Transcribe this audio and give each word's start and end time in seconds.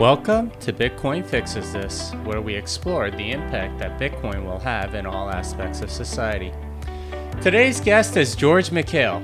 Welcome 0.00 0.50
to 0.60 0.72
Bitcoin 0.72 1.26
Fixes 1.26 1.74
This, 1.74 2.12
where 2.24 2.40
we 2.40 2.54
explore 2.54 3.10
the 3.10 3.32
impact 3.32 3.78
that 3.80 4.00
Bitcoin 4.00 4.46
will 4.46 4.58
have 4.58 4.94
in 4.94 5.04
all 5.04 5.28
aspects 5.28 5.82
of 5.82 5.90
society. 5.90 6.54
Today's 7.42 7.82
guest 7.82 8.16
is 8.16 8.34
George 8.34 8.70
Mekhail, 8.70 9.20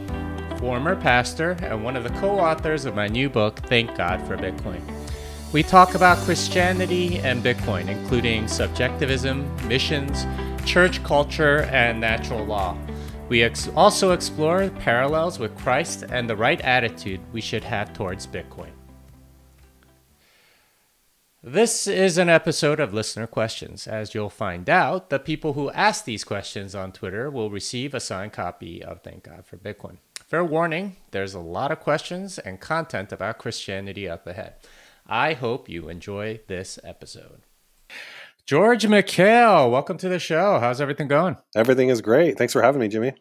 former 0.59 0.95
pastor 0.95 1.53
and 1.63 1.83
one 1.83 1.97
of 1.97 2.05
the 2.05 2.11
co 2.21 2.39
authors 2.39 2.85
of 2.85 2.95
my 2.95 3.07
new 3.07 3.31
book, 3.31 3.61
Thank 3.61 3.97
God 3.97 4.21
for 4.27 4.37
Bitcoin. 4.37 4.83
We 5.51 5.63
talk 5.63 5.95
about 5.95 6.19
Christianity 6.19 7.21
and 7.21 7.43
Bitcoin, 7.43 7.89
including 7.89 8.47
subjectivism, 8.47 9.49
missions, 9.67 10.27
church 10.67 11.03
culture, 11.03 11.63
and 11.73 11.99
natural 11.99 12.45
law. 12.45 12.77
We 13.31 13.45
ex- 13.45 13.71
also 13.75 14.13
explore 14.13 14.69
parallels 14.69 15.39
with 15.39 15.57
Christ 15.57 16.05
and 16.11 16.29
the 16.29 16.37
right 16.37 16.61
attitude 16.61 17.21
we 17.33 17.41
should 17.41 17.65
have 17.65 17.95
towards 17.95 18.27
Bitcoin. 18.27 18.76
This 21.49 21.87
is 21.87 22.19
an 22.19 22.29
episode 22.29 22.81
of 22.81 22.93
Listener 22.93 23.29
Questions. 23.29 23.87
As 23.87 24.17
you'll 24.17 24.31
find 24.31 24.69
out, 24.69 25.11
the 25.11 25.21
people 25.21 25.53
who 25.53 25.71
ask 25.71 26.05
these 26.05 26.25
questions 26.25 26.75
on 26.75 26.91
Twitter 26.91 27.31
will 27.31 27.51
receive 27.51 27.95
a 27.95 28.01
signed 28.01 28.33
copy 28.33 28.83
of 28.83 29.01
Thank 29.05 29.23
God 29.23 29.47
for 29.47 29.57
Bitcoin. 29.57 29.99
Fair 30.27 30.45
warning, 30.45 30.97
there's 31.13 31.35
a 31.35 31.39
lot 31.39 31.71
of 31.71 31.79
questions 31.79 32.41
and 32.41 32.59
content 32.59 33.13
about 33.13 33.39
Christianity 33.39 34.09
up 34.09 34.27
ahead. 34.27 34.55
I 35.07 35.35
hope 35.35 35.69
you 35.69 35.89
enjoy 35.89 36.41
this 36.49 36.81
episode. 36.83 37.43
George 38.45 38.85
Mekhail, 38.85 39.71
welcome 39.71 39.99
to 39.99 40.09
the 40.09 40.19
show. 40.19 40.59
How's 40.59 40.81
everything 40.81 41.07
going? 41.07 41.37
Everything 41.55 41.91
is 41.91 42.01
great. 42.01 42.39
Thanks 42.39 42.55
for 42.55 42.63
having 42.63 42.81
me, 42.81 42.89
Jimmy. 42.89 43.13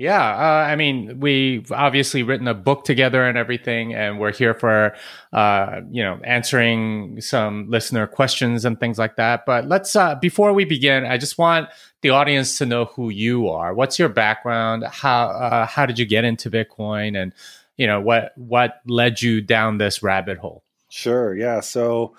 Yeah, 0.00 0.30
uh, 0.30 0.64
I 0.66 0.76
mean, 0.76 1.20
we've 1.20 1.70
obviously 1.70 2.22
written 2.22 2.48
a 2.48 2.54
book 2.54 2.84
together 2.84 3.22
and 3.26 3.36
everything, 3.36 3.92
and 3.92 4.18
we're 4.18 4.32
here 4.32 4.54
for, 4.54 4.94
uh, 5.34 5.82
you 5.90 6.02
know, 6.02 6.18
answering 6.24 7.20
some 7.20 7.68
listener 7.68 8.06
questions 8.06 8.64
and 8.64 8.80
things 8.80 8.98
like 8.98 9.16
that. 9.16 9.44
But 9.44 9.68
let's, 9.68 9.94
uh, 9.94 10.14
before 10.14 10.54
we 10.54 10.64
begin, 10.64 11.04
I 11.04 11.18
just 11.18 11.36
want 11.36 11.68
the 12.00 12.08
audience 12.08 12.56
to 12.56 12.64
know 12.64 12.86
who 12.86 13.10
you 13.10 13.50
are. 13.50 13.74
What's 13.74 13.98
your 13.98 14.08
background? 14.08 14.84
How 14.84 15.26
uh, 15.26 15.66
how 15.66 15.84
did 15.84 15.98
you 15.98 16.06
get 16.06 16.24
into 16.24 16.50
Bitcoin, 16.50 17.14
and 17.14 17.34
you 17.76 17.86
know 17.86 18.00
what 18.00 18.32
what 18.38 18.80
led 18.86 19.20
you 19.20 19.42
down 19.42 19.76
this 19.76 20.02
rabbit 20.02 20.38
hole? 20.38 20.62
Sure. 20.88 21.36
Yeah. 21.36 21.60
So 21.60 22.16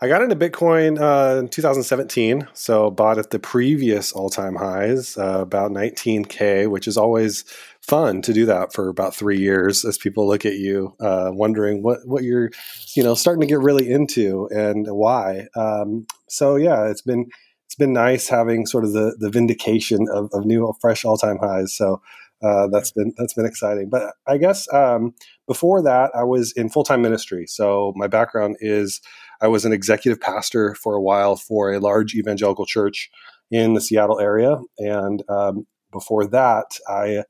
I 0.00 0.06
got 0.06 0.22
into 0.22 0.36
Bitcoin 0.36 1.00
uh, 1.00 1.40
in 1.40 1.48
2017, 1.48 2.46
so 2.52 2.88
bought 2.88 3.18
at 3.18 3.30
the 3.30 3.40
previous 3.40 4.12
all-time 4.12 4.54
highs, 4.54 5.18
uh, 5.18 5.40
about 5.40 5.72
19k, 5.72 6.70
which 6.70 6.86
is 6.86 6.96
always 6.96 7.44
fun 7.80 8.22
to 8.22 8.32
do 8.32 8.46
that 8.46 8.72
for 8.72 8.88
about 8.88 9.16
three 9.16 9.40
years 9.40 9.84
as 9.84 9.98
people 9.98 10.28
look 10.28 10.46
at 10.46 10.54
you, 10.54 10.94
uh, 11.00 11.30
wondering 11.32 11.82
what 11.82 12.06
what 12.06 12.22
you're, 12.22 12.50
you 12.94 13.02
know, 13.02 13.16
starting 13.16 13.40
to 13.40 13.46
get 13.48 13.58
really 13.58 13.90
into 13.90 14.48
and 14.52 14.86
why. 14.88 15.48
Um, 15.56 16.06
so 16.28 16.54
yeah, 16.54 16.86
it's 16.86 17.02
been 17.02 17.26
it's 17.66 17.74
been 17.74 17.92
nice 17.92 18.28
having 18.28 18.66
sort 18.66 18.84
of 18.84 18.92
the 18.92 19.16
the 19.18 19.30
vindication 19.30 20.06
of, 20.12 20.30
of 20.32 20.46
new 20.46 20.72
fresh 20.80 21.04
all-time 21.04 21.38
highs. 21.38 21.74
So 21.74 22.00
uh, 22.40 22.68
that's 22.68 22.92
been 22.92 23.12
that's 23.16 23.34
been 23.34 23.46
exciting. 23.46 23.88
But 23.90 24.14
I 24.28 24.38
guess 24.38 24.72
um, 24.72 25.14
before 25.48 25.82
that, 25.82 26.12
I 26.14 26.22
was 26.22 26.52
in 26.52 26.68
full 26.68 26.84
time 26.84 27.02
ministry. 27.02 27.46
So 27.48 27.92
my 27.96 28.06
background 28.06 28.58
is 28.60 29.00
I 29.40 29.48
was 29.48 29.64
an 29.64 29.72
executive 29.72 30.20
pastor 30.20 30.74
for 30.74 30.94
a 30.94 31.02
while 31.02 31.36
for 31.36 31.72
a 31.72 31.80
large 31.80 32.14
evangelical 32.14 32.66
church 32.66 33.10
in 33.50 33.74
the 33.74 33.80
Seattle 33.80 34.20
area. 34.20 34.56
And 34.78 35.22
um, 35.28 35.66
before 35.92 36.26
that, 36.26 36.66
I 36.88 37.24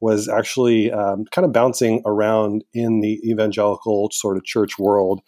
was 0.00 0.28
actually 0.28 0.92
um, 0.92 1.24
kind 1.32 1.44
of 1.44 1.52
bouncing 1.52 2.02
around 2.06 2.64
in 2.72 3.00
the 3.00 3.20
evangelical 3.28 4.10
sort 4.12 4.36
of 4.36 4.44
church 4.44 4.78
world. 4.78 5.20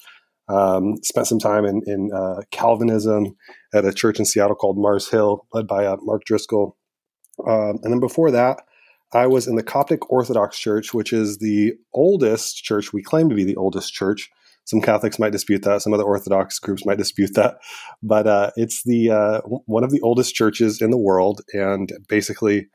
Um, 0.49 0.97
spent 1.03 1.29
some 1.29 1.39
time 1.39 1.65
in, 1.65 1.83
in 1.87 2.11
uh, 2.13 2.43
Calvinism 2.51 3.37
at 3.73 3.85
a 3.85 3.93
church 3.93 4.19
in 4.19 4.25
Seattle 4.25 4.57
called 4.57 4.79
Mars 4.79 5.09
Hill, 5.09 5.47
led 5.53 5.67
by 5.69 5.87
uh, 5.87 5.97
Mark 6.03 6.25
Driscoll. 6.25 6.77
Um, 7.47 7.79
and 7.83 7.93
then 7.93 8.01
before 8.01 8.31
that, 8.33 8.63
I 9.13 9.27
was 9.27 9.47
in 9.47 9.57
the 9.57 9.63
Coptic 9.63 10.11
Orthodox 10.11 10.59
Church, 10.59 10.93
which 10.95 11.13
is 11.13 11.39
the 11.39 11.75
oldest 11.93 12.65
church. 12.65 12.93
We 12.93 13.03
claim 13.03 13.29
to 13.29 13.35
be 13.35 13.45
the 13.45 13.57
oldest 13.57 13.93
church 13.93 14.31
some 14.71 14.81
Catholics 14.81 15.19
might 15.19 15.33
dispute 15.33 15.63
that. 15.65 15.83
Some 15.83 15.95
other 15.95 16.05
Orthodox 16.05 16.59
groups 16.59 16.87
might 16.87 16.99
dispute 16.99 17.35
that. 17.35 17.59
But 18.03 18.27
uh, 18.27 18.51
it's 18.57 18.83
the 18.85 19.11
uh, 19.11 19.41
one 19.67 19.85
of 19.85 19.91
the 19.91 20.01
oldest 20.01 20.35
churches 20.35 20.81
in 20.81 20.91
the 20.91 21.05
world, 21.09 21.41
and 21.53 21.91
basically 22.09 22.69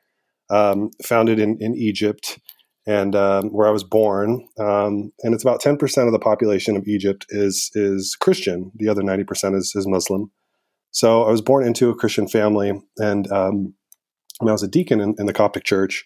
um, 0.49 0.91
founded 1.03 1.39
in, 1.39 1.57
in 1.59 1.73
Egypt, 1.73 2.39
and 2.85 3.15
um, 3.15 3.43
where 3.55 3.67
I 3.67 3.71
was 3.71 3.83
born. 3.83 4.47
Um, 4.59 5.11
and 5.23 5.33
it's 5.33 5.43
about 5.43 5.61
ten 5.61 5.77
percent 5.77 6.07
of 6.07 6.13
the 6.13 6.19
population 6.19 6.77
of 6.77 6.87
Egypt 6.87 7.25
is 7.29 7.71
is 7.73 8.15
Christian. 8.19 8.71
The 8.75 8.89
other 8.89 9.03
ninety 9.03 9.23
percent 9.23 9.55
is, 9.55 9.73
is 9.75 9.87
Muslim. 9.87 10.31
So 10.91 11.23
I 11.23 11.31
was 11.31 11.41
born 11.41 11.67
into 11.67 11.89
a 11.89 11.95
Christian 11.95 12.27
family, 12.27 12.71
and, 12.97 13.31
um, 13.31 13.73
I 14.41 14.51
was 14.51 14.63
a 14.63 14.67
deacon 14.67 15.01
in, 15.01 15.15
in 15.19 15.25
the 15.25 15.33
Coptic 15.33 15.63
Church. 15.63 16.05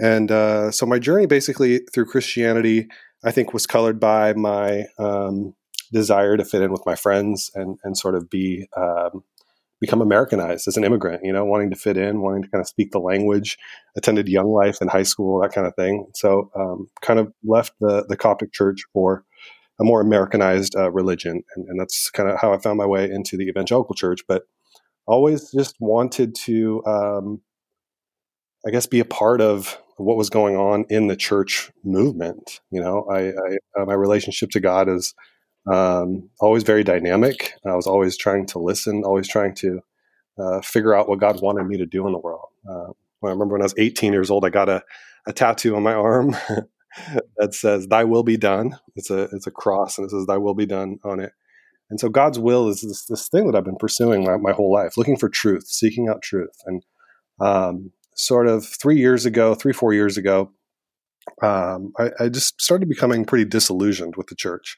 And 0.00 0.30
uh, 0.30 0.70
so 0.70 0.86
my 0.86 0.98
journey 0.98 1.26
basically 1.26 1.80
through 1.92 2.06
Christianity 2.06 2.88
I 3.24 3.30
think 3.30 3.52
was 3.52 3.66
colored 3.66 3.98
by 3.98 4.32
my 4.34 4.84
um, 4.98 5.54
desire 5.92 6.36
to 6.36 6.44
fit 6.44 6.62
in 6.62 6.72
with 6.72 6.86
my 6.86 6.94
friends 6.94 7.50
and 7.54 7.78
and 7.82 7.96
sort 7.96 8.14
of 8.14 8.30
be 8.30 8.68
um, 8.76 9.24
become 9.80 10.00
Americanized 10.00 10.68
as 10.68 10.76
an 10.76 10.84
immigrant. 10.84 11.24
You 11.24 11.32
know, 11.32 11.44
wanting 11.44 11.70
to 11.70 11.76
fit 11.76 11.96
in, 11.96 12.20
wanting 12.20 12.42
to 12.42 12.48
kind 12.48 12.60
of 12.60 12.68
speak 12.68 12.90
the 12.90 13.00
language. 13.00 13.58
Attended 13.96 14.28
Young 14.28 14.48
Life 14.48 14.80
in 14.80 14.88
high 14.88 15.02
school, 15.02 15.40
that 15.40 15.52
kind 15.52 15.66
of 15.66 15.74
thing. 15.74 16.06
So, 16.14 16.50
um, 16.54 16.88
kind 17.02 17.18
of 17.18 17.32
left 17.44 17.72
the 17.80 18.04
the 18.08 18.16
Coptic 18.16 18.52
Church 18.52 18.82
for 18.92 19.24
a 19.80 19.84
more 19.84 20.00
Americanized 20.00 20.74
uh, 20.76 20.90
religion, 20.90 21.42
and, 21.54 21.68
and 21.68 21.80
that's 21.80 22.10
kind 22.10 22.28
of 22.28 22.40
how 22.40 22.52
I 22.52 22.58
found 22.58 22.78
my 22.78 22.86
way 22.86 23.10
into 23.10 23.36
the 23.36 23.48
evangelical 23.48 23.94
church. 23.94 24.20
But 24.26 24.44
always 25.06 25.50
just 25.50 25.76
wanted 25.80 26.34
to, 26.34 26.84
um, 26.84 27.40
I 28.66 28.70
guess, 28.70 28.86
be 28.86 29.00
a 29.00 29.04
part 29.04 29.40
of 29.40 29.78
what 29.98 30.16
was 30.16 30.30
going 30.30 30.56
on 30.56 30.84
in 30.88 31.08
the 31.08 31.16
church 31.16 31.70
movement. 31.84 32.60
You 32.70 32.80
know, 32.80 33.06
I, 33.10 33.28
I 33.28 33.82
uh, 33.82 33.84
my 33.84 33.94
relationship 33.94 34.50
to 34.50 34.60
God 34.60 34.88
is 34.88 35.14
um, 35.70 36.30
always 36.40 36.62
very 36.62 36.84
dynamic. 36.84 37.54
I 37.66 37.74
was 37.74 37.86
always 37.86 38.16
trying 38.16 38.46
to 38.46 38.58
listen, 38.58 39.02
always 39.04 39.28
trying 39.28 39.54
to 39.56 39.80
uh, 40.38 40.60
figure 40.60 40.94
out 40.94 41.08
what 41.08 41.20
God 41.20 41.40
wanted 41.42 41.66
me 41.66 41.76
to 41.78 41.86
do 41.86 42.06
in 42.06 42.12
the 42.12 42.18
world. 42.18 42.46
Uh, 42.68 42.92
I 43.24 43.30
remember 43.30 43.54
when 43.54 43.62
I 43.62 43.64
was 43.64 43.74
18 43.76 44.12
years 44.12 44.30
old, 44.30 44.44
I 44.44 44.50
got 44.50 44.68
a, 44.68 44.82
a 45.26 45.32
tattoo 45.32 45.74
on 45.74 45.82
my 45.82 45.94
arm 45.94 46.36
that 47.36 47.54
says 47.54 47.88
"Thy 47.88 48.04
will 48.04 48.22
be 48.22 48.36
done." 48.36 48.78
It's 48.94 49.10
a 49.10 49.22
it's 49.32 49.46
a 49.46 49.52
cross, 49.52 49.98
and 49.98 50.06
it 50.06 50.10
says 50.10 50.26
"Thy 50.26 50.38
will 50.38 50.54
be 50.54 50.66
done" 50.66 50.98
on 51.04 51.20
it. 51.20 51.32
And 51.90 51.98
so 51.98 52.08
God's 52.10 52.38
will 52.38 52.68
is 52.68 52.82
this, 52.82 53.06
this 53.06 53.28
thing 53.28 53.46
that 53.46 53.56
I've 53.56 53.64
been 53.64 53.76
pursuing 53.76 54.22
my, 54.22 54.36
my 54.36 54.52
whole 54.52 54.70
life, 54.70 54.98
looking 54.98 55.16
for 55.16 55.30
truth, 55.30 55.66
seeking 55.66 56.06
out 56.08 56.20
truth, 56.22 56.56
and 56.66 56.84
um, 57.40 57.92
sort 58.18 58.48
of 58.48 58.66
three 58.66 58.96
years 58.96 59.24
ago, 59.24 59.54
three, 59.54 59.72
four 59.72 59.94
years 59.94 60.18
ago, 60.18 60.50
um, 61.42 61.92
I, 61.98 62.10
I, 62.18 62.28
just 62.28 62.60
started 62.60 62.88
becoming 62.88 63.24
pretty 63.24 63.44
disillusioned 63.44 64.16
with 64.16 64.26
the 64.26 64.34
church. 64.34 64.76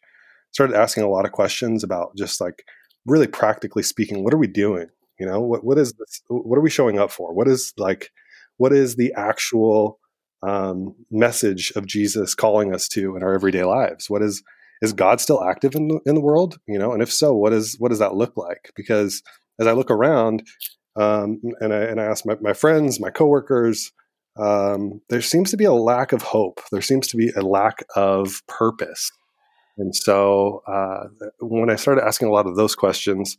Started 0.53 0.77
asking 0.77 1.05
a 1.05 1.09
lot 1.09 1.25
of 1.25 1.33
questions 1.33 1.83
about 1.83 2.17
just 2.17 2.41
like 2.41 2.65
really 3.07 3.27
practically 3.27 3.83
speaking, 3.83 4.23
what 4.23 4.35
are 4.35 4.39
we 4.39 4.47
doing? 4.47 4.89
You 5.19 5.27
know, 5.27 5.41
what 5.41 5.65
what 5.65 5.79
is 5.79 5.93
this? 5.95 6.23
What 6.29 6.59
are 6.59 6.63
we 6.63 6.71
showing 6.71 6.99
up 6.99 7.11
for? 7.11 7.33
What 7.33 7.49
is 7.49 7.73
like, 7.77 8.11
what 8.57 8.73
is 8.73 8.97
the 8.97 9.13
actual 9.17 9.99
um, 10.43 10.95
message 11.11 11.73
of 11.77 11.87
Jesus 11.87 12.35
calling 12.35 12.75
us 12.75 12.89
to 12.89 13.17
in 13.17 13.23
our 13.23 13.33
everyday 13.33 13.65
lives? 13.65 14.11
What 14.11 14.23
is 14.23 14.43
is 14.83 14.93
God 14.93 15.21
still 15.21 15.45
active 15.45 15.75
in 15.75 15.89
the, 15.89 16.01
in 16.05 16.15
the 16.15 16.21
world? 16.21 16.59
You 16.67 16.79
know, 16.79 16.93
and 16.93 17.03
if 17.03 17.13
so, 17.13 17.35
what 17.35 17.53
is 17.53 17.77
what 17.79 17.91
does 17.91 18.01
that 18.01 18.15
look 18.15 18.37
like? 18.37 18.73
Because 18.75 19.23
as 19.61 19.67
I 19.67 19.73
look 19.73 19.91
around, 19.91 20.43
um, 20.97 21.41
and, 21.61 21.73
I, 21.73 21.79
and 21.83 22.01
I 22.01 22.05
asked 22.05 22.27
my, 22.27 22.37
my 22.41 22.53
friends, 22.53 23.01
my 23.01 23.11
coworkers, 23.11 23.93
um, 24.39 25.01
there 25.09 25.23
seems 25.23 25.51
to 25.51 25.57
be 25.57 25.65
a 25.65 25.73
lack 25.73 26.13
of 26.13 26.23
hope. 26.23 26.61
There 26.73 26.83
seems 26.83 27.09
to 27.09 27.17
be 27.17 27.31
a 27.31 27.43
lack 27.43 27.85
of 27.97 28.43
purpose. 28.47 29.11
And 29.79 29.95
so 29.95 30.63
uh, 30.67 31.09
when 31.41 31.71
I 31.71 31.77
started 31.77 32.05
asking 32.05 32.29
a 32.29 32.33
lot 32.33 32.47
of 32.47 32.57
those 32.57 32.75
questions, 32.75 33.37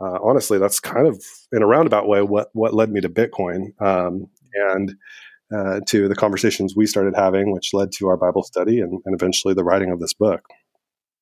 uh, 0.00 0.18
honestly, 0.22 0.58
that's 0.58 0.80
kind 0.80 1.06
of 1.06 1.22
in 1.52 1.62
a 1.62 1.66
roundabout 1.66 2.08
way 2.08 2.22
what, 2.22 2.48
what 2.54 2.74
led 2.74 2.90
me 2.90 3.00
to 3.00 3.08
Bitcoin 3.08 3.80
um, 3.80 4.26
and 4.54 4.94
uh, 5.54 5.80
to 5.86 6.08
the 6.08 6.14
conversations 6.14 6.74
we 6.76 6.86
started 6.86 7.14
having, 7.16 7.52
which 7.52 7.74
led 7.74 7.92
to 7.92 8.08
our 8.08 8.16
Bible 8.16 8.42
study 8.42 8.80
and, 8.80 9.00
and 9.04 9.14
eventually 9.14 9.52
the 9.52 9.64
writing 9.64 9.90
of 9.90 10.00
this 10.00 10.14
book. 10.14 10.42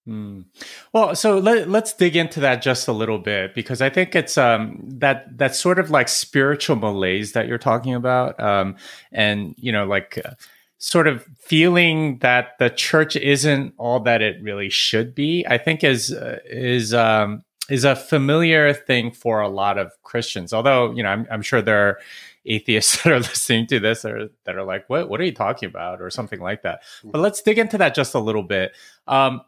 Mm. 0.08 0.46
Well, 0.94 1.14
so 1.14 1.38
let, 1.38 1.68
us 1.68 1.92
dig 1.92 2.16
into 2.16 2.40
that 2.40 2.62
just 2.62 2.88
a 2.88 2.92
little 2.92 3.18
bit 3.18 3.54
because 3.54 3.82
I 3.82 3.90
think 3.90 4.14
it's 4.16 4.38
um, 4.38 4.78
that 4.82 5.36
that 5.36 5.54
sort 5.54 5.78
of 5.78 5.90
like 5.90 6.08
spiritual 6.08 6.76
malaise 6.76 7.32
that 7.32 7.46
you're 7.46 7.58
talking 7.58 7.94
about, 7.94 8.40
um, 8.40 8.76
and 9.12 9.54
you 9.58 9.70
know, 9.70 9.84
like 9.84 10.18
uh, 10.24 10.30
sort 10.78 11.08
of 11.08 11.26
feeling 11.38 12.18
that 12.20 12.56
the 12.58 12.70
church 12.70 13.16
isn't 13.16 13.74
all 13.76 14.00
that 14.00 14.22
it 14.22 14.42
really 14.42 14.70
should 14.70 15.14
be. 15.14 15.44
I 15.46 15.58
think 15.58 15.84
is 15.84 16.10
uh, 16.10 16.38
is 16.46 16.94
um, 16.94 17.44
is 17.68 17.84
a 17.84 17.94
familiar 17.94 18.72
thing 18.72 19.10
for 19.10 19.42
a 19.42 19.48
lot 19.48 19.76
of 19.76 19.92
Christians. 20.04 20.54
Although 20.54 20.92
you 20.92 21.02
know, 21.02 21.10
I'm, 21.10 21.26
I'm 21.30 21.42
sure 21.42 21.60
there 21.60 21.86
are 21.86 21.98
atheists 22.46 23.02
that 23.02 23.12
are 23.12 23.18
listening 23.18 23.66
to 23.66 23.78
this 23.78 24.06
or 24.06 24.30
that 24.44 24.56
are 24.56 24.64
like, 24.64 24.88
"What? 24.88 25.10
What 25.10 25.20
are 25.20 25.24
you 25.24 25.34
talking 25.34 25.68
about?" 25.68 26.00
or 26.00 26.08
something 26.08 26.40
like 26.40 26.62
that. 26.62 26.82
But 27.04 27.20
let's 27.20 27.42
dig 27.42 27.58
into 27.58 27.76
that 27.76 27.94
just 27.94 28.14
a 28.14 28.20
little 28.20 28.42
bit. 28.42 28.72
Um, 29.06 29.42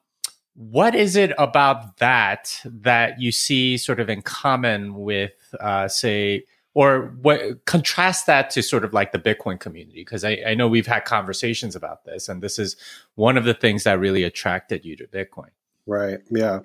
what 0.60 0.94
is 0.94 1.16
it 1.16 1.32
about 1.38 1.96
that 1.96 2.60
that 2.66 3.18
you 3.18 3.32
see 3.32 3.78
sort 3.78 3.98
of 3.98 4.10
in 4.10 4.20
common 4.20 4.94
with, 4.94 5.54
uh, 5.58 5.88
say, 5.88 6.44
or 6.74 7.14
what 7.22 7.64
contrast 7.64 8.26
that 8.26 8.50
to 8.50 8.62
sort 8.62 8.84
of 8.84 8.92
like 8.92 9.12
the 9.12 9.18
Bitcoin 9.18 9.58
community? 9.58 10.02
Because 10.02 10.22
I, 10.22 10.36
I 10.46 10.54
know 10.54 10.68
we've 10.68 10.86
had 10.86 11.06
conversations 11.06 11.74
about 11.74 12.04
this, 12.04 12.28
and 12.28 12.42
this 12.42 12.58
is 12.58 12.76
one 13.14 13.38
of 13.38 13.44
the 13.44 13.54
things 13.54 13.84
that 13.84 13.98
really 13.98 14.22
attracted 14.22 14.84
you 14.84 14.96
to 14.96 15.06
Bitcoin. 15.06 15.48
Right. 15.86 16.18
Yeah. 16.30 16.60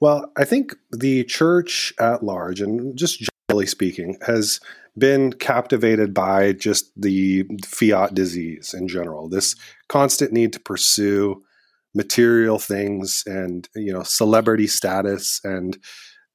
Well, 0.00 0.32
I 0.36 0.44
think 0.44 0.74
the 0.90 1.22
church 1.22 1.94
at 2.00 2.24
large, 2.24 2.60
and 2.60 2.98
just 2.98 3.24
generally 3.48 3.66
speaking, 3.66 4.18
has 4.26 4.58
been 4.98 5.32
captivated 5.32 6.12
by 6.12 6.54
just 6.54 6.90
the 7.00 7.46
fiat 7.64 8.14
disease 8.14 8.74
in 8.74 8.88
general. 8.88 9.28
This 9.28 9.54
constant 9.86 10.32
need 10.32 10.52
to 10.54 10.60
pursue 10.60 11.44
material 11.94 12.58
things 12.58 13.22
and 13.26 13.68
you 13.74 13.92
know 13.92 14.02
celebrity 14.02 14.66
status 14.66 15.40
and 15.44 15.78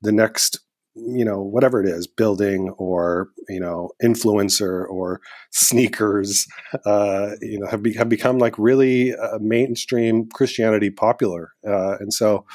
the 0.01 0.11
next 0.11 0.59
you 0.95 1.25
know 1.25 1.41
whatever 1.41 1.81
it 1.81 1.88
is 1.88 2.05
building 2.05 2.69
or 2.77 3.29
you 3.50 3.59
know 3.59 3.89
influencer 4.03 4.88
or 4.88 5.21
sneakers 5.51 6.45
uh, 6.85 7.31
you 7.41 7.59
know 7.59 7.67
have, 7.67 7.81
be, 7.81 7.94
have 7.94 8.09
become 8.09 8.38
like 8.38 8.57
really 8.57 9.15
uh, 9.15 9.39
mainstream 9.39 10.27
christianity 10.29 10.89
popular. 10.89 11.53
Uh, 11.67 11.97
and 12.00 12.13
so 12.13 12.45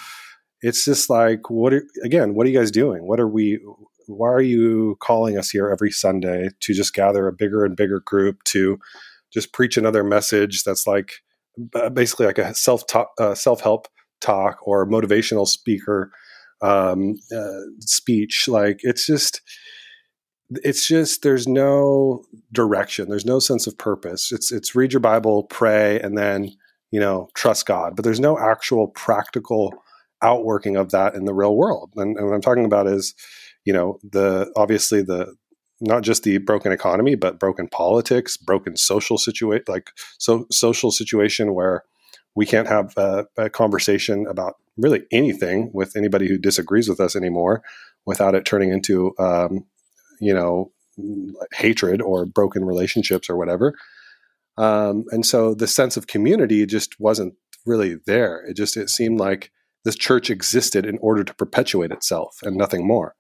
it's 0.63 0.85
just 0.85 1.11
like 1.11 1.51
what 1.51 1.73
are, 1.73 1.85
again 2.05 2.35
what 2.35 2.47
are 2.47 2.51
you 2.51 2.59
guys 2.59 2.71
doing? 2.71 3.07
What 3.07 3.21
are 3.21 3.29
we 3.29 3.59
why 4.07 4.29
are 4.29 4.43
you 4.43 4.97
calling 5.01 5.37
us 5.37 5.51
here 5.51 5.69
every 5.71 5.91
sunday 5.91 6.49
to 6.61 6.73
just 6.73 6.95
gather 6.95 7.29
a 7.29 7.33
bigger 7.33 7.65
and 7.65 7.77
bigger 7.77 8.01
group 8.01 8.43
to 8.45 8.79
just 9.31 9.53
preach 9.53 9.77
another 9.77 10.03
message 10.03 10.65
that's 10.65 10.87
like 10.87 11.17
basically 11.93 12.27
like 12.27 12.39
a 12.39 12.55
self 12.55 12.83
uh, 13.19 13.35
self 13.35 13.61
help 13.61 13.89
talk 14.21 14.59
or 14.63 14.89
motivational 14.89 15.47
speaker 15.47 16.11
um, 16.63 17.15
uh, 17.35 17.61
speech. 17.81 18.47
Like 18.49 18.81
it's 18.83 19.07
just, 19.07 19.41
it's 20.51 20.87
just 20.87 21.23
there's 21.23 21.47
no 21.47 22.25
direction. 22.53 23.09
There's 23.09 23.27
no 23.27 23.39
sense 23.39 23.67
of 23.67 23.79
purpose. 23.79 24.33
It's 24.33 24.53
it's 24.53 24.75
read 24.75 24.93
your 24.93 25.01
Bible, 25.01 25.45
pray, 25.45 26.01
and 26.01 26.17
then 26.17 26.51
you 26.91 27.01
know 27.01 27.29
trust 27.35 27.67
God. 27.67 27.97
But 27.97 28.05
there's 28.05 28.21
no 28.21 28.39
actual 28.39 28.89
practical 28.89 29.73
outworking 30.23 30.77
of 30.77 30.91
that 30.91 31.15
in 31.15 31.25
the 31.25 31.35
real 31.35 31.57
world. 31.57 31.93
And, 31.97 32.17
and 32.17 32.27
what 32.27 32.35
I'm 32.35 32.41
talking 32.41 32.65
about 32.65 32.87
is, 32.87 33.15
you 33.65 33.73
know, 33.73 33.99
the 34.03 34.53
obviously 34.57 35.03
the 35.03 35.35
not 35.81 36.03
just 36.03 36.23
the 36.25 36.39
broken 36.39 36.73
economy, 36.73 37.15
but 37.15 37.39
broken 37.39 37.69
politics, 37.69 38.37
broken 38.37 38.77
social 38.77 39.19
situation, 39.19 39.65
like 39.69 39.91
so 40.19 40.47
social 40.51 40.91
situation 40.91 41.55
where 41.55 41.85
we 42.35 42.47
can't 42.47 42.69
have 42.69 42.93
a, 42.97 43.27
a, 43.37 43.51
conversation 43.51 44.27
about 44.29 44.55
really 44.77 45.05
anything 45.11 45.71
with 45.73 45.97
anybody 45.97 46.29
who 46.29 46.39
disagrees 46.39 46.89
with 46.89 47.01
us 47.01 47.17
anymore 47.17 47.63
without 48.07 48.35
it 48.35 48.45
turning 48.45 48.71
into, 48.71 49.13
um, 49.19 49.65
you 50.21 50.33
know, 50.33 50.71
hatred 51.53 52.01
or 52.01 52.27
broken 52.27 52.65
relationships 52.65 53.29
or 53.29 53.37
whatever. 53.37 53.75
Um, 54.57 55.05
and 55.11 55.25
so 55.25 55.55
the 55.55 55.67
sense 55.67 55.97
of 55.97 56.07
community 56.07 56.67
just 56.67 56.99
wasn't 56.99 57.35
really 57.65 57.97
there. 58.07 58.45
It 58.47 58.57
just 58.57 58.77
it 58.77 58.91
seemed 58.91 59.21
like 59.21 59.53
this 59.85 59.97
church 59.97 60.31
existed 60.31 60.85
in 60.85 60.99
order 60.99 61.23
to 61.25 61.35
perpetuate 61.35 61.93
itself 61.93 62.39
and 62.43 62.57
nothing 62.57 62.87
more. 62.87 63.15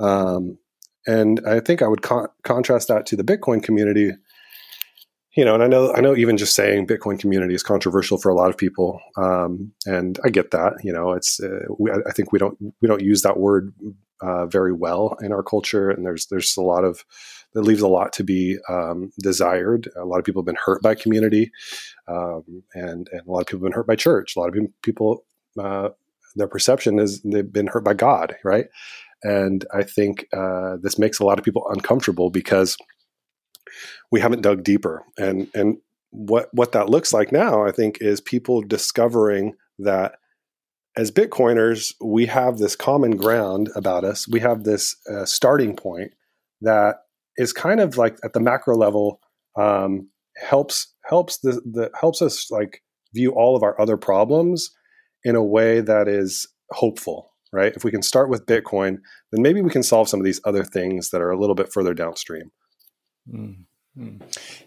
Um, 0.00 0.58
and 1.06 1.40
I 1.46 1.60
think 1.60 1.82
I 1.82 1.88
would 1.88 2.02
con- 2.02 2.28
contrast 2.42 2.88
that 2.88 3.06
to 3.06 3.16
the 3.16 3.24
Bitcoin 3.24 3.62
community. 3.62 4.12
You 5.36 5.44
know, 5.44 5.54
and 5.54 5.62
I 5.62 5.66
know 5.66 5.92
I 5.92 6.00
know 6.00 6.16
even 6.16 6.38
just 6.38 6.54
saying 6.54 6.86
Bitcoin 6.86 7.18
community 7.18 7.54
is 7.54 7.62
controversial 7.62 8.16
for 8.16 8.30
a 8.30 8.34
lot 8.34 8.48
of 8.48 8.56
people, 8.56 9.00
um, 9.18 9.72
and 9.84 10.18
I 10.24 10.30
get 10.30 10.50
that. 10.52 10.74
You 10.82 10.92
know, 10.92 11.12
it's 11.12 11.38
uh, 11.40 11.66
we, 11.78 11.90
I 11.90 12.12
think 12.12 12.32
we 12.32 12.38
don't 12.38 12.56
we 12.80 12.88
don't 12.88 13.02
use 13.02 13.20
that 13.22 13.38
word 13.38 13.74
uh, 14.22 14.46
very 14.46 14.72
well 14.72 15.16
in 15.20 15.32
our 15.32 15.42
culture, 15.42 15.90
and 15.90 16.06
there's 16.06 16.26
there's 16.28 16.56
a 16.56 16.62
lot 16.62 16.84
of 16.84 17.04
that 17.52 17.62
leaves 17.62 17.82
a 17.82 17.88
lot 17.88 18.12
to 18.14 18.24
be 18.24 18.58
um, 18.68 19.10
desired. 19.22 19.88
A 19.96 20.04
lot 20.04 20.18
of 20.18 20.24
people 20.24 20.42
have 20.42 20.46
been 20.46 20.58
hurt 20.62 20.82
by 20.82 20.94
community, 20.94 21.50
um, 22.08 22.62
and 22.74 23.08
and 23.12 23.26
a 23.26 23.30
lot 23.30 23.40
of 23.40 23.46
people 23.46 23.60
have 23.60 23.64
been 23.64 23.72
hurt 23.72 23.86
by 23.86 23.96
church. 23.96 24.36
A 24.36 24.40
lot 24.40 24.48
of 24.48 24.56
people, 24.82 25.24
uh, 25.58 25.90
their 26.34 26.48
perception 26.48 26.98
is 26.98 27.20
they've 27.22 27.52
been 27.52 27.66
hurt 27.66 27.84
by 27.84 27.94
God, 27.94 28.36
right? 28.44 28.66
And 29.22 29.64
I 29.74 29.82
think 29.82 30.26
uh, 30.36 30.76
this 30.82 30.98
makes 30.98 31.18
a 31.18 31.24
lot 31.24 31.38
of 31.38 31.44
people 31.44 31.66
uncomfortable 31.68 32.30
because 32.30 32.76
we 34.12 34.20
haven't 34.20 34.42
dug 34.42 34.62
deeper. 34.62 35.04
And 35.18 35.48
and 35.54 35.78
what 36.10 36.48
what 36.52 36.72
that 36.72 36.88
looks 36.88 37.12
like 37.12 37.32
now, 37.32 37.64
I 37.64 37.72
think, 37.72 37.98
is 38.00 38.20
people 38.20 38.62
discovering 38.62 39.54
that 39.78 40.16
as 40.96 41.10
Bitcoiners, 41.10 41.92
we 42.02 42.26
have 42.26 42.58
this 42.58 42.74
common 42.74 43.16
ground 43.16 43.70
about 43.74 44.04
us. 44.04 44.26
We 44.26 44.40
have 44.40 44.64
this 44.64 44.96
uh, 45.10 45.26
starting 45.26 45.76
point 45.76 46.12
that 46.62 46.96
is 47.36 47.52
kind 47.52 47.80
of 47.80 47.98
like 47.98 48.16
at 48.24 48.32
the 48.32 48.40
macro 48.40 48.76
level 48.76 49.20
um, 49.58 50.08
helps 50.36 50.94
helps 51.04 51.38
the, 51.38 51.60
the 51.64 51.90
helps 51.98 52.22
us 52.22 52.50
like 52.50 52.82
view 53.14 53.32
all 53.32 53.56
of 53.56 53.62
our 53.62 53.80
other 53.80 53.96
problems 53.96 54.70
in 55.24 55.36
a 55.36 55.44
way 55.44 55.80
that 55.80 56.08
is 56.08 56.46
hopeful 56.70 57.30
right? 57.56 57.72
If 57.74 57.82
we 57.82 57.90
can 57.90 58.02
start 58.02 58.28
with 58.28 58.46
Bitcoin, 58.46 58.98
then 59.32 59.42
maybe 59.42 59.62
we 59.62 59.70
can 59.70 59.82
solve 59.82 60.08
some 60.08 60.20
of 60.20 60.24
these 60.24 60.40
other 60.44 60.62
things 60.62 61.10
that 61.10 61.22
are 61.22 61.30
a 61.30 61.38
little 61.38 61.54
bit 61.54 61.72
further 61.72 61.94
downstream. 61.94 62.52
Mm-hmm. 63.32 64.18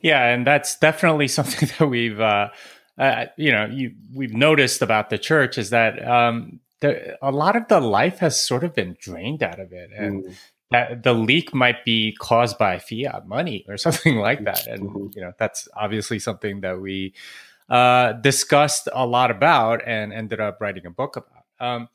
Yeah, 0.02 0.26
and 0.26 0.46
that's 0.46 0.78
definitely 0.78 1.28
something 1.38 1.70
that 1.78 1.86
we've, 1.86 2.20
uh, 2.20 2.50
uh, 2.98 3.26
you 3.38 3.52
know, 3.52 3.66
you, 3.66 3.94
we've 4.14 4.34
noticed 4.34 4.82
about 4.82 5.10
the 5.10 5.18
church 5.18 5.58
is 5.58 5.70
that 5.70 6.06
um, 6.06 6.60
the, 6.82 7.18
a 7.22 7.32
lot 7.32 7.56
of 7.56 7.68
the 7.68 7.80
life 7.80 8.20
has 8.20 8.44
sort 8.44 8.64
of 8.64 8.74
been 8.74 8.98
drained 9.00 9.44
out 9.44 9.60
of 9.60 9.72
it, 9.72 9.92
and 9.96 10.26
mm. 10.26 10.36
that 10.72 11.04
the 11.04 11.14
leak 11.14 11.54
might 11.54 11.86
be 11.86 12.16
caused 12.20 12.58
by 12.58 12.80
fiat 12.80 13.28
money 13.28 13.66
or 13.70 13.78
something 13.86 14.18
like 14.18 14.44
that. 14.46 14.66
And 14.68 14.90
mm-hmm. 14.90 15.08
you 15.14 15.22
know, 15.22 15.34
that's 15.38 15.68
obviously 15.76 16.20
something 16.20 16.62
that 16.62 16.82
we 16.82 17.14
uh, 17.70 18.14
discussed 18.14 18.90
a 18.92 19.06
lot 19.06 19.30
about 19.30 19.88
and 19.88 20.12
ended 20.12 20.40
up 20.40 20.60
writing 20.60 20.86
a 20.86 20.92
book 20.92 21.16
about. 21.16 21.46
Um, 21.60 21.90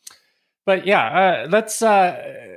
but 0.65 0.87
yeah, 0.87 1.45
uh, 1.45 1.47
let's. 1.49 1.83
Uh, 1.83 2.51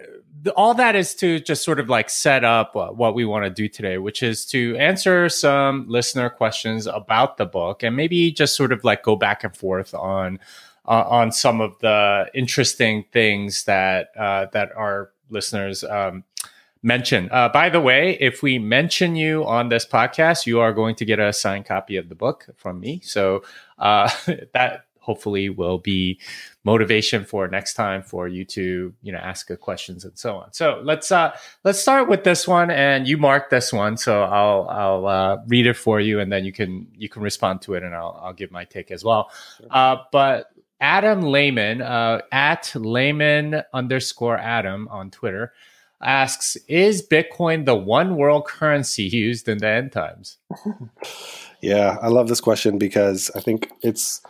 all 0.56 0.74
that 0.76 0.96
is 0.96 1.16
to 1.16 1.40
just 1.40 1.64
sort 1.64 1.80
of 1.80 1.90
like 1.90 2.10
set 2.10 2.44
up 2.44 2.76
what 2.76 3.16
we 3.16 3.26
want 3.26 3.44
to 3.44 3.50
do 3.50 3.68
today, 3.68 3.98
which 3.98 4.24
is 4.24 4.46
to 4.46 4.78
answer 4.78 5.28
some 5.30 5.86
listener 5.90 6.30
questions 6.30 6.88
about 6.88 7.38
the 7.38 7.46
book 7.46 7.84
and 7.84 7.96
maybe 7.96 8.32
just 8.32 8.56
sort 8.56 8.72
of 8.72 8.84
like 8.84 9.04
go 9.04 9.16
back 9.16 9.44
and 9.44 9.56
forth 9.58 9.94
on 9.94 10.40
uh, 10.88 11.04
on 11.08 11.32
some 11.32 11.60
of 11.60 11.78
the 11.80 12.30
interesting 12.34 13.04
things 13.12 13.66
that 13.66 14.12
uh, 14.18 14.46
that 14.54 14.72
our 14.76 15.12
listeners 15.30 15.84
um, 15.84 16.24
mention. 16.82 17.30
Uh, 17.32 17.50
by 17.50 17.70
the 17.70 17.82
way, 17.82 18.18
if 18.20 18.42
we 18.42 18.58
mention 18.58 19.16
you 19.16 19.46
on 19.46 19.70
this 19.70 19.86
podcast, 19.86 20.46
you 20.46 20.60
are 20.60 20.72
going 20.72 20.96
to 20.96 21.06
get 21.06 21.20
a 21.20 21.34
signed 21.34 21.66
copy 21.66 21.98
of 21.98 22.10
the 22.10 22.16
book 22.16 22.46
from 22.56 22.80
me. 22.80 23.02
So 23.04 23.44
uh, 23.78 24.10
that 24.54 24.86
hopefully 25.00 25.50
will 25.50 25.78
be 25.78 26.20
motivation 26.68 27.24
for 27.24 27.48
next 27.48 27.76
time 27.76 28.04
for 28.04 28.28
you 28.28 28.44
to 28.44 28.94
you 29.02 29.12
know 29.14 29.20
ask 29.20 29.48
good 29.48 29.62
questions 29.62 30.04
and 30.04 30.20
so 30.20 30.36
on. 30.36 30.52
So 30.52 30.82
let's 30.84 31.10
uh 31.14 31.32
let's 31.64 31.80
start 31.80 32.10
with 32.10 32.26
this 32.26 32.46
one 32.46 32.70
and 32.70 33.08
you 33.08 33.18
mark 33.18 33.50
this 33.50 33.72
one 33.72 33.96
so 33.96 34.24
i'll 34.24 34.68
i'll 34.70 35.06
uh, 35.08 35.38
read 35.48 35.66
it 35.66 35.78
for 35.78 36.02
you 36.02 36.20
and 36.20 36.30
then 36.30 36.44
you 36.44 36.52
can 36.52 36.88
you 36.94 37.08
can 37.08 37.22
respond 37.22 37.62
to 37.62 37.74
it 37.76 37.84
and 37.84 37.96
i'll 37.96 38.20
i'll 38.22 38.34
give 38.34 38.52
my 38.52 38.66
take 38.66 38.92
as 38.92 39.02
well. 39.04 39.32
Sure. 39.58 39.68
uh 39.72 39.96
but 40.12 40.48
adam 40.82 41.22
layman 41.22 41.82
uh 41.82 42.20
at 42.34 42.74
layman 42.76 43.64
underscore 43.74 44.38
adam 44.38 44.90
on 44.92 45.10
twitter 45.10 45.54
asks 46.02 46.58
is 46.68 47.08
bitcoin 47.08 47.66
the 47.66 47.76
one 47.76 48.18
world 48.18 48.46
currency 48.46 49.04
used 49.26 49.48
in 49.48 49.58
the 49.60 49.68
end 49.68 49.92
times? 49.94 50.38
Yeah 51.60 51.98
i 52.04 52.08
love 52.08 52.28
this 52.28 52.42
question 52.42 52.78
because 52.78 53.32
i 53.36 53.40
think 53.40 53.72
it's 53.82 54.22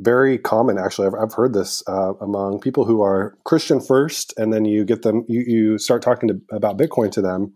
very 0.00 0.38
common 0.38 0.78
actually. 0.78 1.06
I've, 1.06 1.14
I've 1.14 1.34
heard 1.34 1.54
this 1.54 1.82
uh, 1.88 2.14
among 2.20 2.60
people 2.60 2.84
who 2.84 3.02
are 3.02 3.36
christian 3.44 3.80
first 3.80 4.34
and 4.36 4.52
then 4.52 4.64
you 4.64 4.84
get 4.84 5.02
them 5.02 5.24
you, 5.28 5.44
you 5.46 5.78
start 5.78 6.02
talking 6.02 6.28
to, 6.28 6.40
about 6.50 6.78
bitcoin 6.78 7.10
to 7.12 7.22
them. 7.22 7.54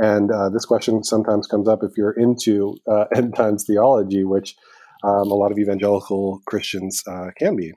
And 0.00 0.30
uh, 0.30 0.48
this 0.50 0.64
question 0.64 1.02
sometimes 1.02 1.46
comes 1.48 1.66
up 1.66 1.82
if 1.82 1.92
you're 1.96 2.12
into 2.12 2.76
uh, 2.90 3.06
end 3.14 3.34
times 3.34 3.64
theology 3.66 4.24
which 4.24 4.54
um, 5.04 5.30
a 5.30 5.34
lot 5.34 5.52
of 5.52 5.58
evangelical 5.58 6.40
christians 6.46 7.02
uh, 7.06 7.30
can 7.38 7.56
be. 7.56 7.72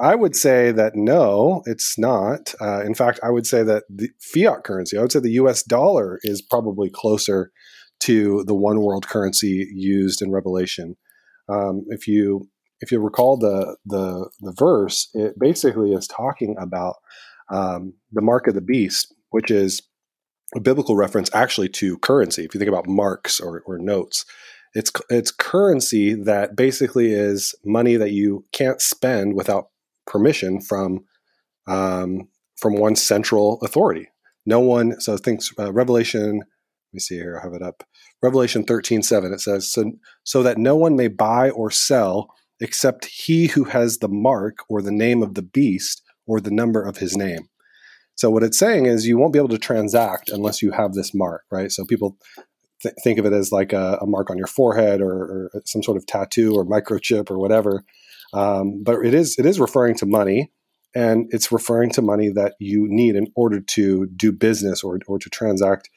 I 0.00 0.14
would 0.14 0.36
say 0.36 0.70
that 0.72 0.94
no 0.94 1.62
it's 1.66 1.98
not. 1.98 2.54
Uh, 2.60 2.82
in 2.84 2.94
fact 2.94 3.18
i 3.22 3.30
would 3.30 3.46
say 3.46 3.62
that 3.62 3.84
the 3.88 4.10
fiat 4.20 4.64
currency 4.64 4.98
i 4.98 5.00
would 5.00 5.12
say 5.12 5.20
the 5.20 5.30
us 5.30 5.62
dollar 5.62 6.20
is 6.22 6.42
probably 6.42 6.90
closer 6.90 7.50
to 8.00 8.44
the 8.44 8.54
one 8.54 8.80
world 8.80 9.06
currency 9.08 9.68
used 9.72 10.22
in 10.22 10.30
revelation. 10.30 10.96
Um, 11.48 11.84
if 11.88 12.06
you 12.06 12.48
if 12.80 12.92
you 12.92 13.00
recall 13.00 13.36
the 13.36 13.76
the 13.84 14.30
the 14.40 14.54
verse, 14.56 15.08
it 15.14 15.38
basically 15.38 15.92
is 15.92 16.06
talking 16.06 16.56
about 16.58 16.96
um, 17.50 17.94
the 18.12 18.22
mark 18.22 18.46
of 18.46 18.54
the 18.54 18.60
beast, 18.60 19.14
which 19.30 19.50
is 19.50 19.82
a 20.54 20.60
biblical 20.60 20.96
reference 20.96 21.30
actually 21.34 21.68
to 21.68 21.98
currency. 21.98 22.44
If 22.44 22.54
you 22.54 22.58
think 22.58 22.68
about 22.68 22.88
marks 22.88 23.40
or, 23.40 23.62
or 23.66 23.78
notes, 23.78 24.24
it's 24.74 24.92
it's 25.10 25.30
currency 25.30 26.14
that 26.14 26.56
basically 26.56 27.12
is 27.12 27.54
money 27.64 27.96
that 27.96 28.12
you 28.12 28.44
can't 28.52 28.80
spend 28.80 29.34
without 29.34 29.68
permission 30.06 30.60
from 30.60 31.04
um, 31.66 32.28
from 32.56 32.74
one 32.74 32.96
central 32.96 33.60
authority. 33.62 34.08
No 34.46 34.60
one. 34.60 35.00
So 35.00 35.16
things 35.16 35.50
uh, 35.58 35.72
Revelation. 35.72 36.38
Let 36.38 36.94
me 36.94 37.00
see 37.00 37.16
here. 37.16 37.38
I 37.38 37.44
have 37.44 37.52
it 37.52 37.62
up. 37.62 37.84
Revelation 38.22 38.64
thirteen 38.64 39.02
seven. 39.02 39.32
It 39.32 39.40
says 39.40 39.70
so 39.70 39.92
so 40.24 40.42
that 40.42 40.58
no 40.58 40.76
one 40.76 40.96
may 40.96 41.08
buy 41.08 41.50
or 41.50 41.70
sell 41.70 42.34
except 42.60 43.06
he 43.06 43.48
who 43.48 43.64
has 43.64 43.98
the 43.98 44.08
mark 44.08 44.58
or 44.68 44.82
the 44.82 44.92
name 44.92 45.22
of 45.22 45.34
the 45.34 45.42
beast 45.42 46.02
or 46.26 46.40
the 46.40 46.50
number 46.50 46.82
of 46.82 46.98
his 46.98 47.16
name. 47.16 47.48
So 48.14 48.30
what 48.30 48.42
it's 48.42 48.58
saying 48.58 48.86
is 48.86 49.06
you 49.06 49.16
won't 49.16 49.32
be 49.32 49.38
able 49.38 49.48
to 49.50 49.58
transact 49.58 50.28
unless 50.28 50.60
you 50.60 50.72
have 50.72 50.94
this 50.94 51.14
mark, 51.14 51.44
right? 51.52 51.70
So 51.70 51.84
people 51.84 52.16
th- 52.82 52.94
think 53.02 53.18
of 53.18 53.26
it 53.26 53.32
as 53.32 53.52
like 53.52 53.72
a, 53.72 53.98
a 54.00 54.06
mark 54.06 54.30
on 54.30 54.38
your 54.38 54.46
forehead 54.46 55.00
or, 55.00 55.12
or, 55.54 55.62
some 55.64 55.82
sort 55.82 55.96
of 55.96 56.06
tattoo 56.06 56.54
or 56.54 56.64
microchip 56.64 57.30
or 57.30 57.38
whatever. 57.38 57.84
Um, 58.32 58.82
but 58.82 59.04
it 59.04 59.14
is 59.14 59.38
it 59.38 59.46
is 59.46 59.58
referring 59.58 59.96
to 59.98 60.06
money, 60.06 60.52
and 60.94 61.26
it's 61.30 61.50
referring 61.50 61.90
to 61.92 62.02
money 62.02 62.28
that 62.28 62.54
you 62.58 62.86
need 62.88 63.16
in 63.16 63.28
order 63.36 63.60
to 63.60 64.06
do 64.08 64.32
business 64.32 64.82
or 64.82 64.98
or 65.06 65.18
to 65.18 65.30
transact 65.30 65.88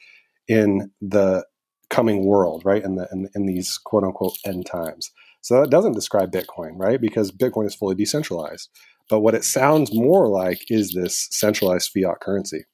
in 0.48 0.90
the 1.00 1.44
coming 1.90 2.24
world, 2.24 2.62
right? 2.64 2.82
In 2.82 2.94
the 2.94 3.08
in, 3.12 3.28
in 3.34 3.46
these 3.46 3.78
quote 3.84 4.04
unquote 4.04 4.38
end 4.46 4.64
times. 4.66 5.10
So 5.42 5.60
that 5.60 5.70
doesn't 5.70 5.92
describe 5.92 6.32
Bitcoin, 6.32 6.72
right? 6.76 7.00
Because 7.00 7.30
Bitcoin 7.30 7.66
is 7.66 7.74
fully 7.74 7.94
decentralized. 7.94 8.70
But 9.10 9.20
what 9.20 9.34
it 9.34 9.44
sounds 9.44 9.92
more 9.92 10.28
like 10.28 10.70
is 10.70 10.94
this 10.94 11.28
centralized 11.30 11.90
fiat 11.92 12.20
currency. 12.20 12.64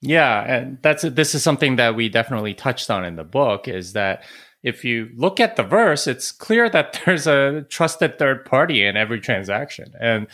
Yeah, 0.00 0.42
and 0.42 0.78
that's 0.82 1.02
this 1.02 1.34
is 1.34 1.44
something 1.44 1.76
that 1.76 1.94
we 1.94 2.08
definitely 2.08 2.54
touched 2.54 2.90
on 2.90 3.04
in 3.04 3.14
the 3.14 3.24
book 3.24 3.68
is 3.68 3.92
that 3.92 4.24
if 4.62 4.84
you 4.84 5.10
look 5.16 5.38
at 5.38 5.56
the 5.56 5.62
verse, 5.62 6.06
it's 6.06 6.32
clear 6.32 6.68
that 6.70 7.00
there's 7.06 7.26
a 7.26 7.62
trusted 7.68 8.18
third 8.18 8.44
party 8.44 8.84
in 8.84 8.96
every 8.96 9.20
transaction. 9.20 9.92
And 10.00 10.26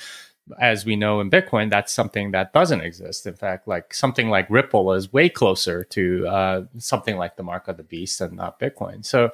as 0.58 0.86
we 0.86 0.96
know 0.96 1.20
in 1.20 1.30
Bitcoin, 1.30 1.70
that's 1.70 1.92
something 1.92 2.30
that 2.30 2.54
doesn't 2.54 2.80
exist. 2.80 3.26
In 3.26 3.34
fact, 3.34 3.68
like 3.68 3.92
something 3.92 4.30
like 4.30 4.48
Ripple 4.48 4.92
is 4.94 5.12
way 5.12 5.28
closer 5.28 5.84
to 5.84 6.26
uh, 6.26 6.62
something 6.78 7.16
like 7.16 7.36
the 7.36 7.42
mark 7.42 7.68
of 7.68 7.76
the 7.76 7.82
beast 7.82 8.20
and 8.22 8.34
not 8.34 8.58
Bitcoin. 8.58 9.04
So, 9.04 9.30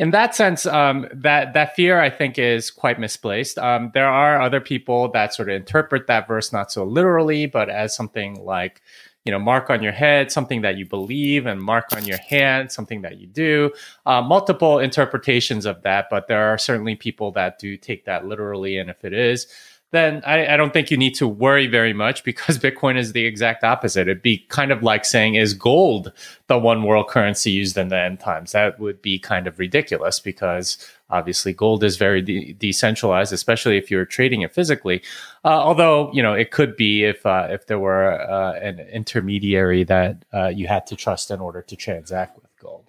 in 0.00 0.12
that 0.12 0.34
sense, 0.34 0.64
um, 0.64 1.06
that 1.12 1.52
that 1.52 1.76
fear 1.76 2.00
I 2.00 2.08
think 2.08 2.38
is 2.38 2.70
quite 2.70 2.98
misplaced. 2.98 3.58
Um, 3.58 3.90
there 3.92 4.08
are 4.08 4.40
other 4.40 4.58
people 4.58 5.10
that 5.12 5.34
sort 5.34 5.50
of 5.50 5.56
interpret 5.56 6.06
that 6.06 6.26
verse 6.26 6.54
not 6.54 6.72
so 6.72 6.84
literally, 6.84 7.44
but 7.44 7.68
as 7.68 7.94
something 7.94 8.42
like 8.42 8.80
you 9.26 9.30
know, 9.30 9.38
mark 9.38 9.68
on 9.68 9.82
your 9.82 9.92
head, 9.92 10.32
something 10.32 10.62
that 10.62 10.78
you 10.78 10.86
believe, 10.86 11.44
and 11.44 11.62
mark 11.62 11.84
on 11.94 12.06
your 12.06 12.16
hand, 12.16 12.72
something 12.72 13.02
that 13.02 13.18
you 13.18 13.26
do. 13.26 13.70
Uh, 14.06 14.22
multiple 14.22 14.78
interpretations 14.78 15.66
of 15.66 15.82
that, 15.82 16.06
but 16.10 16.26
there 16.26 16.44
are 16.50 16.56
certainly 16.56 16.96
people 16.96 17.30
that 17.32 17.58
do 17.58 17.76
take 17.76 18.06
that 18.06 18.24
literally. 18.24 18.78
And 18.78 18.88
if 18.88 19.04
it 19.04 19.12
is, 19.12 19.46
then 19.92 20.22
I, 20.24 20.54
I, 20.54 20.56
don't 20.56 20.72
think 20.72 20.90
you 20.90 20.96
need 20.96 21.16
to 21.16 21.26
worry 21.26 21.66
very 21.66 21.92
much 21.92 22.22
because 22.22 22.58
Bitcoin 22.66 22.96
is 22.96 23.12
the 23.12 23.24
exact 23.24 23.64
opposite. 23.64 24.02
It'd 24.02 24.22
be 24.22 24.38
kind 24.48 24.70
of 24.70 24.82
like 24.82 25.04
saying, 25.04 25.34
is 25.34 25.52
gold 25.52 26.12
the 26.46 26.58
one 26.58 26.84
world 26.84 27.08
currency 27.08 27.50
used 27.50 27.76
in 27.76 27.88
the 27.88 27.98
end 27.98 28.20
times? 28.20 28.52
That 28.52 28.78
would 28.78 29.02
be 29.02 29.18
kind 29.18 29.46
of 29.46 29.58
ridiculous 29.58 30.20
because 30.20 30.78
obviously 31.10 31.52
gold 31.52 31.82
is 31.82 31.96
very 31.96 32.22
de- 32.22 32.52
decentralized, 32.52 33.32
especially 33.32 33.76
if 33.76 33.90
you're 33.90 34.04
trading 34.04 34.42
it 34.42 34.54
physically. 34.54 35.02
Uh, 35.44 35.48
although, 35.48 36.12
you 36.12 36.22
know, 36.22 36.34
it 36.34 36.52
could 36.52 36.76
be 36.76 37.04
if, 37.04 37.26
uh, 37.26 37.48
if 37.50 37.66
there 37.66 37.80
were 37.80 38.12
uh, 38.12 38.52
an 38.60 38.78
intermediary 38.78 39.82
that 39.84 40.24
uh, 40.32 40.46
you 40.46 40.68
had 40.68 40.86
to 40.86 40.94
trust 40.94 41.32
in 41.32 41.40
order 41.40 41.62
to 41.62 41.74
transact 41.74 42.36
with 42.36 42.56
gold. 42.60 42.88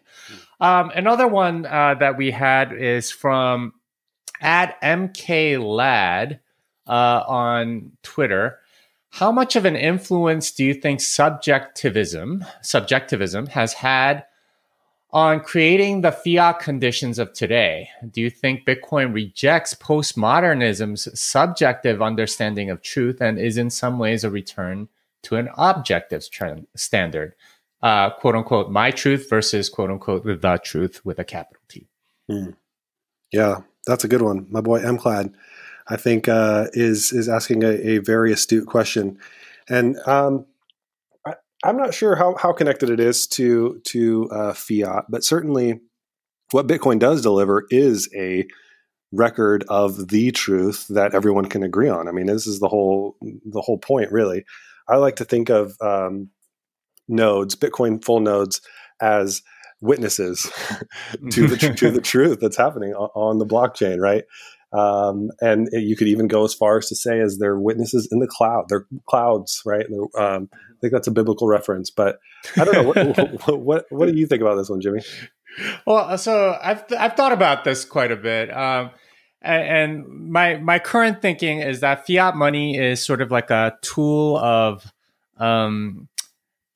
Um, 0.59 0.91
another 0.93 1.27
one 1.27 1.65
uh, 1.65 1.95
that 1.95 2.15
we 2.15 2.29
had 2.29 2.71
is 2.71 3.09
from 3.09 3.73
at 4.39 4.79
MK 4.81 5.59
Lad 5.63 6.39
uh, 6.91 7.23
on 7.25 7.93
Twitter. 8.03 8.59
How 9.11 9.31
much 9.31 9.55
of 9.55 9.65
an 9.65 9.75
influence 9.75 10.51
do 10.51 10.63
you 10.63 10.73
think 10.73 11.01
subjectivism 11.01 12.45
subjectivism 12.61 13.47
has 13.47 13.73
had 13.73 14.25
on 15.11 15.39
creating 15.39 16.01
the 16.01 16.11
fiat 16.11 16.59
conditions 16.59 17.17
of 17.17 17.33
today? 17.33 17.89
Do 18.09 18.21
you 18.21 18.29
think 18.29 18.65
Bitcoin 18.65 19.13
rejects 19.13 19.73
postmodernism's 19.73 21.19
subjective 21.19 22.01
understanding 22.01 22.69
of 22.69 22.81
truth 22.81 23.21
and 23.21 23.39
is 23.39 23.57
in 23.57 23.69
some 23.69 23.97
ways 23.97 24.23
a 24.23 24.29
return 24.29 24.89
to 25.23 25.37
an 25.37 25.49
objective 25.57 26.29
trend, 26.29 26.67
standard? 26.75 27.35
Uh, 27.81 28.11
quote 28.11 28.35
unquote, 28.35 28.69
my 28.69 28.91
truth 28.91 29.29
versus 29.29 29.69
quote 29.69 29.89
unquote, 29.89 30.23
the 30.23 30.59
truth 30.63 31.05
with 31.05 31.19
a 31.19 31.25
capital 31.25 31.63
T. 31.67 31.87
Mm. 32.29 32.55
Yeah, 33.31 33.61
that's 33.87 34.03
a 34.03 34.09
good 34.09 34.21
one. 34.21 34.45
My 34.49 34.61
boy 34.61 34.81
MClad. 34.81 35.33
I 35.87 35.97
think 35.97 36.27
uh, 36.27 36.67
is 36.73 37.11
is 37.11 37.27
asking 37.27 37.63
a, 37.63 37.69
a, 37.69 37.97
very 37.99 38.31
astute 38.31 38.67
question, 38.67 39.17
and 39.69 39.97
um, 40.05 40.45
I, 41.25 41.33
am 41.65 41.77
not 41.77 41.93
sure 41.93 42.15
how, 42.15 42.35
how 42.35 42.53
connected 42.53 42.89
it 42.89 42.99
is 42.99 43.27
to 43.27 43.81
to 43.85 44.29
uh, 44.31 44.53
fiat, 44.53 45.05
but 45.09 45.23
certainly 45.23 45.79
what 46.51 46.67
Bitcoin 46.67 46.99
does 46.99 47.21
deliver 47.21 47.65
is 47.69 48.09
a 48.15 48.45
record 49.11 49.65
of 49.67 50.09
the 50.09 50.31
truth 50.31 50.85
that 50.89 51.13
everyone 51.13 51.45
can 51.45 51.63
agree 51.63 51.89
on. 51.89 52.07
I 52.07 52.11
mean, 52.11 52.27
this 52.27 52.47
is 52.47 52.59
the 52.59 52.69
whole 52.69 53.17
the 53.21 53.61
whole 53.61 53.77
point, 53.77 54.11
really. 54.11 54.45
I 54.87 54.97
like 54.97 55.15
to 55.17 55.25
think 55.25 55.49
of 55.49 55.75
um, 55.81 56.29
nodes, 57.07 57.55
Bitcoin 57.55 58.03
full 58.03 58.19
nodes, 58.19 58.61
as 59.01 59.41
witnesses 59.81 60.43
to 61.31 61.47
the 61.47 61.57
to 61.77 61.91
the 61.91 62.01
truth 62.03 62.39
that's 62.39 62.57
happening 62.57 62.93
on, 62.93 63.09
on 63.15 63.39
the 63.39 63.45
blockchain, 63.45 63.99
right? 63.99 64.23
Um, 64.73 65.31
and 65.41 65.67
you 65.73 65.95
could 65.95 66.07
even 66.07 66.27
go 66.27 66.45
as 66.45 66.53
far 66.53 66.77
as 66.77 66.87
to 66.89 66.95
say 66.95 67.19
as 67.19 67.37
they're 67.37 67.59
witnesses 67.59 68.07
in 68.11 68.19
the 68.19 68.27
cloud. 68.27 68.65
They're 68.69 68.85
clouds, 69.05 69.61
right? 69.65 69.85
Um, 70.17 70.49
I 70.53 70.79
think 70.79 70.93
that's 70.93 71.07
a 71.07 71.11
biblical 71.11 71.47
reference, 71.47 71.89
but 71.89 72.19
I 72.57 72.65
don't 72.65 72.73
know. 72.73 72.83
what, 72.83 73.47
what, 73.59 73.85
what, 73.89 74.11
do 74.11 74.17
you 74.17 74.27
think 74.27 74.41
about 74.41 74.55
this 74.55 74.69
one, 74.69 74.81
Jimmy? 74.81 75.01
Well, 75.85 76.17
so 76.17 76.57
I've 76.61 76.83
I've 76.97 77.15
thought 77.15 77.33
about 77.33 77.65
this 77.65 77.83
quite 77.83 78.11
a 78.11 78.15
bit. 78.15 78.55
Um, 78.55 78.91
and 79.41 80.05
my 80.31 80.57
my 80.57 80.79
current 80.79 81.21
thinking 81.21 81.59
is 81.59 81.79
that 81.81 82.07
fiat 82.07 82.35
money 82.35 82.77
is 82.77 83.03
sort 83.03 83.21
of 83.21 83.31
like 83.31 83.49
a 83.49 83.77
tool 83.81 84.37
of 84.37 84.93
um, 85.37 86.07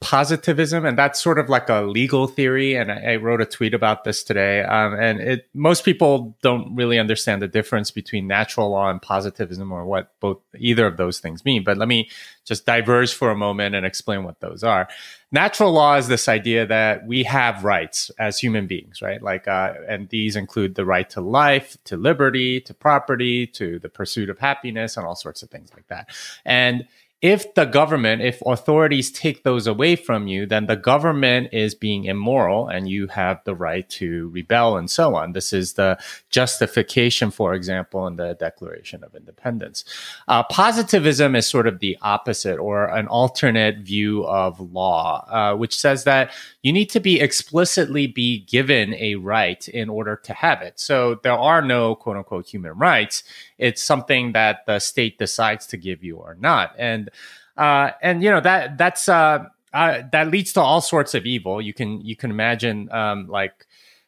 positivism, 0.06 0.86
and 0.86 0.96
that's 0.96 1.20
sort 1.20 1.40
of 1.40 1.50
like 1.50 1.68
a 1.68 1.82
legal 1.82 2.28
theory. 2.28 2.76
And 2.76 2.92
I, 2.92 3.14
I 3.14 3.16
wrote 3.16 3.42
a 3.42 3.46
tweet 3.46 3.74
about 3.74 4.04
this 4.04 4.24
today. 4.24 4.62
Um, 4.62 4.94
and 4.94 5.20
it 5.20 5.50
most 5.56 5.84
people 5.84 6.38
don't 6.44 6.76
really 6.76 7.00
understand 7.00 7.42
the 7.42 7.48
difference 7.48 7.90
between 7.90 8.28
natural 8.28 8.70
law 8.70 8.92
and 8.92 9.02
positivism, 9.02 9.72
or 9.72 9.84
what 9.84 10.12
both 10.20 10.38
either 10.56 10.86
of 10.86 10.98
those 10.98 11.20
things 11.20 11.44
mean. 11.44 11.64
But 11.64 11.78
let 11.78 11.88
me 11.88 12.08
just 12.46 12.68
diverge 12.68 13.16
for 13.16 13.32
a 13.32 13.36
moment 13.36 13.74
and 13.74 13.84
explain 13.84 14.24
what 14.24 14.42
those 14.42 14.64
are. 14.64 14.88
Natural 15.32 15.72
law 15.72 15.96
is 15.96 16.08
this 16.08 16.30
idea 16.30 16.68
that 16.68 17.08
we 17.08 17.24
have 17.24 17.64
rights 17.64 18.12
as 18.20 18.38
human 18.38 18.68
beings, 18.68 19.02
right? 19.02 19.22
Like, 19.24 19.48
uh, 19.48 19.74
and 19.88 20.08
these 20.10 20.36
include 20.36 20.76
the 20.76 20.86
right 20.86 21.10
to 21.10 21.20
life, 21.20 21.78
to 21.86 21.98
liberty, 21.98 22.62
to 22.62 22.76
property, 22.76 23.48
to 23.48 23.80
the 23.80 23.90
pursuit 23.90 24.30
of 24.30 24.38
happiness, 24.38 24.98
and 24.98 25.06
all 25.06 25.16
sorts 25.16 25.42
of 25.42 25.50
things 25.50 25.72
like 25.74 25.88
that. 25.88 26.10
And 26.46 26.86
if 27.26 27.56
the 27.56 27.66
government, 27.66 28.22
if 28.22 28.40
authorities 28.46 29.10
take 29.10 29.42
those 29.42 29.66
away 29.66 29.96
from 29.96 30.28
you, 30.28 30.46
then 30.46 30.68
the 30.68 30.76
government 30.76 31.50
is 31.52 31.74
being 31.74 32.06
immoral 32.06 32.68
and 32.68 32.88
you 32.88 33.08
have 33.08 33.44
the 33.46 33.56
right 33.56 33.90
to 33.90 34.30
rebel 34.30 34.78
and 34.78 34.92
so 34.92 35.16
on. 35.16 35.34
This 35.34 35.52
is 35.52 35.74
the 35.74 35.98
justification, 36.30 37.32
for 37.32 37.56
example, 37.56 38.06
in 38.06 38.18
the 38.18 38.36
Declaration 38.36 39.04
of 39.04 39.16
Independence. 39.16 39.84
Uh, 40.28 40.44
positivism 40.44 41.36
is 41.36 41.48
sort 41.48 41.66
of 41.66 41.80
the 41.80 41.98
opposite 42.04 42.60
or 42.60 42.86
an 42.96 43.08
alternate 43.08 43.80
view 43.80 44.24
of 44.28 44.60
law, 44.60 45.26
uh, 45.28 45.58
which 45.58 45.76
says 45.76 46.04
that 46.04 46.32
you 46.62 46.72
need 46.72 46.92
to 46.92 47.00
be 47.00 47.20
explicitly 47.20 48.06
be 48.06 48.42
given 48.42 48.94
a 48.94 49.16
right 49.16 49.68
in 49.70 49.90
order 49.90 50.16
to 50.16 50.34
have 50.34 50.62
it. 50.62 50.80
So 50.80 51.16
there 51.24 51.34
are 51.34 51.64
no 51.64 51.96
quote 51.96 52.18
unquote 52.18 52.46
human 52.46 52.74
rights. 52.74 53.24
It's 53.58 53.82
something 53.82 54.34
that 54.34 54.68
the 54.68 54.78
state 54.78 55.18
decides 55.18 55.66
to 55.68 55.78
give 55.78 56.04
you 56.04 56.18
or 56.18 56.38
not. 56.40 56.76
And 56.78 57.10
uh, 57.58 57.92
and 58.02 58.24
you 58.24 58.30
know 58.30 58.42
that 58.42 58.78
that's 58.78 59.08
uh, 59.08 59.46
uh, 59.74 60.04
that 60.12 60.30
leads 60.30 60.54
to 60.54 60.62
all 60.62 60.82
sorts 60.82 61.14
of 61.14 61.26
evil. 61.26 61.62
You 61.62 61.74
can 61.74 62.02
you 62.02 62.16
can 62.16 62.32
imagine 62.32 62.92
um, 62.92 63.28
like 63.28 63.66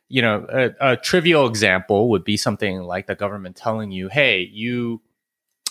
you 0.09 0.21
know 0.21 0.45
a, 0.49 0.91
a, 0.91 0.97
trivial 0.97 1.47
example 1.47 2.09
would 2.09 2.23
be 2.23 2.37
something 2.37 2.81
like 2.81 3.07
the 3.07 3.15
government 3.15 3.55
telling 3.55 3.91
you, 3.91 4.09
"Hey, 4.09 4.49
you 4.51 5.01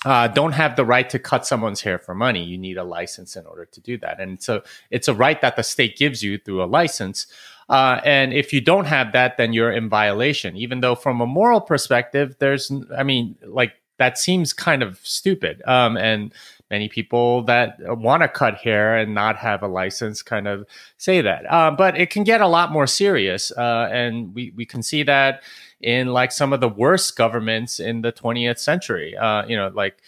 uh, 0.04 0.28
don't 0.28 0.52
have 0.52 0.76
the 0.76 0.84
right 0.84 1.08
to 1.10 1.18
cut 1.18 1.46
someone's 1.46 1.82
hair 1.82 1.98
for 1.98 2.14
money. 2.14 2.44
You 2.44 2.58
need 2.58 2.76
a 2.78 2.84
license 2.84 3.36
in 3.36 3.46
order 3.46 3.66
to 3.66 3.80
do 3.80 3.98
that." 3.98 4.20
And 4.20 4.42
so 4.42 4.62
it's 4.90 5.08
a 5.08 5.14
right 5.14 5.40
that 5.40 5.56
the 5.56 5.62
state 5.62 5.96
gives 5.96 6.22
you 6.22 6.38
through 6.38 6.62
a 6.62 6.66
license. 6.66 7.26
Uh, 7.68 8.00
and 8.04 8.32
if 8.32 8.52
you 8.52 8.60
don't 8.60 8.84
have 8.84 9.12
that, 9.12 9.36
then 9.36 9.52
you're 9.52 9.72
in 9.72 9.88
violation. 9.88 10.56
Even 10.56 10.80
though, 10.80 10.94
from 10.94 11.20
a 11.20 11.26
moral 11.26 11.60
perspective, 11.60 12.36
there's, 12.38 12.70
I 12.96 13.02
mean, 13.02 13.36
like 13.44 13.72
that 13.98 14.18
seems 14.18 14.52
kind 14.52 14.82
of 14.82 14.98
stupid. 15.02 15.62
Um, 15.66 15.96
and 15.96 16.32
many 16.70 16.88
people 16.88 17.42
that 17.44 17.76
want 17.80 18.22
to 18.22 18.28
cut 18.28 18.56
hair 18.56 18.96
and 18.96 19.14
not 19.14 19.36
have 19.36 19.62
a 19.62 19.68
license 19.68 20.22
kind 20.22 20.48
of 20.48 20.66
say 20.98 21.20
that. 21.20 21.50
Uh, 21.50 21.70
but 21.70 21.98
it 21.98 22.10
can 22.10 22.24
get 22.24 22.40
a 22.40 22.48
lot 22.48 22.72
more 22.72 22.86
serious, 22.86 23.52
uh, 23.52 23.88
and 23.92 24.34
we 24.34 24.52
we 24.56 24.66
can 24.66 24.82
see 24.82 25.02
that 25.04 25.42
in 25.80 26.08
like 26.08 26.32
some 26.32 26.52
of 26.52 26.60
the 26.60 26.68
worst 26.68 27.16
governments 27.16 27.78
in 27.78 28.02
the 28.02 28.12
20th 28.12 28.58
century. 28.58 29.16
Uh, 29.16 29.46
you 29.46 29.56
know, 29.56 29.70
like 29.74 29.98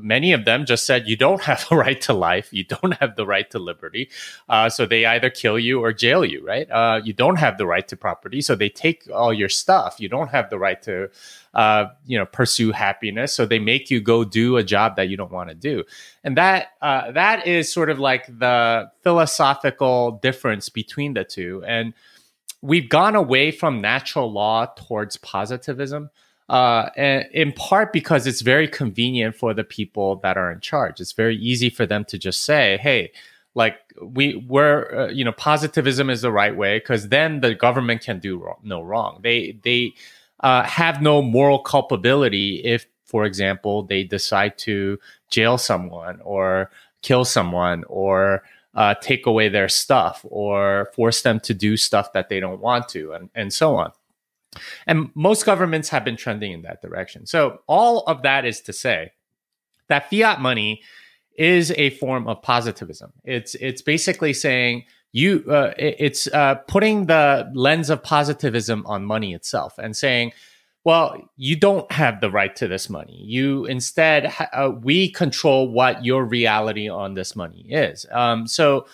many 0.00 0.32
of 0.32 0.44
them 0.44 0.66
just 0.66 0.86
said 0.86 1.06
you 1.06 1.16
don't 1.16 1.42
have 1.42 1.66
a 1.70 1.76
right 1.84 2.00
to 2.02 2.12
life. 2.12 2.52
You 2.52 2.64
don't 2.64 2.94
have 2.94 3.16
the 3.16 3.26
right 3.26 3.50
to 3.50 3.58
liberty. 3.58 4.10
Uh, 4.48 4.68
so 4.68 4.86
they 4.86 5.04
either 5.04 5.30
kill 5.30 5.58
you 5.58 5.80
or 5.80 5.92
jail 5.92 6.24
you 6.24 6.44
right? 6.44 6.70
Uh, 6.70 7.00
you 7.02 7.12
don't 7.12 7.36
have 7.36 7.58
the 7.58 7.66
right 7.66 7.86
to 7.88 7.96
property. 7.96 8.40
So 8.40 8.54
they 8.54 8.68
take 8.68 9.08
all 9.12 9.32
your 9.32 9.48
stuff. 9.48 9.96
You 9.98 10.08
don't 10.08 10.28
have 10.28 10.50
the 10.50 10.58
right 10.58 10.80
to 10.82 11.10
uh, 11.54 11.86
you 12.06 12.18
know 12.18 12.26
pursue 12.26 12.72
happiness. 12.72 13.32
So 13.32 13.46
they 13.46 13.58
make 13.58 13.90
you 13.90 14.00
go 14.00 14.24
do 14.24 14.56
a 14.56 14.62
job 14.62 14.96
that 14.96 15.08
you 15.08 15.16
don't 15.16 15.32
want 15.32 15.48
to 15.48 15.54
do. 15.54 15.84
And 16.22 16.36
that 16.36 16.68
uh, 16.82 17.12
that 17.12 17.46
is 17.46 17.72
sort 17.72 17.90
of 17.90 17.98
like 17.98 18.26
the 18.26 18.90
philosophical 19.02 20.12
difference 20.22 20.68
between 20.68 21.14
the 21.14 21.24
two. 21.24 21.62
And 21.66 21.94
we've 22.60 22.88
gone 22.88 23.14
away 23.14 23.50
from 23.50 23.80
natural 23.80 24.32
law 24.32 24.66
towards 24.76 25.16
positivism 25.18 26.10
uh, 26.48 26.90
and 26.96 27.26
in 27.32 27.52
part 27.52 27.92
because 27.92 28.26
it's 28.26 28.42
very 28.42 28.68
convenient 28.68 29.34
for 29.34 29.54
the 29.54 29.64
people 29.64 30.16
that 30.16 30.36
are 30.36 30.50
in 30.52 30.60
charge. 30.60 31.00
It's 31.00 31.12
very 31.12 31.36
easy 31.36 31.70
for 31.70 31.86
them 31.86 32.04
to 32.06 32.18
just 32.18 32.44
say, 32.44 32.78
"Hey, 32.78 33.12
like 33.54 33.78
we 34.00 34.44
we're 34.48 34.94
uh, 34.94 35.08
you 35.08 35.24
know 35.24 35.32
positivism 35.32 36.10
is 36.10 36.22
the 36.22 36.32
right 36.32 36.54
way," 36.54 36.78
because 36.78 37.08
then 37.08 37.40
the 37.40 37.54
government 37.54 38.02
can 38.02 38.18
do 38.18 38.36
wrong, 38.38 38.58
no 38.62 38.82
wrong. 38.82 39.20
They 39.22 39.58
they 39.62 39.94
uh, 40.40 40.64
have 40.64 41.00
no 41.00 41.22
moral 41.22 41.58
culpability 41.60 42.56
if, 42.64 42.86
for 43.06 43.24
example, 43.24 43.82
they 43.84 44.04
decide 44.04 44.58
to 44.58 44.98
jail 45.30 45.56
someone 45.56 46.20
or 46.22 46.70
kill 47.02 47.24
someone 47.24 47.84
or 47.88 48.42
uh, 48.74 48.94
take 49.00 49.24
away 49.26 49.48
their 49.48 49.68
stuff 49.68 50.24
or 50.28 50.90
force 50.94 51.22
them 51.22 51.40
to 51.40 51.54
do 51.54 51.76
stuff 51.76 52.12
that 52.12 52.28
they 52.28 52.40
don't 52.40 52.60
want 52.60 52.88
to, 52.90 53.12
and 53.12 53.30
and 53.34 53.52
so 53.52 53.76
on. 53.76 53.92
And 54.86 55.10
most 55.14 55.44
governments 55.44 55.88
have 55.90 56.04
been 56.04 56.16
trending 56.16 56.52
in 56.52 56.62
that 56.62 56.82
direction. 56.82 57.26
So, 57.26 57.60
all 57.66 58.00
of 58.00 58.22
that 58.22 58.44
is 58.44 58.60
to 58.62 58.72
say 58.72 59.12
that 59.88 60.10
fiat 60.10 60.40
money 60.40 60.82
is 61.36 61.72
a 61.72 61.90
form 61.90 62.28
of 62.28 62.42
positivism. 62.42 63.12
It's 63.24 63.54
it's 63.56 63.82
basically 63.82 64.32
saying 64.32 64.84
you 65.12 65.44
uh, 65.48 65.72
it's 65.78 66.26
uh, 66.28 66.56
putting 66.66 67.06
the 67.06 67.50
lens 67.54 67.90
of 67.90 68.02
positivism 68.02 68.84
on 68.86 69.04
money 69.04 69.34
itself 69.34 69.78
and 69.78 69.96
saying, 69.96 70.32
well, 70.84 71.16
you 71.36 71.56
don't 71.56 71.90
have 71.90 72.20
the 72.20 72.30
right 72.30 72.54
to 72.56 72.68
this 72.68 72.90
money. 72.90 73.22
You 73.24 73.64
instead 73.64 74.32
uh, 74.52 74.72
we 74.82 75.10
control 75.10 75.70
what 75.70 76.04
your 76.04 76.24
reality 76.24 76.88
on 76.88 77.14
this 77.14 77.34
money 77.34 77.66
is. 77.70 78.06
Um, 78.10 78.46
so 78.46 78.86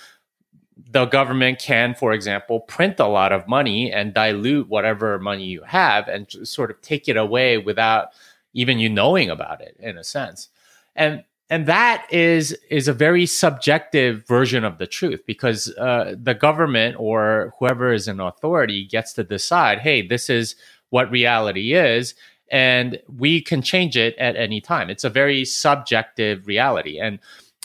the 0.91 1.07
government 1.07 1.59
can, 1.59 1.95
for 1.95 2.13
example, 2.13 2.61
print 2.61 3.01
a 3.01 3.07
lot 3.07 3.33
of 3.33 3.49
money 3.49 3.93
and 3.93 4.15
dilute 4.15 4.69
whatever 4.69 5.19
money 5.19 5.45
you 5.45 5.63
have 5.63 6.09
and 6.09 6.31
sort 6.47 6.71
of 6.71 6.81
take 6.81 7.09
it 7.09 7.17
away 7.17 7.59
without 7.59 8.09
even 8.53 8.79
you 8.79 8.89
knowing 8.89 9.31
about 9.31 9.61
it 9.61 9.77
in 9.79 9.99
a 9.99 10.05
sense. 10.05 10.49
And 10.95 11.25
and 11.49 11.67
that 11.67 12.07
is 12.11 12.57
is 12.71 12.87
a 12.87 12.93
very 12.93 13.27
subjective 13.27 14.27
version 14.27 14.65
of 14.65 14.79
the 14.79 14.87
truth 14.87 15.23
because 15.27 15.73
uh, 15.79 16.15
the 16.21 16.35
government 16.35 16.97
or 16.99 17.53
whoever 17.59 17.93
is 17.93 18.07
in 18.07 18.21
authority 18.21 18.87
gets 18.87 19.13
to 19.15 19.25
decide, 19.25 19.81
hey, 19.81 20.07
this 20.07 20.31
is 20.31 20.55
what 20.91 21.11
reality 21.11 21.75
is, 21.75 22.15
and 22.51 23.01
we 23.19 23.41
can 23.41 23.63
change 23.63 23.97
it 23.97 24.17
at 24.17 24.37
any 24.37 24.61
time. 24.61 24.91
It's 24.91 25.05
a 25.05 25.11
very 25.11 25.45
subjective 25.45 26.47
reality, 26.47 27.01
and 27.01 27.19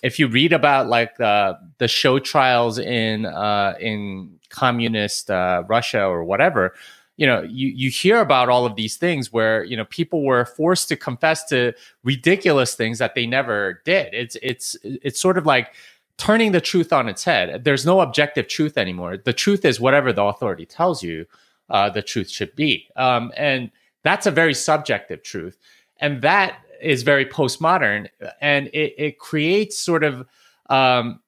if 0.06 0.20
you 0.20 0.28
read 0.28 0.54
about 0.54 0.88
like 0.88 1.20
uh, 1.20 1.56
the 1.80 1.88
show 1.88 2.20
trials 2.20 2.78
in 2.78 3.26
uh, 3.26 3.74
in 3.80 4.40
communist 4.50 5.32
uh, 5.32 5.64
Russia 5.68 6.06
or 6.06 6.24
whatever, 6.24 6.76
you 7.18 7.26
know, 7.26 7.42
you 7.42 7.70
you 7.70 7.90
hear 7.90 8.20
about 8.20 8.48
all 8.48 8.68
of 8.68 8.76
these 8.76 8.98
things 8.98 9.34
where 9.34 9.64
you 9.64 9.76
know 9.76 9.86
people 9.86 10.24
were 10.24 10.46
forced 10.46 10.90
to 10.90 10.96
confess 10.96 11.44
to 11.46 11.74
ridiculous 12.04 12.76
things 12.76 13.00
that 13.00 13.16
they 13.16 13.26
never 13.26 13.82
did. 13.84 14.14
It's 14.14 14.38
it's 14.44 14.78
it's 14.84 15.20
sort 15.20 15.40
of 15.40 15.48
like 15.48 15.74
turning 16.18 16.52
the 16.52 16.62
truth 16.62 16.94
on 16.94 17.10
its 17.10 17.24
head. 17.24 17.64
There's 17.64 17.84
no 17.84 18.00
objective 18.02 18.48
truth 18.48 18.78
anymore. 18.78 19.18
The 19.18 19.34
truth 19.34 19.66
is 19.66 19.80
whatever 19.80 20.14
the 20.14 20.24
authority 20.24 20.68
tells 20.68 21.02
you, 21.02 21.26
uh, 21.72 21.90
the 21.90 22.04
truth 22.04 22.30
should 22.30 22.56
be, 22.56 22.88
um, 22.96 23.32
and 23.36 23.72
that's 24.04 24.28
a 24.28 24.32
very 24.32 24.54
subjective 24.54 25.24
truth. 25.24 25.58
And 26.00 26.22
that 26.22 26.60
is 26.86 27.04
very 27.04 27.26
postmodern, 27.26 28.08
and 28.40 28.68
it, 28.68 28.94
it 28.98 29.20
creates 29.20 29.78
sort 29.78 30.04
of 30.04 30.26
um, 30.70 31.20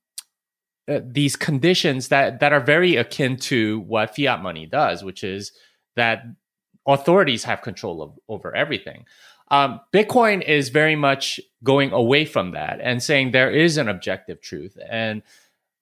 uh, 0.87 0.99
these 1.03 1.35
conditions 1.35 2.07
that 2.09 2.39
that 2.39 2.53
are 2.53 2.61
very 2.61 2.95
akin 2.95 3.35
to 3.37 3.81
what 3.81 4.15
fiat 4.15 4.41
money 4.41 4.65
does, 4.65 5.03
which 5.03 5.23
is 5.23 5.51
that 5.95 6.23
authorities 6.87 7.43
have 7.43 7.61
control 7.61 8.01
of, 8.01 8.11
over 8.29 8.55
everything. 8.55 9.05
Um, 9.49 9.81
Bitcoin 9.93 10.41
is 10.41 10.69
very 10.69 10.95
much 10.95 11.39
going 11.63 11.91
away 11.91 12.25
from 12.25 12.51
that 12.51 12.79
and 12.81 13.01
saying 13.01 13.31
there 13.31 13.51
is 13.51 13.77
an 13.77 13.89
objective 13.89 14.41
truth, 14.41 14.77
and 14.89 15.23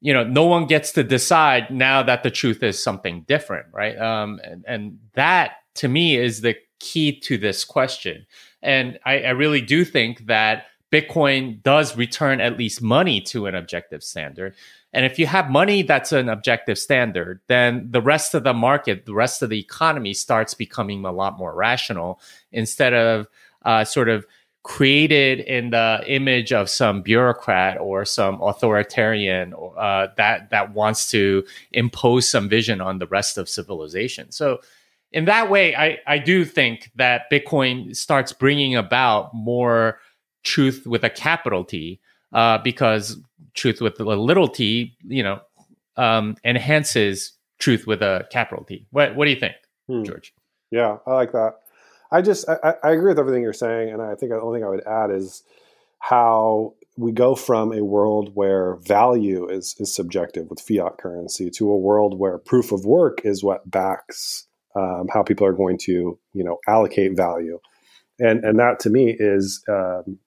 you 0.01 0.13
know 0.13 0.23
no 0.23 0.45
one 0.45 0.65
gets 0.65 0.91
to 0.93 1.03
decide 1.03 1.69
now 1.69 2.01
that 2.01 2.23
the 2.23 2.31
truth 2.31 2.63
is 2.63 2.81
something 2.81 3.25
different, 3.27 3.67
right? 3.71 3.97
Um, 3.99 4.39
and, 4.43 4.63
and 4.67 4.99
that 5.13 5.57
to 5.75 5.88
me 5.88 6.17
is 6.17 6.41
the 6.41 6.55
key 6.79 7.19
to 7.21 7.38
this 7.38 7.63
question. 7.63 8.25
And 8.65 8.99
I, 9.06 9.19
I 9.19 9.30
really 9.30 9.62
do 9.62 9.86
think 9.86 10.25
that 10.25 10.65
Bitcoin 10.91 11.62
does 11.63 11.95
return 11.95 12.41
at 12.41 12.58
least 12.58 12.82
money 12.82 13.21
to 13.21 13.47
an 13.47 13.56
objective 13.56 14.04
standard. 14.04 14.56
And 14.93 15.06
if 15.06 15.19
you 15.19 15.28
have 15.28 15.49
money 15.49 15.82
that's 15.82 16.12
an 16.12 16.30
objective 16.30 16.80
standard, 16.80 17.41
then 17.47 17.88
the 17.91 18.01
rest 18.01 18.34
of 18.34 18.43
the 18.43 18.54
market, 18.54 19.06
the 19.06 19.13
rest 19.13 19.41
of 19.41 19.49
the 19.49 19.60
economy 19.60 20.13
starts 20.13 20.54
becoming 20.54 21.04
a 21.04 21.12
lot 21.12 21.38
more 21.38 21.54
rational 21.54 22.19
instead 22.51 22.93
of 22.93 23.28
uh, 23.65 23.84
sort 23.84 24.10
of 24.10 24.25
created 24.63 25.41
in 25.41 25.69
the 25.69 26.01
image 26.08 26.51
of 26.51 26.69
some 26.69 27.04
bureaucrat 27.04 27.78
or 27.80 28.04
some 28.04 28.41
authoritarian 28.41 29.54
uh, 29.78 30.08
that 30.17 30.49
that 30.49 30.73
wants 30.73 31.12
to 31.12 31.43
impose 31.71 32.28
some 32.28 32.49
vision 32.49 32.82
on 32.82 32.97
the 32.97 33.06
rest 33.06 33.38
of 33.38 33.47
civilization. 33.47 34.32
So 34.32 34.62
in 35.11 35.25
that 35.25 35.49
way, 35.49 35.75
I, 35.75 35.99
I 36.07 36.17
do 36.17 36.43
think 36.43 36.91
that 36.95 37.23
Bitcoin 37.31 37.95
starts 37.95 38.33
bringing 38.33 38.75
about 38.75 39.33
more 39.33 39.99
truth 40.43 40.85
with 40.85 41.03
a 41.03 41.09
capital 41.09 41.63
T, 41.63 41.99
uh, 42.33 42.57
because 42.59 43.17
truth 43.55 43.81
with 43.81 43.99
a 43.99 44.03
little 44.03 44.47
t, 44.47 44.95
you 45.03 45.23
know, 45.23 45.39
um, 45.97 46.35
enhances 46.43 47.31
truth 47.57 47.87
with 47.87 48.01
a 48.01 48.27
capital 48.29 48.63
T. 48.65 48.85
What 48.91 49.15
What 49.15 49.25
do 49.25 49.31
you 49.31 49.39
think, 49.39 49.55
hmm. 49.87 50.03
George? 50.03 50.33
Yeah, 50.69 50.97
I 51.07 51.13
like 51.13 51.31
that. 51.31 51.55
I 52.11 52.21
just 52.21 52.47
I, 52.47 52.75
I, 52.83 52.91
agree 52.91 53.09
with 53.09 53.19
everything 53.19 53.41
you're 53.41 53.53
saying, 53.53 53.91
and 53.91 54.01
I 54.01 54.15
think 54.15 54.31
the 54.31 54.41
only 54.41 54.59
thing 54.59 54.65
I 54.65 54.69
would 54.69 54.85
add 54.85 55.11
is 55.11 55.43
how 55.99 56.73
we 56.97 57.11
go 57.11 57.35
from 57.35 57.73
a 57.73 57.83
world 57.83 58.31
where 58.35 58.75
value 58.75 59.49
is 59.49 59.75
is 59.79 59.93
subjective 59.93 60.49
with 60.49 60.59
fiat 60.59 60.97
currency 60.97 61.49
to 61.51 61.69
a 61.69 61.77
world 61.77 62.19
where 62.19 62.37
proof 62.37 62.71
of 62.71 62.85
work 62.85 63.21
is 63.23 63.43
what 63.43 63.69
backs 63.69 64.47
um, 64.75 65.07
how 65.11 65.23
people 65.23 65.45
are 65.45 65.53
going 65.53 65.77
to 65.79 66.17
you 66.33 66.43
know 66.43 66.59
allocate 66.67 67.15
value. 67.15 67.59
And 68.19 68.43
and 68.43 68.59
that 68.59 68.79
to 68.81 68.89
me 68.89 69.15
is 69.17 69.63
um, 69.69 70.19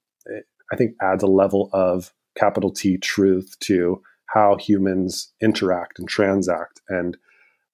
i 0.73 0.77
think 0.77 0.93
adds 1.01 1.23
a 1.23 1.27
level 1.27 1.71
of 1.73 2.13
capital 2.37 2.71
t 2.71 2.99
truth 2.99 3.57
to 3.61 4.03
how 4.27 4.57
humans 4.57 5.33
interact 5.41 5.99
and 5.99 6.07
transact. 6.07 6.83
And 6.89 7.17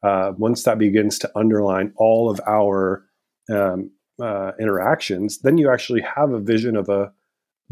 uh, 0.05 0.33
once 0.37 0.63
that 0.63 0.79
begins 0.79 1.19
to 1.19 1.31
underline 1.35 1.93
all 1.97 2.31
of 2.31 2.41
our 2.47 3.05
um, 3.51 3.91
uh, 4.23 4.53
interactions 4.61 5.41
then 5.41 5.59
you 5.59 5.69
actually 5.71 6.01
have 6.01 6.31
a 6.31 6.39
vision 6.39 6.77
of 6.77 6.89
a 6.89 7.13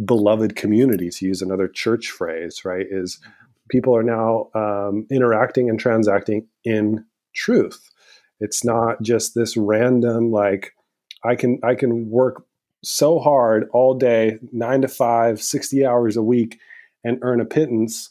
beloved 0.05 0.57
community 0.57 1.09
to 1.09 1.25
use 1.25 1.41
another 1.41 1.69
church 1.69 2.11
phrase 2.11 2.65
right 2.65 2.87
is 2.91 3.21
people 3.69 3.95
are 3.95 4.03
now 4.03 4.49
um, 4.55 5.07
interacting 5.09 5.71
and 5.71 5.79
transacting 5.79 6.47
in 6.65 7.05
truth 7.33 7.92
it's 8.43 8.65
not 8.65 9.01
just 9.01 9.35
this 9.35 9.57
random 9.57 10.33
like 10.33 10.73
I 11.25 11.37
can 11.37 11.61
I 11.63 11.77
can 11.77 12.11
work 12.11 12.45
so 12.83 13.21
hard 13.21 13.69
all 13.73 13.95
day, 13.95 14.39
nine 14.51 14.83
to 14.83 14.89
five, 14.89 15.41
60 15.41 15.87
hours 15.87 16.17
a 16.17 16.23
week, 16.23 16.59
and 17.05 17.19
earn 17.23 17.41
a 17.41 17.45
pittance 17.45 18.11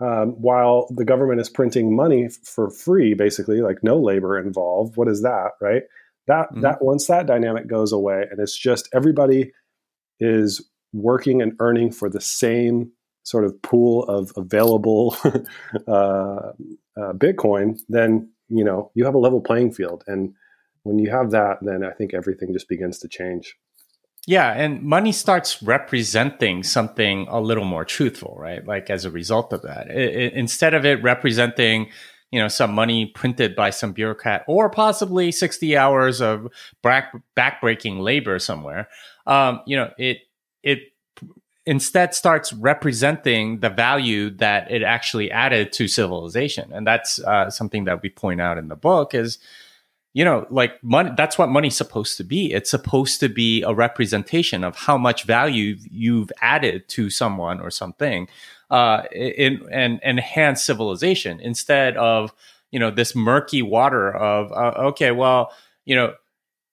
um, 0.00 0.30
while 0.40 0.88
the 0.96 1.04
government 1.04 1.40
is 1.40 1.48
printing 1.48 1.94
money 1.94 2.24
f- 2.24 2.34
for 2.42 2.70
free, 2.70 3.14
basically, 3.14 3.60
like 3.60 3.78
no 3.84 3.96
labor 3.96 4.36
involved. 4.36 4.96
What 4.96 5.06
is 5.06 5.22
that, 5.22 5.52
right? 5.60 5.82
That 6.26 6.48
mm-hmm. 6.50 6.62
that 6.62 6.82
once 6.82 7.06
that 7.06 7.26
dynamic 7.26 7.68
goes 7.68 7.92
away, 7.92 8.24
and 8.28 8.40
it's 8.40 8.58
just 8.58 8.88
everybody 8.92 9.52
is 10.18 10.68
working 10.92 11.40
and 11.40 11.52
earning 11.60 11.92
for 11.92 12.10
the 12.10 12.20
same 12.20 12.90
sort 13.22 13.44
of 13.44 13.60
pool 13.62 14.02
of 14.04 14.32
available 14.36 15.16
uh, 15.86 16.50
uh, 16.96 17.12
Bitcoin, 17.12 17.78
then 17.88 18.28
you 18.48 18.64
know 18.64 18.90
you 18.94 19.04
have 19.04 19.14
a 19.14 19.18
level 19.18 19.40
playing 19.40 19.72
field 19.72 20.04
and 20.06 20.34
when 20.82 20.98
you 20.98 21.10
have 21.10 21.30
that 21.30 21.58
then 21.62 21.84
i 21.84 21.90
think 21.92 22.14
everything 22.14 22.52
just 22.52 22.68
begins 22.68 22.98
to 22.98 23.08
change. 23.08 23.56
Yeah 24.26 24.52
and 24.52 24.82
money 24.82 25.12
starts 25.12 25.62
representing 25.62 26.62
something 26.62 27.26
a 27.30 27.40
little 27.40 27.64
more 27.64 27.84
truthful 27.84 28.36
right? 28.38 28.66
Like 28.66 28.90
as 28.90 29.04
a 29.04 29.10
result 29.10 29.52
of 29.52 29.62
that. 29.62 29.88
It, 29.88 30.16
it, 30.16 30.32
instead 30.34 30.74
of 30.74 30.84
it 30.84 31.02
representing 31.02 31.90
you 32.30 32.40
know 32.40 32.48
some 32.48 32.72
money 32.72 33.06
printed 33.06 33.56
by 33.56 33.70
some 33.70 33.92
bureaucrat 33.92 34.44
or 34.46 34.68
possibly 34.68 35.32
60 35.32 35.76
hours 35.76 36.20
of 36.20 36.48
back 36.82 37.12
backbreaking 37.36 38.00
labor 38.00 38.38
somewhere 38.38 38.88
um, 39.26 39.60
you 39.66 39.76
know 39.76 39.90
it 39.98 40.18
it 40.62 40.80
instead 41.68 42.14
starts 42.14 42.50
representing 42.54 43.60
the 43.60 43.68
value 43.68 44.30
that 44.30 44.70
it 44.70 44.82
actually 44.82 45.30
added 45.30 45.70
to 45.70 45.86
civilization. 45.86 46.72
And 46.72 46.86
that's 46.86 47.18
uh, 47.18 47.50
something 47.50 47.84
that 47.84 48.00
we 48.00 48.08
point 48.08 48.40
out 48.40 48.56
in 48.56 48.68
the 48.68 48.74
book 48.74 49.12
is, 49.12 49.38
you 50.14 50.24
know, 50.24 50.46
like 50.48 50.82
money, 50.82 51.10
that's 51.14 51.36
what 51.36 51.50
money's 51.50 51.76
supposed 51.76 52.16
to 52.16 52.24
be. 52.24 52.54
It's 52.54 52.70
supposed 52.70 53.20
to 53.20 53.28
be 53.28 53.62
a 53.64 53.74
representation 53.74 54.64
of 54.64 54.76
how 54.76 54.96
much 54.96 55.24
value 55.24 55.76
you've 55.90 56.32
added 56.40 56.88
to 56.96 57.10
someone 57.10 57.60
or 57.60 57.70
something 57.70 58.28
uh, 58.70 59.02
in, 59.12 59.68
and 59.70 60.00
enhance 60.02 60.64
civilization 60.64 61.38
instead 61.38 61.98
of, 61.98 62.32
you 62.70 62.80
know, 62.80 62.90
this 62.90 63.14
murky 63.14 63.60
water 63.60 64.10
of, 64.16 64.52
uh, 64.52 64.88
okay, 64.88 65.10
well, 65.10 65.52
you 65.84 65.94
know, 65.94 66.14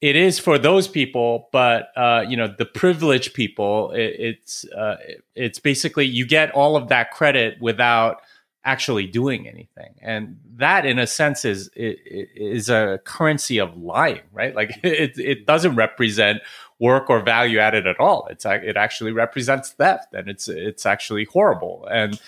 it 0.01 0.15
is 0.15 0.39
for 0.39 0.57
those 0.57 0.87
people, 0.87 1.49
but 1.51 1.89
uh, 1.95 2.25
you 2.27 2.37
know 2.37 2.47
the 2.47 2.65
privileged 2.65 3.33
people. 3.33 3.91
It, 3.91 4.15
it's 4.19 4.65
uh, 4.65 4.97
it's 5.35 5.59
basically 5.59 6.05
you 6.05 6.25
get 6.25 6.51
all 6.51 6.75
of 6.75 6.89
that 6.89 7.11
credit 7.11 7.61
without 7.61 8.21
actually 8.65 9.05
doing 9.05 9.47
anything, 9.47 9.95
and 10.01 10.39
that, 10.57 10.85
in 10.85 10.99
a 10.99 11.07
sense, 11.07 11.45
is 11.45 11.69
is 11.75 12.69
a 12.69 12.99
currency 13.05 13.57
of 13.57 13.77
lying, 13.77 14.21
right? 14.33 14.55
Like 14.55 14.71
it 14.83 15.17
it 15.17 15.45
doesn't 15.45 15.75
represent 15.75 16.41
work 16.79 17.09
or 17.09 17.21
value 17.21 17.59
added 17.59 17.87
at 17.87 17.99
all. 17.99 18.27
It's 18.29 18.45
it 18.45 18.75
actually 18.75 19.11
represents 19.11 19.71
theft, 19.71 20.13
and 20.13 20.27
it's 20.27 20.47
it's 20.47 20.85
actually 20.85 21.25
horrible. 21.25 21.87
And 21.89 22.19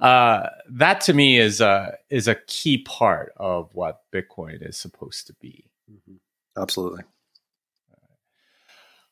uh, 0.00 0.48
that 0.68 1.00
to 1.02 1.14
me 1.14 1.38
is 1.38 1.60
a 1.60 1.96
is 2.10 2.28
a 2.28 2.34
key 2.34 2.78
part 2.78 3.32
of 3.36 3.70
what 3.74 4.02
Bitcoin 4.12 4.68
is 4.68 4.76
supposed 4.76 5.26
to 5.28 5.32
be. 5.40 5.64
Mm-hmm. 5.90 6.16
Absolutely. 6.56 7.02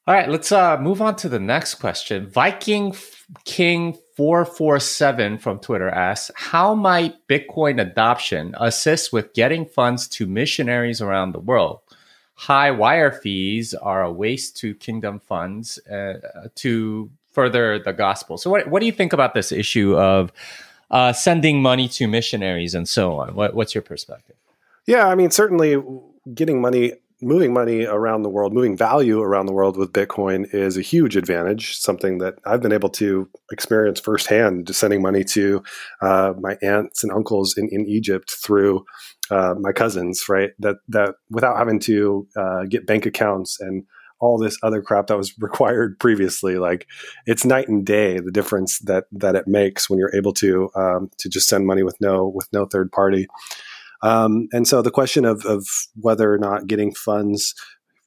All 0.06 0.14
right, 0.14 0.28
let's 0.28 0.52
uh, 0.52 0.76
move 0.78 1.00
on 1.00 1.16
to 1.16 1.30
the 1.30 1.40
next 1.40 1.76
question. 1.76 2.28
Viking 2.28 2.94
King 3.46 3.96
447 4.16 5.38
from 5.38 5.58
Twitter 5.60 5.88
asks 5.88 6.30
How 6.34 6.74
might 6.74 7.26
Bitcoin 7.26 7.80
adoption 7.80 8.54
assist 8.60 9.14
with 9.14 9.32
getting 9.32 9.64
funds 9.64 10.06
to 10.08 10.26
missionaries 10.26 11.00
around 11.00 11.32
the 11.32 11.40
world? 11.40 11.80
High 12.34 12.70
wire 12.70 13.12
fees 13.12 13.72
are 13.72 14.02
a 14.02 14.12
waste 14.12 14.58
to 14.58 14.74
kingdom 14.74 15.20
funds 15.20 15.78
uh, 15.86 16.48
to 16.56 17.10
further 17.30 17.78
the 17.78 17.92
gospel. 17.94 18.36
So, 18.36 18.50
what, 18.50 18.68
what 18.68 18.80
do 18.80 18.86
you 18.86 18.92
think 18.92 19.14
about 19.14 19.32
this 19.32 19.52
issue 19.52 19.96
of 19.96 20.32
uh, 20.90 21.14
sending 21.14 21.62
money 21.62 21.88
to 21.88 22.06
missionaries 22.06 22.74
and 22.74 22.86
so 22.86 23.16
on? 23.16 23.34
What, 23.34 23.54
what's 23.54 23.74
your 23.74 23.82
perspective? 23.82 24.36
Yeah, 24.86 25.08
I 25.08 25.14
mean, 25.14 25.30
certainly 25.30 25.82
getting 26.34 26.60
money 26.60 26.92
moving 27.22 27.52
money 27.52 27.84
around 27.84 28.22
the 28.22 28.28
world, 28.28 28.52
moving 28.52 28.76
value 28.76 29.20
around 29.20 29.46
the 29.46 29.52
world 29.52 29.76
with 29.76 29.92
Bitcoin 29.92 30.52
is 30.52 30.76
a 30.76 30.82
huge 30.82 31.16
advantage. 31.16 31.76
Something 31.76 32.18
that 32.18 32.34
I've 32.44 32.60
been 32.60 32.72
able 32.72 32.90
to 32.90 33.28
experience 33.50 34.00
firsthand, 34.00 34.66
just 34.66 34.80
sending 34.80 35.02
money 35.02 35.24
to 35.24 35.62
uh, 36.02 36.34
my 36.40 36.56
aunts 36.62 37.02
and 37.02 37.12
uncles 37.12 37.56
in, 37.56 37.68
in 37.70 37.86
Egypt 37.86 38.34
through 38.42 38.84
uh, 39.30 39.54
my 39.58 39.72
cousins, 39.72 40.28
right? 40.28 40.50
That 40.58 40.76
that 40.88 41.14
without 41.30 41.56
having 41.56 41.78
to 41.80 42.26
uh, 42.36 42.64
get 42.68 42.86
bank 42.86 43.06
accounts 43.06 43.60
and 43.60 43.84
all 44.20 44.38
this 44.38 44.56
other 44.62 44.80
crap 44.80 45.08
that 45.08 45.16
was 45.16 45.34
required 45.40 45.98
previously. 45.98 46.56
Like 46.56 46.86
it's 47.26 47.44
night 47.44 47.68
and 47.68 47.84
day 47.84 48.18
the 48.18 48.32
difference 48.32 48.78
that 48.80 49.04
that 49.12 49.36
it 49.36 49.46
makes 49.46 49.88
when 49.88 49.98
you're 49.98 50.14
able 50.14 50.32
to 50.34 50.70
um, 50.74 51.10
to 51.18 51.28
just 51.28 51.48
send 51.48 51.66
money 51.66 51.82
with 51.82 52.00
no 52.00 52.26
with 52.26 52.48
no 52.52 52.66
third 52.66 52.90
party. 52.90 53.26
Um, 54.04 54.48
and 54.52 54.68
so 54.68 54.82
the 54.82 54.90
question 54.90 55.24
of, 55.24 55.44
of 55.46 55.66
whether 55.96 56.32
or 56.32 56.38
not 56.38 56.66
getting 56.66 56.94
funds, 56.94 57.54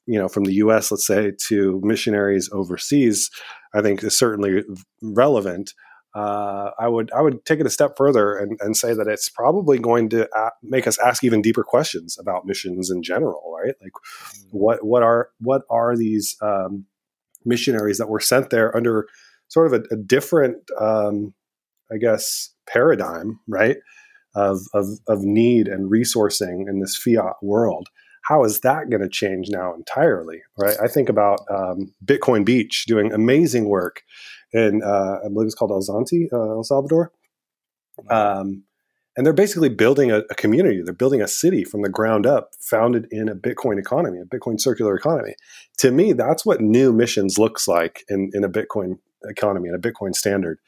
you 0.06 0.18
know, 0.18 0.28
from 0.28 0.44
the 0.44 0.54
U.S., 0.54 0.90
let's 0.92 1.06
say, 1.06 1.32
to 1.48 1.80
missionaries 1.82 2.48
overseas, 2.52 3.30
I 3.74 3.82
think 3.82 4.02
is 4.02 4.16
certainly 4.16 4.62
relevant. 5.02 5.74
Uh, 6.14 6.70
I 6.78 6.88
would 6.88 7.10
I 7.12 7.20
would 7.20 7.44
take 7.44 7.60
it 7.60 7.66
a 7.66 7.70
step 7.70 7.96
further 7.96 8.36
and, 8.36 8.58
and 8.60 8.76
say 8.76 8.94
that 8.94 9.08
it's 9.08 9.28
probably 9.28 9.78
going 9.78 10.08
to 10.10 10.28
a- 10.34 10.52
make 10.62 10.86
us 10.86 10.98
ask 10.98 11.22
even 11.22 11.42
deeper 11.42 11.62
questions 11.62 12.16
about 12.18 12.46
missions 12.46 12.90
in 12.90 13.02
general, 13.02 13.54
right? 13.62 13.74
Like, 13.82 13.92
what 14.50 14.84
what 14.84 15.02
are 15.02 15.30
what 15.40 15.62
are 15.68 15.96
these 15.96 16.36
um, 16.40 16.86
missionaries 17.44 17.98
that 17.98 18.08
were 18.08 18.20
sent 18.20 18.50
there 18.50 18.74
under 18.74 19.06
sort 19.48 19.66
of 19.66 19.72
a, 19.74 19.94
a 19.94 19.96
different, 19.96 20.58
um, 20.80 21.34
I 21.92 21.96
guess, 21.98 22.54
paradigm, 22.66 23.40
right? 23.48 23.76
Of, 24.34 24.60
of, 24.74 24.86
of 25.06 25.22
need 25.22 25.68
and 25.68 25.90
resourcing 25.90 26.68
in 26.68 26.80
this 26.80 26.96
fiat 26.96 27.34
world. 27.42 27.88
How 28.24 28.44
is 28.44 28.60
that 28.60 28.90
going 28.90 29.02
to 29.02 29.08
change 29.08 29.48
now 29.48 29.74
entirely? 29.74 30.42
Right. 30.58 30.76
I 30.82 30.88
think 30.88 31.08
about 31.08 31.40
um, 31.50 31.94
Bitcoin 32.04 32.44
Beach 32.44 32.84
doing 32.86 33.12
amazing 33.12 33.68
work 33.68 34.02
in, 34.52 34.82
uh, 34.82 35.20
I 35.24 35.28
believe 35.28 35.46
it's 35.46 35.54
called 35.54 35.70
El 35.70 35.80
Zonte, 35.80 36.26
uh, 36.32 36.56
El 36.56 36.62
Salvador. 36.62 37.12
Um, 38.10 38.64
and 39.16 39.26
they're 39.26 39.32
basically 39.32 39.68
building 39.68 40.12
a, 40.12 40.18
a, 40.30 40.34
community. 40.36 40.80
They're 40.80 40.94
building 40.94 41.20
a 41.20 41.26
city 41.26 41.64
from 41.64 41.82
the 41.82 41.88
ground 41.88 42.24
up, 42.24 42.50
founded 42.60 43.08
in 43.10 43.28
a 43.28 43.34
Bitcoin 43.34 43.78
economy, 43.78 44.20
a 44.20 44.24
Bitcoin 44.24 44.60
circular 44.60 44.94
economy. 44.94 45.34
To 45.78 45.90
me, 45.90 46.12
that's 46.12 46.46
what 46.46 46.60
new 46.60 46.92
missions 46.92 47.36
looks 47.36 47.66
like 47.66 48.04
in, 48.08 48.30
in 48.32 48.44
a 48.44 48.48
Bitcoin 48.48 48.98
economy, 49.24 49.70
in 49.70 49.74
a 49.74 49.78
Bitcoin 49.78 50.14
standard. 50.14 50.60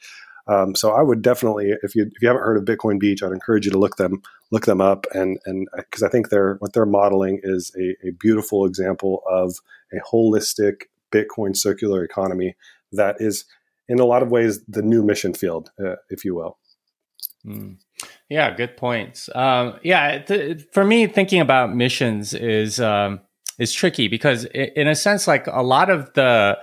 Um, 0.47 0.75
so 0.75 0.91
I 0.91 1.01
would 1.01 1.21
definitely, 1.21 1.73
if 1.83 1.95
you 1.95 2.03
if 2.03 2.21
you 2.21 2.27
haven't 2.27 2.43
heard 2.43 2.57
of 2.57 2.65
Bitcoin 2.65 2.99
Beach, 2.99 3.23
I'd 3.23 3.31
encourage 3.31 3.65
you 3.65 3.71
to 3.71 3.79
look 3.79 3.97
them 3.97 4.21
look 4.51 4.65
them 4.65 4.81
up, 4.81 5.05
and 5.13 5.39
and 5.45 5.67
because 5.75 6.03
I 6.03 6.09
think 6.09 6.29
they're 6.29 6.55
what 6.55 6.73
they're 6.73 6.85
modeling 6.85 7.39
is 7.43 7.71
a, 7.77 8.07
a 8.07 8.11
beautiful 8.11 8.65
example 8.65 9.23
of 9.29 9.55
a 9.93 9.97
holistic 10.13 10.83
Bitcoin 11.11 11.55
circular 11.55 12.03
economy 12.03 12.55
that 12.91 13.17
is, 13.19 13.45
in 13.87 13.99
a 13.99 14.05
lot 14.05 14.23
of 14.23 14.29
ways, 14.29 14.63
the 14.65 14.81
new 14.81 15.03
mission 15.03 15.33
field, 15.33 15.71
uh, 15.83 15.95
if 16.09 16.25
you 16.25 16.35
will. 16.35 16.57
Mm. 17.45 17.77
Yeah, 18.29 18.55
good 18.55 18.77
points. 18.77 19.29
Um, 19.35 19.79
yeah, 19.83 20.19
th- 20.19 20.67
for 20.71 20.83
me, 20.83 21.07
thinking 21.07 21.41
about 21.41 21.75
missions 21.75 22.33
is 22.33 22.79
um, 22.79 23.21
is 23.59 23.73
tricky 23.73 24.07
because, 24.07 24.45
in 24.45 24.87
a 24.87 24.95
sense, 24.95 25.27
like 25.27 25.47
a 25.47 25.61
lot 25.61 25.89
of 25.89 26.13
the 26.13 26.57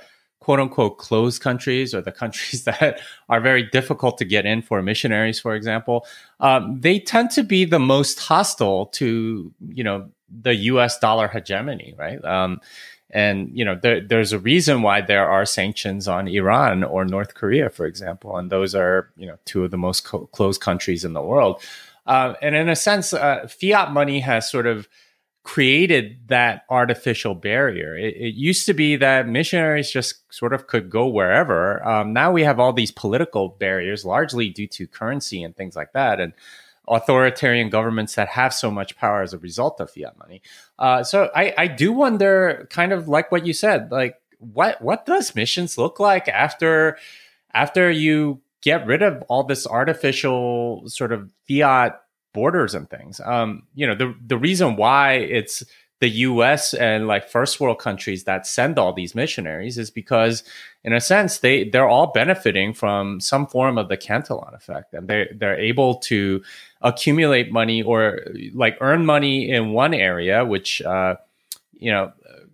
quote 0.49 0.61
unquote 0.61 0.97
closed 0.97 1.43
countries 1.43 1.95
or 1.95 2.01
the 2.01 2.11
countries 2.11 2.65
that 2.71 3.03
are 3.29 3.39
very 3.39 3.63
difficult 3.65 4.17
to 4.17 4.25
get 4.25 4.47
in 4.47 4.63
for 4.63 4.81
missionaries, 4.81 5.39
for 5.39 5.55
example, 5.55 6.07
um, 6.41 6.81
they 6.81 6.99
tend 6.99 7.31
to 7.31 7.43
be 7.43 7.67
the 7.67 7.79
most 7.79 8.19
hostile 8.19 8.87
to, 8.87 9.53
you 9.69 9.85
know, 9.85 10.09
the 10.31 10.55
US 10.73 10.99
dollar 10.99 11.29
hegemony, 11.29 11.95
right? 11.99 12.25
Um, 12.25 12.63
and, 13.11 13.51
you 13.53 13.63
know, 13.63 13.75
there, 13.75 14.01
there's 14.01 14.33
a 14.33 14.39
reason 14.39 14.81
why 14.81 15.03
there 15.03 15.29
are 15.29 15.45
sanctions 15.45 16.09
on 16.09 16.27
Iran 16.27 16.83
or 16.83 17.05
North 17.05 17.35
Korea, 17.35 17.69
for 17.69 17.85
example. 17.85 18.39
And 18.39 18.49
those 18.49 18.75
are, 18.75 19.11
you 19.19 19.27
know, 19.27 19.37
two 19.45 19.65
of 19.65 19.71
the 19.71 19.77
most 19.77 20.07
co- 20.07 20.29
closed 20.29 20.63
countries 20.63 21.05
in 21.05 21.13
the 21.13 21.21
world. 21.21 21.61
Uh, 22.07 22.33
and 22.41 22.55
in 22.55 22.71
a 22.71 22.77
sense, 22.77 23.13
uh, 23.13 23.47
fiat 23.49 23.93
money 23.93 24.21
has 24.21 24.51
sort 24.51 24.67
of 24.67 24.89
created 25.45 26.19
that 26.29 26.65
artificial 26.69 27.35
barrier. 27.35 27.97
It, 27.97 28.15
it, 28.17 28.35
used 28.35 28.67
to 28.67 28.75
be 28.75 28.97
that 28.97 29.27
missionaries 29.27 29.91
just 29.91 30.31
sort 30.33 30.53
of 30.53 30.67
could 30.67 30.91
go 30.91 31.09
wherever. 31.09 31.87
Um, 31.89 32.13
now 32.13 32.33
we 32.33 32.43
have 32.43 32.61
all 32.61 32.73
these 32.73 32.91
political 32.91 33.49
barriers, 33.49 34.05
largely 34.05 34.51
due 34.51 34.67
to 34.69 34.87
currency 34.87 35.43
and 35.43 35.57
things 35.57 35.75
like 35.75 35.93
that, 35.93 36.21
and 36.21 36.35
authoritarian 36.87 37.71
governments 37.71 38.15
that 38.15 38.29
have 38.29 38.53
so 38.53 38.71
much 38.71 38.97
power 38.97 39.23
as 39.23 39.33
a 39.33 39.39
result 39.39 39.81
of 39.81 39.91
fiat 39.91 40.19
money. 40.19 40.43
Uh, 40.79 41.03
so 41.03 41.31
I, 41.35 41.55
I 41.57 41.67
do 41.67 41.93
wonder, 41.93 42.67
kind 42.71 42.93
of 42.93 43.09
like 43.09 43.33
what 43.33 43.47
you 43.47 43.53
said, 43.53 43.91
like 43.91 44.21
what 44.39 44.81
what 44.81 45.05
does 45.05 45.35
missions 45.35 45.77
look 45.77 45.99
like 45.99 46.29
after 46.29 46.97
after 47.53 47.91
you 47.91 48.41
get 48.61 48.87
rid 48.87 49.03
of 49.03 49.23
all 49.29 49.45
this 49.45 49.67
artificial 49.67 50.85
sort 50.87 51.13
of 51.13 51.33
fiat 51.49 52.01
borders 52.39 52.75
and 52.77 52.89
things. 52.89 53.21
Um, 53.35 53.65
you 53.75 53.87
know, 53.87 53.97
the 54.03 54.15
the 54.33 54.39
reason 54.39 54.77
why 54.77 55.15
it's 55.15 55.65
the 56.01 56.09
US 56.29 56.75
and 56.75 57.09
like 57.09 57.29
first 57.29 57.59
world 57.61 57.81
countries 57.81 58.25
that 58.25 58.47
send 58.47 58.79
all 58.79 58.93
these 58.93 59.15
missionaries 59.23 59.77
is 59.79 59.91
because 59.91 60.45
in 60.85 60.93
a 60.93 61.01
sense 61.01 61.39
they 61.39 61.69
they're 61.69 61.89
all 61.89 62.13
benefiting 62.21 62.73
from 62.73 63.21
some 63.21 63.47
form 63.47 63.77
of 63.79 63.89
the 63.89 63.97
Cantillon 63.97 64.55
effect 64.55 64.95
and 64.95 65.09
they 65.09 65.29
they're 65.35 65.59
able 65.59 65.97
to 66.11 66.43
accumulate 66.91 67.51
money 67.51 67.83
or 67.83 68.21
like 68.55 68.77
earn 68.81 69.05
money 69.05 69.51
in 69.51 69.73
one 69.73 69.95
area 69.95 70.45
which 70.45 70.81
uh, 70.83 71.17
you 71.73 71.91
know 71.91 72.13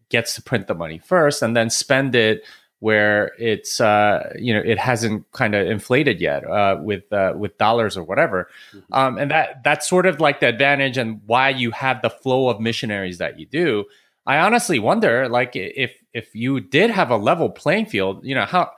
gets 0.08 0.34
to 0.34 0.42
print 0.42 0.66
the 0.66 0.74
money 0.84 0.98
first 0.98 1.42
and 1.42 1.54
then 1.56 1.68
spend 1.68 2.14
it 2.14 2.44
where 2.84 3.32
it's 3.38 3.80
uh, 3.80 4.30
you 4.38 4.52
know 4.52 4.60
it 4.60 4.78
hasn't 4.78 5.24
kind 5.32 5.54
of 5.54 5.66
inflated 5.66 6.20
yet 6.20 6.44
uh, 6.44 6.76
with 6.78 7.10
uh, 7.14 7.32
with 7.34 7.56
dollars 7.56 7.96
or 7.96 8.04
whatever, 8.04 8.50
mm-hmm. 8.74 8.92
um, 8.92 9.16
and 9.16 9.30
that 9.30 9.64
that's 9.64 9.88
sort 9.88 10.04
of 10.04 10.20
like 10.20 10.40
the 10.40 10.48
advantage 10.48 10.98
and 10.98 11.22
why 11.24 11.48
you 11.48 11.70
have 11.70 12.02
the 12.02 12.10
flow 12.10 12.50
of 12.50 12.60
missionaries 12.60 13.16
that 13.16 13.40
you 13.40 13.46
do. 13.46 13.86
I 14.26 14.36
honestly 14.36 14.78
wonder, 14.78 15.30
like, 15.30 15.56
if 15.56 15.92
if 16.12 16.36
you 16.36 16.60
did 16.60 16.90
have 16.90 17.10
a 17.10 17.16
level 17.16 17.48
playing 17.48 17.86
field, 17.86 18.22
you 18.22 18.34
know 18.34 18.44
how 18.44 18.72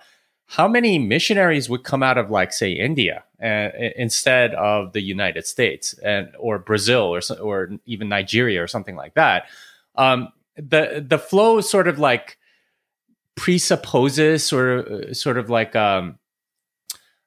how 0.47 0.69
many 0.69 1.01
missionaries 1.01 1.69
would 1.69 1.83
come 1.83 2.05
out 2.05 2.17
of 2.17 2.31
like 2.31 2.53
say 2.53 2.71
India 2.71 3.25
uh, 3.43 3.71
instead 3.97 4.55
of 4.55 4.93
the 4.93 5.01
United 5.01 5.47
States 5.47 5.95
and 6.05 6.29
or 6.39 6.61
Brazil 6.61 7.13
or 7.13 7.21
or 7.43 7.71
even 7.87 8.09
Nigeria 8.09 8.63
or 8.63 8.69
something 8.69 8.95
like 8.95 9.15
that. 9.15 9.47
Um, 9.97 10.29
the 10.57 11.05
the 11.05 11.19
flow 11.19 11.59
is 11.59 11.69
sort 11.69 11.89
of 11.89 11.99
like 11.99 12.39
presupposes 13.37 14.45
sort 14.45 14.89
of 14.89 15.17
sort 15.17 15.39
of 15.39 15.49
like 15.49 15.77
um, 15.77 16.19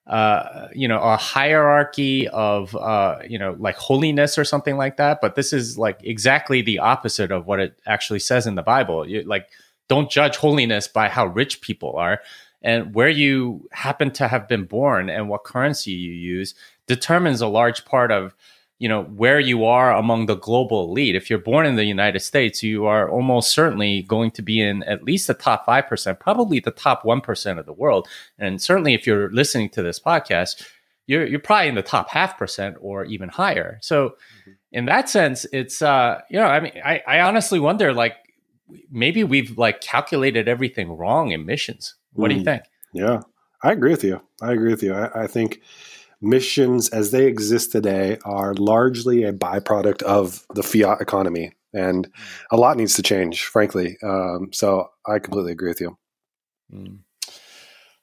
uh, 0.09 0.67
you 0.73 0.87
know, 0.87 0.99
a 0.99 1.15
hierarchy 1.15 2.27
of, 2.29 2.75
uh, 2.75 3.19
you 3.27 3.37
know, 3.37 3.55
like 3.59 3.75
holiness 3.75 4.39
or 4.39 4.43
something 4.43 4.75
like 4.75 4.97
that. 4.97 5.19
But 5.21 5.35
this 5.35 5.53
is 5.53 5.77
like 5.77 5.99
exactly 6.03 6.63
the 6.63 6.79
opposite 6.79 7.31
of 7.31 7.45
what 7.45 7.59
it 7.59 7.79
actually 7.85 8.17
says 8.19 8.47
in 8.47 8.55
the 8.55 8.63
Bible. 8.63 9.07
You, 9.07 9.21
like, 9.21 9.49
don't 9.87 10.09
judge 10.09 10.35
holiness 10.35 10.87
by 10.87 11.09
how 11.09 11.27
rich 11.27 11.61
people 11.61 11.95
are. 11.95 12.21
And 12.63 12.95
where 12.95 13.07
you 13.09 13.69
happen 13.71 14.09
to 14.13 14.27
have 14.27 14.47
been 14.47 14.65
born 14.65 15.11
and 15.11 15.29
what 15.29 15.43
currency 15.43 15.91
you 15.91 16.11
use 16.11 16.55
determines 16.87 17.39
a 17.39 17.47
large 17.47 17.85
part 17.85 18.11
of 18.11 18.33
you 18.79 18.87
know 18.87 19.03
where 19.03 19.39
you 19.39 19.65
are 19.65 19.93
among 19.93 20.25
the 20.25 20.35
global 20.35 20.85
elite. 20.89 21.15
If 21.15 21.29
you're 21.29 21.39
born 21.39 21.65
in 21.65 21.75
the 21.75 21.85
united 21.85 22.21
states 22.21 22.63
you 22.63 22.85
are 22.85 23.09
almost 23.09 23.51
certainly 23.51 24.01
going 24.03 24.31
to 24.31 24.41
be 24.41 24.61
in 24.61 24.83
at 24.83 25.03
least 25.03 25.27
the 25.27 25.33
top 25.33 25.67
5% 25.67 26.19
probably 26.19 26.59
the 26.59 26.71
top 26.71 27.03
1% 27.03 27.59
of 27.59 27.65
the 27.65 27.73
world. 27.73 28.07
And 28.37 28.61
certainly 28.61 28.93
if 28.93 29.05
you're 29.05 29.31
listening 29.31 29.69
to 29.71 29.83
this 29.83 29.99
podcast 29.99 30.65
you're, 31.05 31.25
you're 31.25 31.39
probably 31.39 31.69
in 31.69 31.75
the 31.75 31.81
top 31.81 32.09
half 32.09 32.37
percent 32.37 32.77
or 32.79 33.03
even 33.03 33.29
higher. 33.29 33.79
So 33.81 34.09
mm-hmm. 34.09 34.51
in 34.71 34.85
that 34.85 35.09
sense 35.09 35.45
it's 35.51 35.81
uh 35.81 36.21
you 36.29 36.39
know 36.39 36.45
i 36.45 36.59
mean 36.59 36.73
I, 36.83 37.01
I 37.07 37.19
honestly 37.21 37.59
wonder 37.59 37.93
like 37.93 38.15
maybe 38.91 39.23
we've 39.23 39.57
like 39.57 39.81
calculated 39.81 40.47
everything 40.47 40.89
wrong 40.89 41.31
in 41.31 41.45
missions. 41.45 41.95
What 42.13 42.27
mm. 42.27 42.29
do 42.29 42.35
you 42.35 42.41
mm. 42.41 42.45
think? 42.45 42.63
Yeah. 42.93 43.21
I 43.61 43.71
agree 43.73 43.91
with 43.91 44.03
you. 44.03 44.21
I 44.41 44.53
agree 44.53 44.71
with 44.71 44.83
you. 44.83 44.93
I, 44.93 45.23
I 45.23 45.27
think 45.27 45.61
missions 46.21 46.89
as 46.89 47.11
they 47.11 47.25
exist 47.25 47.71
today 47.71 48.17
are 48.25 48.53
largely 48.53 49.23
a 49.23 49.33
byproduct 49.33 50.03
of 50.03 50.45
the 50.53 50.63
fiat 50.63 51.01
economy. 51.01 51.53
And 51.73 52.11
a 52.51 52.57
lot 52.57 52.77
needs 52.77 52.95
to 52.95 53.03
change, 53.03 53.43
frankly. 53.43 53.97
Um, 54.03 54.49
so 54.51 54.89
I 55.05 55.19
completely 55.19 55.51
agree 55.51 55.69
with 55.69 55.81
you. 55.81 55.97
Mm. 56.73 56.99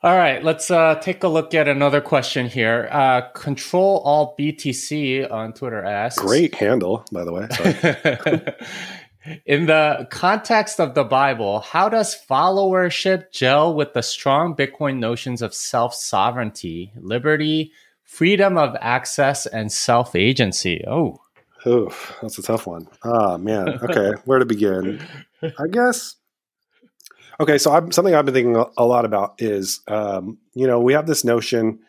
All 0.03 0.17
right, 0.17 0.45
let's 0.45 0.71
uh, 0.71 0.97
take 0.97 1.25
a 1.25 1.29
look 1.29 1.55
at 1.55 1.67
another 1.67 2.01
question 2.01 2.47
here. 2.49 2.89
Uh, 2.93 3.23
Control 3.35 4.03
All 4.05 4.37
BTC 4.39 5.29
on 5.33 5.53
Twitter 5.53 5.83
asks 5.83 6.23
Great 6.23 6.55
handle, 6.55 7.05
by 7.11 7.25
the 7.25 7.33
way. 7.33 7.49
In 9.47 9.67
the 9.67 10.07
context 10.11 10.79
of 10.79 10.95
the 10.95 11.03
Bible, 11.03 11.61
how 11.61 11.89
does 11.89 12.17
followership 12.31 13.33
gel 13.33 13.75
with 13.75 13.95
the 13.95 14.03
strong 14.03 14.55
Bitcoin 14.55 14.99
notions 14.99 15.43
of 15.43 15.53
self 15.55 15.95
sovereignty, 15.95 16.93
liberty, 16.95 17.73
freedom 18.07 18.57
of 18.57 18.75
access 18.81 19.45
and 19.47 19.71
self 19.71 20.15
agency. 20.17 20.83
Oh, 20.87 21.21
oh, 21.67 21.95
that's 22.23 22.39
a 22.39 22.43
tough 22.43 22.67
one. 22.67 22.89
Ah, 23.05 23.37
man. 23.37 23.69
Okay, 23.83 24.13
where 24.25 24.39
to 24.39 24.47
begin? 24.47 25.05
I 25.43 25.67
guess. 25.71 26.17
Okay, 27.39 27.59
so 27.59 27.73
I'm, 27.73 27.93
something 27.93 28.15
I've 28.15 28.25
been 28.25 28.33
thinking 28.33 28.65
a 28.79 28.87
lot 28.87 29.05
about 29.05 29.35
is, 29.39 29.81
um, 29.89 30.39
you 30.55 30.67
know, 30.67 30.81
we 30.81 30.95
have 30.95 31.07
this 31.07 31.23
notion 31.23 31.81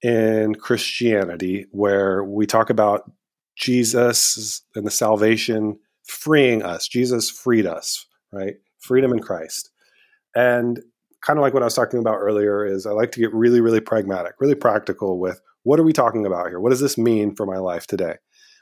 in 0.00 0.54
Christianity 0.54 1.66
where 1.72 2.22
we 2.22 2.46
talk 2.46 2.70
about 2.70 3.10
Jesus 3.56 4.62
and 4.76 4.86
the 4.86 4.90
salvation 4.90 5.78
freeing 6.04 6.62
us. 6.62 6.86
Jesus 6.86 7.30
freed 7.30 7.66
us, 7.66 8.06
right? 8.32 8.54
Freedom 8.78 9.12
in 9.12 9.18
Christ. 9.20 9.70
And 10.36 10.80
kind 11.20 11.38
of 11.38 11.42
like 11.42 11.54
what 11.54 11.62
I 11.62 11.66
was 11.66 11.74
talking 11.74 11.98
about 11.98 12.18
earlier 12.18 12.64
is 12.64 12.86
I 12.86 12.92
like 12.92 13.12
to 13.12 13.20
get 13.20 13.34
really, 13.34 13.60
really 13.60 13.80
pragmatic, 13.80 14.34
really 14.40 14.54
practical 14.54 15.18
with 15.18 15.40
what 15.64 15.78
are 15.78 15.84
we 15.84 15.92
talking 15.92 16.26
about 16.26 16.48
here? 16.48 16.60
What 16.60 16.70
does 16.70 16.80
this 16.80 16.98
mean 16.98 17.34
for 17.34 17.46
my 17.46 17.58
life 17.58 17.86
today? 17.86 18.16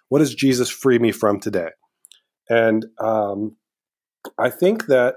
What 0.09 0.19
does 0.19 0.35
Jesus 0.35 0.69
free 0.69 0.99
me 0.99 1.13
from 1.13 1.41
today? 1.41 1.71
And 2.49 2.87
um, 2.99 3.57
I 4.39 4.51
think 4.51 4.87
that 4.87 5.17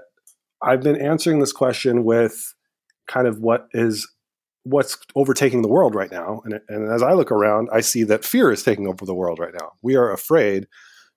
I've 0.62 0.82
been 0.82 1.00
answering 1.00 1.40
this 1.40 1.52
question 1.52 2.04
with 2.04 2.54
kind 3.06 3.26
of 3.26 3.38
what 3.40 3.66
is 3.72 4.08
what's 4.62 4.96
overtaking 5.14 5.60
the 5.60 5.68
world 5.68 5.94
right 5.94 6.10
now. 6.10 6.40
And, 6.44 6.60
and 6.68 6.90
as 6.90 7.02
I 7.02 7.12
look 7.12 7.30
around, 7.30 7.68
I 7.72 7.80
see 7.80 8.02
that 8.04 8.24
fear 8.24 8.50
is 8.50 8.62
taking 8.62 8.88
over 8.88 9.04
the 9.04 9.14
world 9.14 9.38
right 9.38 9.52
now. 9.52 9.72
We 9.82 9.94
are 9.94 10.10
afraid 10.10 10.66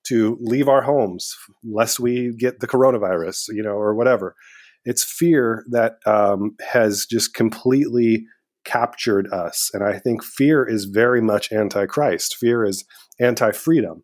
to 0.08 0.38
leave 0.42 0.68
our 0.68 0.82
homes 0.82 1.34
lest 1.64 2.00
we 2.00 2.34
get 2.38 2.60
the 2.60 2.68
coronavirus, 2.68 3.46
you 3.50 3.64
know, 3.64 3.72
or 3.72 3.96
whatever. 3.96 4.36
It's 4.84 5.04
fear 5.04 5.64
that 5.72 5.96
um, 6.06 6.56
has 6.66 7.06
just 7.06 7.34
completely 7.34 8.26
captured 8.68 9.28
us. 9.32 9.72
And 9.74 9.84
I 9.84 9.98
think 9.98 10.24
fear 10.24 10.68
is 10.68 10.86
very 10.86 11.22
much 11.22 11.52
anti-Christ. 11.52 12.36
Fear 12.36 12.66
is 12.66 12.86
anti-freedom. 13.20 14.04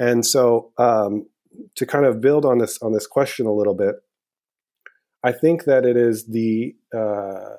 And 0.00 0.26
so, 0.26 0.72
um, 0.78 1.28
to 1.74 1.86
kind 1.86 2.06
of 2.06 2.20
build 2.20 2.44
on 2.44 2.58
this 2.58 2.78
on 2.82 2.92
this 2.92 3.06
question 3.06 3.46
a 3.46 3.52
little 3.52 3.74
bit, 3.74 3.96
I 5.24 5.32
think 5.32 5.64
that 5.64 5.84
it 5.84 5.96
is 5.96 6.26
the 6.26 6.74
uh, 6.96 7.56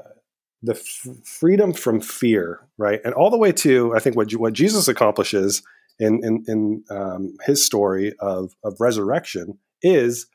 the 0.62 0.76
f- 0.76 1.08
freedom 1.26 1.74
from 1.74 2.00
fear, 2.02 2.60
right, 2.78 3.02
and 3.04 3.14
all 3.14 3.30
the 3.30 3.38
way 3.38 3.52
to 3.52 3.94
I 3.96 4.00
think 4.00 4.16
what 4.16 4.32
what 4.34 4.54
Jesus 4.54 4.88
accomplishes 4.88 5.64
in 6.00 6.22
in, 6.24 6.44
in 6.48 6.84
um, 6.90 7.36
his 7.46 7.66
story 7.66 8.14
of 8.20 8.56
of 8.64 8.76
resurrection 8.80 9.58
is 9.82 10.28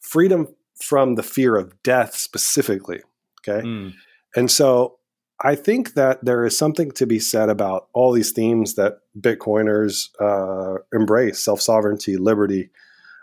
freedom 0.00 0.54
from 0.80 1.16
the 1.16 1.24
fear 1.24 1.56
of 1.56 1.82
death 1.82 2.14
specifically. 2.14 3.00
Okay, 3.42 3.66
mm. 3.66 3.92
and 4.36 4.50
so 4.50 4.97
I 5.40 5.54
think 5.54 5.94
that 5.94 6.24
there 6.24 6.44
is 6.44 6.58
something 6.58 6.90
to 6.92 7.06
be 7.06 7.20
said 7.20 7.48
about 7.48 7.88
all 7.92 8.12
these 8.12 8.32
themes 8.32 8.74
that 8.74 8.98
Bitcoiners 9.18 10.08
uh, 10.20 10.78
embrace: 10.92 11.44
self 11.44 11.60
sovereignty, 11.60 12.16
liberty, 12.16 12.70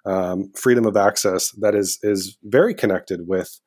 um, 0.05 0.51
freedom 0.55 0.85
of 0.85 0.95
access. 0.95 1.51
That 1.51 1.75
is 1.75 1.99
is 2.03 2.37
very 2.43 2.73
connected 2.73 3.27
with 3.27 3.59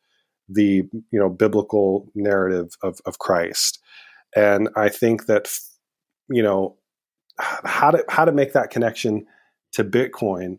the 0.48 0.88
you 0.92 1.18
know 1.18 1.28
biblical 1.28 2.10
narrative 2.14 2.74
of, 2.82 3.00
of 3.04 3.18
Christ, 3.18 3.80
and 4.34 4.68
I 4.76 4.88
think 4.88 5.26
that 5.26 5.50
you 6.30 6.42
know 6.42 6.76
how 7.38 7.90
to 7.90 8.04
how 8.08 8.24
to 8.24 8.32
make 8.32 8.54
that 8.54 8.70
connection 8.70 9.26
to 9.72 9.84
Bitcoin 9.84 10.58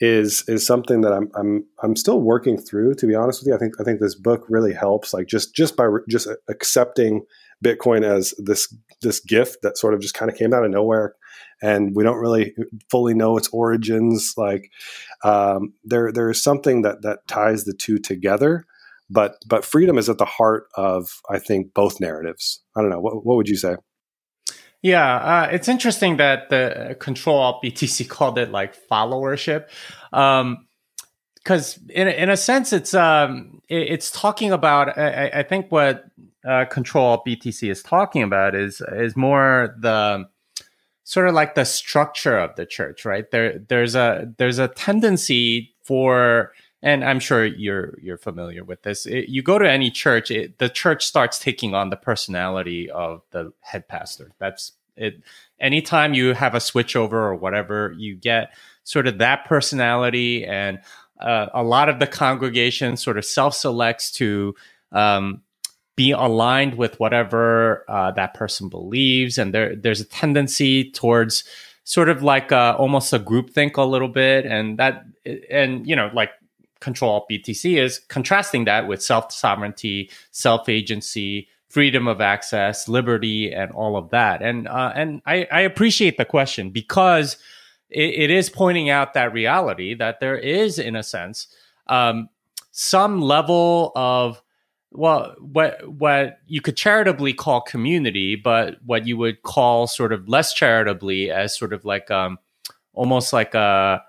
is 0.00 0.44
is 0.48 0.66
something 0.66 1.02
that 1.02 1.12
I'm 1.12 1.30
I'm 1.34 1.64
I'm 1.82 1.94
still 1.94 2.20
working 2.20 2.56
through. 2.56 2.94
To 2.94 3.06
be 3.06 3.14
honest 3.14 3.40
with 3.40 3.48
you, 3.48 3.54
I 3.54 3.58
think 3.58 3.74
I 3.80 3.84
think 3.84 4.00
this 4.00 4.14
book 4.14 4.44
really 4.48 4.72
helps. 4.72 5.12
Like 5.12 5.26
just 5.26 5.54
just 5.54 5.76
by 5.76 5.84
re- 5.84 6.02
just 6.08 6.28
accepting 6.48 7.22
Bitcoin 7.62 8.02
as 8.02 8.32
this 8.38 8.74
this 9.02 9.20
gift 9.20 9.58
that 9.62 9.76
sort 9.76 9.94
of 9.94 10.00
just 10.00 10.14
kind 10.14 10.30
of 10.30 10.36
came 10.36 10.54
out 10.54 10.64
of 10.64 10.70
nowhere, 10.70 11.14
and 11.62 11.94
we 11.94 12.02
don't 12.02 12.18
really 12.18 12.54
fully 12.90 13.12
know 13.12 13.36
its 13.36 13.48
origins. 13.48 14.34
Like 14.36 14.70
um, 15.22 15.74
there 15.84 16.10
there 16.12 16.30
is 16.30 16.42
something 16.42 16.82
that 16.82 17.02
that 17.02 17.26
ties 17.28 17.64
the 17.64 17.74
two 17.74 17.98
together. 17.98 18.64
But 19.12 19.36
but 19.46 19.64
freedom 19.64 19.98
is 19.98 20.08
at 20.08 20.18
the 20.18 20.24
heart 20.24 20.68
of 20.76 21.20
I 21.28 21.40
think 21.40 21.74
both 21.74 22.00
narratives. 22.00 22.62
I 22.76 22.80
don't 22.80 22.90
know. 22.90 23.00
What 23.00 23.26
what 23.26 23.36
would 23.36 23.48
you 23.48 23.56
say? 23.56 23.76
Yeah, 24.82 25.16
uh, 25.16 25.48
it's 25.52 25.68
interesting 25.68 26.16
that 26.16 26.48
the 26.48 26.96
control 27.00 27.60
BTC 27.62 28.08
called 28.08 28.38
it 28.38 28.50
like 28.50 28.74
followership. 28.88 29.66
Um, 30.12 30.66
because 31.36 31.78
in 31.88 32.06
in 32.08 32.28
a 32.28 32.36
sense, 32.36 32.72
it's 32.72 32.92
um, 32.92 33.62
it, 33.68 33.92
it's 33.92 34.10
talking 34.10 34.52
about. 34.52 34.98
I, 34.98 35.30
I 35.34 35.42
think 35.42 35.72
what 35.72 36.04
uh, 36.46 36.66
control 36.66 37.22
BTC 37.26 37.70
is 37.70 37.82
talking 37.82 38.22
about 38.22 38.54
is 38.54 38.82
is 38.92 39.16
more 39.16 39.74
the 39.78 40.28
sort 41.04 41.28
of 41.28 41.34
like 41.34 41.54
the 41.54 41.64
structure 41.64 42.38
of 42.38 42.54
the 42.56 42.66
church, 42.66 43.04
right? 43.04 43.30
There 43.30 43.58
there's 43.58 43.94
a 43.94 44.32
there's 44.36 44.58
a 44.58 44.68
tendency 44.68 45.74
for 45.82 46.52
and 46.82 47.04
I'm 47.04 47.20
sure 47.20 47.44
you're 47.44 47.98
you're 48.00 48.18
familiar 48.18 48.64
with 48.64 48.82
this. 48.82 49.06
It, 49.06 49.28
you 49.28 49.42
go 49.42 49.58
to 49.58 49.70
any 49.70 49.90
church, 49.90 50.30
it, 50.30 50.58
the 50.58 50.68
church 50.68 51.06
starts 51.06 51.38
taking 51.38 51.74
on 51.74 51.90
the 51.90 51.96
personality 51.96 52.90
of 52.90 53.22
the 53.30 53.52
head 53.60 53.86
pastor. 53.88 54.32
That's 54.38 54.72
it. 54.96 55.22
Anytime 55.58 56.14
you 56.14 56.34
have 56.34 56.54
a 56.54 56.58
switchover 56.58 57.12
or 57.12 57.34
whatever, 57.34 57.94
you 57.98 58.14
get 58.14 58.54
sort 58.84 59.06
of 59.06 59.18
that 59.18 59.44
personality, 59.44 60.44
and 60.44 60.80
uh, 61.20 61.46
a 61.52 61.62
lot 61.62 61.88
of 61.88 61.98
the 61.98 62.06
congregation 62.06 62.96
sort 62.96 63.18
of 63.18 63.24
self 63.24 63.54
selects 63.54 64.10
to 64.12 64.54
um, 64.92 65.42
be 65.96 66.12
aligned 66.12 66.76
with 66.76 66.98
whatever 66.98 67.84
uh, 67.88 68.10
that 68.12 68.32
person 68.32 68.70
believes, 68.70 69.36
and 69.36 69.52
there 69.52 69.76
there's 69.76 70.00
a 70.00 70.06
tendency 70.06 70.90
towards 70.90 71.44
sort 71.84 72.08
of 72.08 72.22
like 72.22 72.52
uh, 72.52 72.74
almost 72.78 73.12
a 73.12 73.18
group 73.18 73.50
think 73.50 73.76
a 73.76 73.82
little 73.82 74.08
bit, 74.08 74.46
and 74.46 74.78
that 74.78 75.04
and 75.50 75.86
you 75.86 75.94
know 75.94 76.10
like 76.14 76.30
control 76.80 77.26
BTC 77.30 77.78
is 77.78 77.98
contrasting 77.98 78.64
that 78.64 78.88
with 78.88 79.02
self 79.02 79.32
sovereignty, 79.32 80.10
self 80.30 80.68
agency, 80.68 81.48
freedom 81.68 82.08
of 82.08 82.20
access, 82.20 82.88
liberty, 82.88 83.52
and 83.52 83.70
all 83.72 83.96
of 83.96 84.10
that. 84.10 84.42
And 84.42 84.66
uh, 84.68 84.92
and 84.94 85.22
I, 85.26 85.46
I, 85.52 85.60
appreciate 85.60 86.16
the 86.16 86.24
question 86.24 86.70
because 86.70 87.36
it, 87.88 88.14
it 88.14 88.30
is 88.30 88.50
pointing 88.50 88.90
out 88.90 89.14
that 89.14 89.32
reality 89.32 89.94
that 89.94 90.20
there 90.20 90.36
is, 90.36 90.78
in 90.78 90.96
a 90.96 91.02
sense, 91.02 91.46
um, 91.86 92.28
some 92.72 93.20
level 93.20 93.92
of 93.94 94.42
well, 94.92 95.36
what 95.38 95.88
what 95.88 96.38
you 96.46 96.60
could 96.60 96.76
charitably 96.76 97.32
call 97.32 97.60
community, 97.60 98.34
but 98.34 98.78
what 98.84 99.06
you 99.06 99.16
would 99.16 99.42
call 99.42 99.86
sort 99.86 100.12
of 100.12 100.28
less 100.28 100.52
charitably 100.52 101.30
as 101.30 101.56
sort 101.56 101.72
of 101.72 101.84
like 101.84 102.10
um, 102.10 102.38
almost 102.92 103.32
like 103.32 103.54
a 103.54 104.02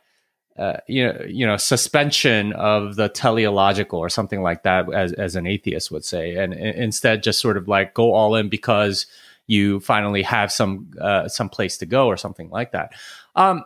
uh, 0.58 0.78
you 0.88 1.06
know, 1.06 1.26
you 1.28 1.46
know, 1.46 1.58
suspension 1.58 2.54
of 2.54 2.96
the 2.96 3.08
teleological 3.08 4.00
or 4.00 4.10
something 4.10 4.42
like 4.42 4.64
that, 4.64 4.92
as 4.94 5.14
as 5.14 5.36
an 5.36 5.48
atheist 5.48 5.92
would 5.92 6.04
say, 6.04 6.36
and, 6.36 6.54
and 6.54 6.76
instead 6.76 7.24
just 7.24 7.40
sort 7.40 7.58
of 7.58 7.68
like 7.68 7.94
go 7.94 8.14
all 8.14 8.36
in 8.36 8.50
because 8.50 9.06
you 9.48 9.80
finally 9.80 10.24
have 10.24 10.52
some 10.52 10.92
uh, 11.00 11.28
some 11.28 11.50
place 11.50 11.78
to 11.78 11.86
go 11.86 12.08
or 12.08 12.18
something 12.18 12.50
like 12.50 12.72
that. 12.72 12.94
Um, 13.36 13.64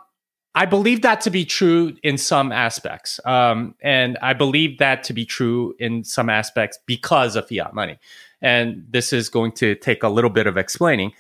I 0.54 0.66
believe 0.66 1.02
that 1.02 1.22
to 1.22 1.30
be 1.30 1.44
true 1.44 1.98
in 2.02 2.18
some 2.18 2.52
aspects, 2.52 3.20
um, 3.26 3.76
and 3.82 4.18
I 4.22 4.34
believe 4.34 4.78
that 4.78 5.04
to 5.06 5.14
be 5.14 5.26
true 5.26 5.76
in 5.80 6.04
some 6.04 6.30
aspects 6.30 6.78
because 6.86 7.36
of 7.36 7.50
fiat 7.50 7.74
money. 7.74 7.98
And 8.42 8.86
this 8.90 9.12
is 9.12 9.28
going 9.28 9.54
to 9.54 9.76
take 9.76 10.04
a 10.04 10.10
little 10.10 10.30
bit 10.30 10.46
of 10.46 10.56
explaining, 10.56 11.14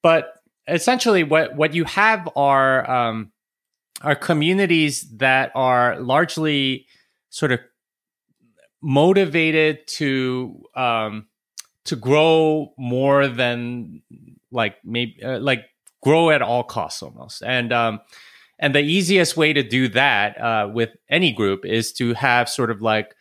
but 0.00 0.42
essentially, 0.66 1.22
what 1.22 1.54
what 1.54 1.74
you 1.74 1.84
have 1.84 2.28
are 2.34 2.90
um, 2.90 3.30
are 4.00 4.14
communities 4.14 5.02
that 5.18 5.52
are 5.54 6.00
largely 6.00 6.86
sort 7.30 7.52
of 7.52 7.60
motivated 8.82 9.86
to 9.86 10.62
um, 10.74 11.26
to 11.84 11.96
grow 11.96 12.72
more 12.76 13.28
than 13.28 14.02
like 14.50 14.76
maybe 14.84 15.22
uh, 15.22 15.38
like 15.38 15.64
grow 16.02 16.30
at 16.30 16.42
all 16.42 16.64
costs 16.64 17.02
almost. 17.02 17.42
And 17.42 17.72
um, 17.72 18.00
and 18.58 18.74
the 18.74 18.80
easiest 18.80 19.36
way 19.36 19.52
to 19.52 19.62
do 19.62 19.88
that 19.88 20.40
uh, 20.40 20.68
with 20.72 20.90
any 21.08 21.32
group 21.32 21.64
is 21.64 21.92
to 21.94 22.14
have 22.14 22.48
sort 22.48 22.70
of 22.70 22.82
like 22.82 23.14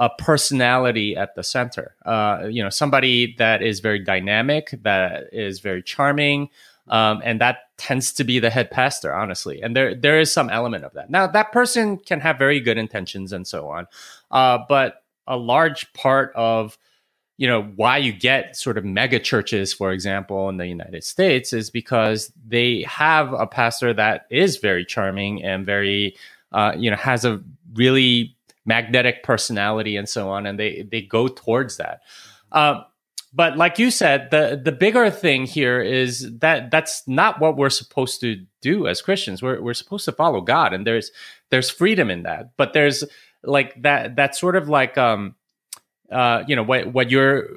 a 0.00 0.08
personality 0.08 1.16
at 1.16 1.34
the 1.34 1.42
center. 1.42 1.96
Uh, 2.06 2.46
you 2.48 2.62
know 2.62 2.70
somebody 2.70 3.34
that 3.38 3.62
is 3.62 3.80
very 3.80 4.02
dynamic 4.02 4.70
that 4.82 5.24
is 5.32 5.60
very 5.60 5.82
charming 5.82 6.48
um, 6.90 7.20
and 7.24 7.40
that 7.40 7.58
tends 7.76 8.12
to 8.14 8.24
be 8.24 8.38
the 8.38 8.50
head 8.50 8.70
pastor, 8.70 9.14
honestly. 9.14 9.62
And 9.62 9.76
there 9.76 9.94
there 9.94 10.20
is 10.20 10.32
some 10.32 10.50
element 10.50 10.84
of 10.84 10.92
that. 10.94 11.10
Now 11.10 11.26
that 11.26 11.52
person 11.52 11.98
can 11.98 12.20
have 12.20 12.38
very 12.38 12.60
good 12.60 12.78
intentions 12.78 13.32
and 13.32 13.46
so 13.46 13.68
on, 13.68 13.86
uh, 14.30 14.58
but 14.68 15.02
a 15.26 15.36
large 15.36 15.92
part 15.92 16.32
of 16.34 16.78
you 17.36 17.46
know 17.46 17.62
why 17.76 17.98
you 17.98 18.12
get 18.12 18.56
sort 18.56 18.76
of 18.76 18.84
mega 18.84 19.20
churches, 19.20 19.72
for 19.72 19.92
example, 19.92 20.48
in 20.48 20.56
the 20.56 20.66
United 20.66 21.04
States, 21.04 21.52
is 21.52 21.70
because 21.70 22.32
they 22.46 22.82
have 22.82 23.32
a 23.32 23.46
pastor 23.46 23.94
that 23.94 24.26
is 24.30 24.56
very 24.56 24.84
charming 24.84 25.42
and 25.42 25.64
very 25.64 26.16
uh, 26.52 26.72
you 26.76 26.90
know 26.90 26.96
has 26.96 27.24
a 27.24 27.40
really 27.74 28.36
magnetic 28.66 29.22
personality 29.22 29.96
and 29.96 30.08
so 30.08 30.28
on, 30.30 30.46
and 30.46 30.58
they 30.58 30.82
they 30.90 31.00
go 31.00 31.28
towards 31.28 31.76
that. 31.76 32.00
Uh, 32.50 32.82
but 33.32 33.56
like 33.56 33.78
you 33.78 33.90
said, 33.90 34.30
the 34.30 34.60
the 34.62 34.72
bigger 34.72 35.10
thing 35.10 35.44
here 35.44 35.80
is 35.80 36.38
that 36.38 36.70
that's 36.70 37.06
not 37.06 37.40
what 37.40 37.56
we're 37.56 37.70
supposed 37.70 38.20
to 38.22 38.44
do 38.62 38.86
as 38.86 39.02
Christians. 39.02 39.42
We're 39.42 39.60
we're 39.60 39.74
supposed 39.74 40.04
to 40.06 40.12
follow 40.12 40.40
God, 40.40 40.72
and 40.72 40.86
there's 40.86 41.10
there's 41.50 41.70
freedom 41.70 42.10
in 42.10 42.22
that. 42.22 42.56
But 42.56 42.72
there's 42.72 43.04
like 43.42 43.80
that 43.82 44.16
that 44.16 44.34
sort 44.34 44.56
of 44.56 44.68
like 44.68 44.96
um 44.96 45.34
uh 46.10 46.44
you 46.48 46.56
know 46.56 46.62
what 46.62 46.92
what 46.92 47.10
you're 47.10 47.48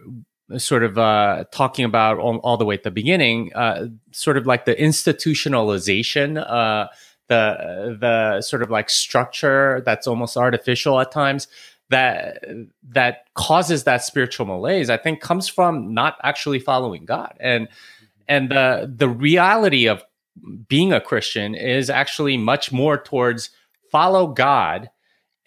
sort 0.57 0.83
of 0.83 0.97
uh 0.97 1.45
talking 1.51 1.85
about 1.85 2.17
all, 2.17 2.37
all 2.37 2.57
the 2.57 2.65
way 2.65 2.75
at 2.75 2.83
the 2.83 2.91
beginning, 2.91 3.53
uh 3.53 3.87
sort 4.11 4.37
of 4.37 4.45
like 4.45 4.65
the 4.65 4.75
institutionalization 4.75 6.37
uh 6.37 6.87
the 7.29 7.97
the 8.01 8.41
sort 8.41 8.61
of 8.61 8.69
like 8.69 8.89
structure 8.89 9.81
that's 9.85 10.05
almost 10.05 10.35
artificial 10.35 10.99
at 10.99 11.13
times 11.13 11.47
that 11.91 12.43
that 12.89 13.25
causes 13.35 13.83
that 13.83 14.03
spiritual 14.03 14.45
malaise 14.45 14.89
i 14.89 14.97
think 14.97 15.21
comes 15.21 15.47
from 15.47 15.93
not 15.93 16.17
actually 16.23 16.59
following 16.59 17.05
god. 17.05 17.33
And 17.39 17.67
and 18.27 18.49
the 18.49 18.91
the 18.93 19.09
reality 19.09 19.87
of 19.87 20.03
being 20.67 20.91
a 20.91 21.01
christian 21.01 21.53
is 21.53 21.89
actually 21.89 22.37
much 22.37 22.71
more 22.71 22.97
towards 22.97 23.51
follow 23.91 24.27
god 24.27 24.89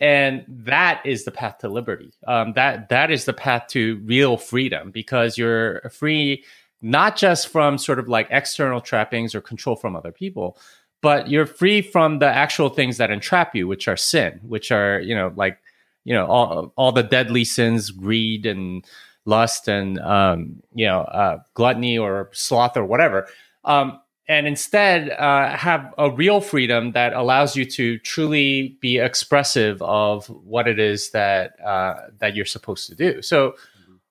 and 0.00 0.44
that 0.48 1.00
is 1.04 1.24
the 1.24 1.30
path 1.30 1.58
to 1.58 1.68
liberty. 1.68 2.12
Um, 2.26 2.52
that 2.54 2.88
that 2.88 3.10
is 3.10 3.26
the 3.26 3.32
path 3.32 3.68
to 3.68 4.02
real 4.04 4.36
freedom 4.36 4.90
because 4.90 5.38
you're 5.38 5.88
free 5.90 6.44
not 6.82 7.16
just 7.16 7.48
from 7.48 7.78
sort 7.78 7.98
of 7.98 8.08
like 8.08 8.28
external 8.30 8.80
trappings 8.80 9.34
or 9.34 9.40
control 9.40 9.76
from 9.76 9.96
other 9.96 10.12
people 10.12 10.58
but 11.00 11.28
you're 11.28 11.46
free 11.46 11.80
from 11.80 12.18
the 12.18 12.26
actual 12.26 12.68
things 12.68 12.98
that 12.98 13.10
entrap 13.10 13.54
you 13.54 13.66
which 13.66 13.88
are 13.88 13.96
sin 13.96 14.38
which 14.42 14.70
are 14.70 15.00
you 15.00 15.14
know 15.14 15.32
like 15.36 15.58
you 16.04 16.14
know 16.14 16.26
all 16.26 16.72
all 16.76 16.92
the 16.92 17.02
deadly 17.02 17.44
sins, 17.44 17.90
greed 17.90 18.46
and 18.46 18.84
lust 19.24 19.68
and 19.68 19.98
um, 20.00 20.62
you 20.74 20.86
know 20.86 21.00
uh, 21.00 21.38
gluttony 21.54 21.98
or 21.98 22.30
sloth 22.32 22.76
or 22.76 22.84
whatever. 22.84 23.26
Um, 23.64 24.00
and 24.26 24.46
instead 24.46 25.10
uh, 25.10 25.54
have 25.54 25.92
a 25.98 26.10
real 26.10 26.40
freedom 26.40 26.92
that 26.92 27.12
allows 27.12 27.56
you 27.56 27.64
to 27.66 27.98
truly 27.98 28.78
be 28.80 28.98
expressive 28.98 29.82
of 29.82 30.26
what 30.28 30.66
it 30.66 30.78
is 30.78 31.10
that 31.10 31.60
uh, 31.60 31.94
that 32.18 32.34
you're 32.34 32.46
supposed 32.46 32.88
to 32.88 32.94
do. 32.94 33.20
So, 33.20 33.54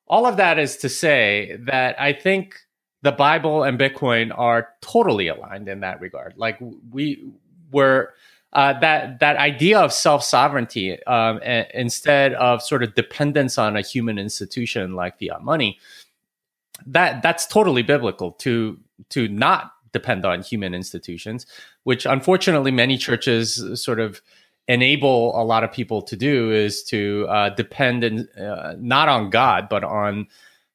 all 0.07 0.25
of 0.25 0.37
that 0.37 0.59
is 0.59 0.77
to 0.77 0.89
say 0.89 1.57
that 1.61 1.99
I 1.99 2.13
think 2.13 2.59
the 3.01 3.11
Bible 3.11 3.63
and 3.63 3.79
Bitcoin 3.79 4.31
are 4.37 4.69
totally 4.81 5.27
aligned 5.27 5.67
in 5.67 5.81
that 5.81 5.99
regard. 5.99 6.35
Like 6.37 6.57
we 6.91 7.23
were 7.71 8.13
uh, 8.53 8.79
that 8.79 9.19
that 9.19 9.35
idea 9.37 9.79
of 9.79 9.91
self 9.91 10.23
sovereignty 10.23 11.03
um, 11.05 11.39
instead 11.73 12.33
of 12.35 12.61
sort 12.61 12.83
of 12.83 12.93
dependence 12.95 13.57
on 13.57 13.75
a 13.75 13.81
human 13.81 14.17
institution 14.17 14.93
like 14.95 15.19
fiat 15.19 15.43
money, 15.43 15.79
that 16.85 17.21
that's 17.21 17.45
totally 17.47 17.81
biblical 17.81 18.31
to 18.31 18.79
to 19.09 19.27
not 19.27 19.71
depend 19.91 20.25
on 20.25 20.41
human 20.41 20.73
institutions, 20.73 21.45
which 21.83 22.05
unfortunately 22.05 22.71
many 22.71 22.97
churches 22.97 23.61
sort 23.81 23.99
of 23.99 24.21
enable 24.67 25.39
a 25.39 25.43
lot 25.43 25.63
of 25.63 25.71
people 25.71 26.01
to 26.01 26.15
do 26.15 26.51
is 26.51 26.83
to 26.83 27.25
uh, 27.29 27.49
depend 27.49 28.03
in, 28.03 28.29
uh, 28.39 28.75
not 28.77 29.09
on 29.09 29.29
God 29.29 29.67
but 29.69 29.83
on 29.83 30.27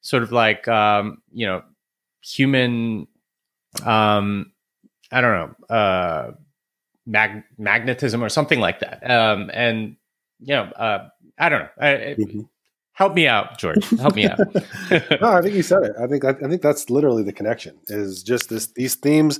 sort 0.02 0.22
of 0.22 0.30
like 0.30 0.68
um, 0.68 1.22
you 1.32 1.46
know 1.46 1.62
human 2.22 3.06
um, 3.84 4.52
I 5.10 5.20
don't 5.20 5.32
know 5.70 5.74
uh, 5.74 6.32
mag- 7.08 7.44
magnetism 7.56 8.22
or 8.22 8.28
something 8.28 8.60
like 8.60 8.80
that. 8.80 9.10
Um, 9.10 9.50
and 9.52 9.96
you 10.40 10.54
know, 10.54 10.64
uh, 10.64 11.08
I 11.38 11.48
don't 11.48 11.60
know. 11.60 11.68
I, 11.80 11.86
mm-hmm. 12.18 12.40
Help 12.92 13.14
me 13.14 13.28
out, 13.28 13.58
George. 13.58 13.88
Help 13.90 14.16
me 14.16 14.26
out. 14.26 14.38
no, 15.20 15.28
I 15.28 15.40
think 15.40 15.54
you 15.54 15.62
said 15.62 15.84
it. 15.84 15.92
I 16.00 16.08
think 16.08 16.24
I, 16.24 16.30
I 16.30 16.48
think 16.48 16.62
that's 16.62 16.90
literally 16.90 17.22
the 17.22 17.32
connection. 17.32 17.78
Is 17.86 18.24
just 18.24 18.48
this 18.48 18.72
these 18.72 18.96
themes 18.96 19.38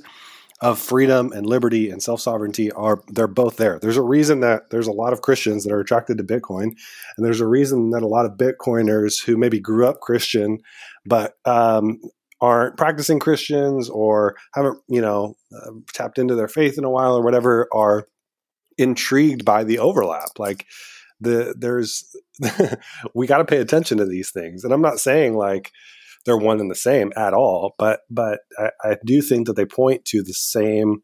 of 0.61 0.79
freedom 0.79 1.33
and 1.33 1.45
liberty 1.45 1.89
and 1.89 2.01
self 2.01 2.21
sovereignty 2.21 2.71
are 2.71 3.01
they're 3.09 3.27
both 3.27 3.57
there. 3.57 3.77
There's 3.77 3.97
a 3.97 4.01
reason 4.01 4.39
that 4.39 4.69
there's 4.69 4.87
a 4.87 4.93
lot 4.93 5.11
of 5.11 5.21
Christians 5.21 5.65
that 5.65 5.73
are 5.73 5.81
attracted 5.81 6.17
to 6.19 6.23
Bitcoin, 6.23 6.71
and 7.17 7.25
there's 7.25 7.41
a 7.41 7.47
reason 7.47 7.89
that 7.89 8.01
a 8.01 8.07
lot 8.07 8.25
of 8.25 8.37
Bitcoiners 8.37 9.25
who 9.25 9.35
maybe 9.35 9.59
grew 9.59 9.85
up 9.85 9.99
Christian 9.99 10.59
but 11.05 11.37
um, 11.45 11.99
aren't 12.41 12.77
practicing 12.77 13.19
Christians 13.19 13.89
or 13.89 14.35
haven't, 14.53 14.79
you 14.87 15.01
know, 15.01 15.35
uh, 15.55 15.71
tapped 15.93 16.17
into 16.17 16.35
their 16.35 16.47
faith 16.47 16.77
in 16.77 16.83
a 16.83 16.89
while 16.89 17.15
or 17.15 17.23
whatever 17.23 17.67
are 17.73 18.07
intrigued 18.77 19.43
by 19.43 19.63
the 19.63 19.79
overlap. 19.79 20.29
Like 20.37 20.65
the 21.19 21.53
there's 21.57 22.15
we 23.13 23.27
got 23.27 23.39
to 23.39 23.45
pay 23.45 23.57
attention 23.57 23.97
to 23.97 24.05
these 24.05 24.31
things. 24.31 24.63
And 24.63 24.73
I'm 24.73 24.81
not 24.81 24.99
saying 24.99 25.35
like 25.35 25.71
they're 26.25 26.37
one 26.37 26.59
and 26.59 26.71
the 26.71 26.75
same 26.75 27.11
at 27.15 27.33
all, 27.33 27.75
but 27.77 28.01
but 28.09 28.39
I, 28.57 28.69
I 28.83 28.97
do 29.05 29.21
think 29.21 29.47
that 29.47 29.55
they 29.55 29.65
point 29.65 30.05
to 30.05 30.23
the 30.23 30.33
same 30.33 31.03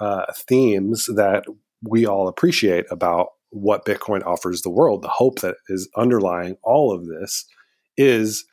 uh, 0.00 0.32
themes 0.48 1.06
that 1.14 1.44
we 1.82 2.06
all 2.06 2.28
appreciate 2.28 2.86
about 2.90 3.28
what 3.50 3.84
Bitcoin 3.84 4.24
offers 4.24 4.62
the 4.62 4.70
world. 4.70 5.02
The 5.02 5.08
hope 5.08 5.40
that 5.40 5.56
is 5.68 5.88
underlying 5.96 6.56
all 6.62 6.92
of 6.92 7.06
this 7.06 7.44
is 7.96 8.44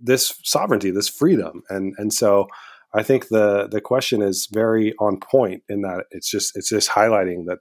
this 0.00 0.38
sovereignty, 0.44 0.90
this 0.90 1.08
freedom, 1.08 1.62
and 1.68 1.94
and 1.98 2.12
so 2.12 2.48
I 2.94 3.02
think 3.02 3.28
the 3.28 3.68
the 3.68 3.80
question 3.80 4.22
is 4.22 4.48
very 4.52 4.94
on 4.98 5.18
point 5.20 5.62
in 5.68 5.82
that 5.82 6.06
it's 6.10 6.30
just 6.30 6.56
it's 6.56 6.68
just 6.68 6.90
highlighting 6.90 7.46
that 7.46 7.58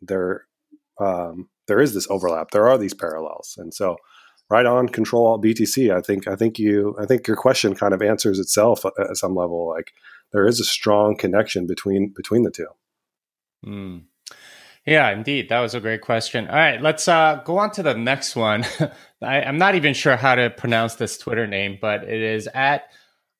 there 0.00 0.46
um, 1.00 1.48
there 1.68 1.80
is 1.80 1.94
this 1.94 2.08
overlap, 2.10 2.50
there 2.50 2.68
are 2.68 2.78
these 2.78 2.94
parallels, 2.94 3.54
and 3.58 3.72
so 3.72 3.96
right 4.50 4.66
on 4.66 4.88
control 4.88 5.40
BTC. 5.40 5.94
I 5.94 6.00
think 6.00 6.28
I 6.28 6.36
think 6.36 6.58
you 6.58 6.96
I 7.00 7.06
think 7.06 7.26
your 7.26 7.36
question 7.36 7.74
kind 7.74 7.94
of 7.94 8.02
answers 8.02 8.38
itself 8.38 8.84
at 8.84 9.16
some 9.16 9.34
level. 9.34 9.68
Like 9.68 9.92
there 10.32 10.46
is 10.46 10.60
a 10.60 10.64
strong 10.64 11.16
connection 11.16 11.66
between 11.66 12.12
between 12.14 12.42
the 12.42 12.50
two. 12.50 12.68
Mm. 13.64 14.04
Yeah, 14.84 15.10
indeed. 15.10 15.48
That 15.48 15.60
was 15.60 15.74
a 15.74 15.80
great 15.80 16.00
question. 16.00 16.48
All 16.48 16.56
right, 16.56 16.80
let's 16.82 17.06
uh, 17.06 17.40
go 17.44 17.58
on 17.58 17.70
to 17.72 17.84
the 17.84 17.94
next 17.94 18.34
one. 18.34 18.64
I, 19.22 19.40
am 19.40 19.56
not 19.56 19.76
even 19.76 19.94
sure 19.94 20.16
how 20.16 20.34
to 20.34 20.50
pronounce 20.50 20.96
this 20.96 21.16
Twitter 21.18 21.46
name, 21.46 21.78
but 21.80 22.02
it 22.02 22.20
is 22.20 22.48
at 22.48 22.90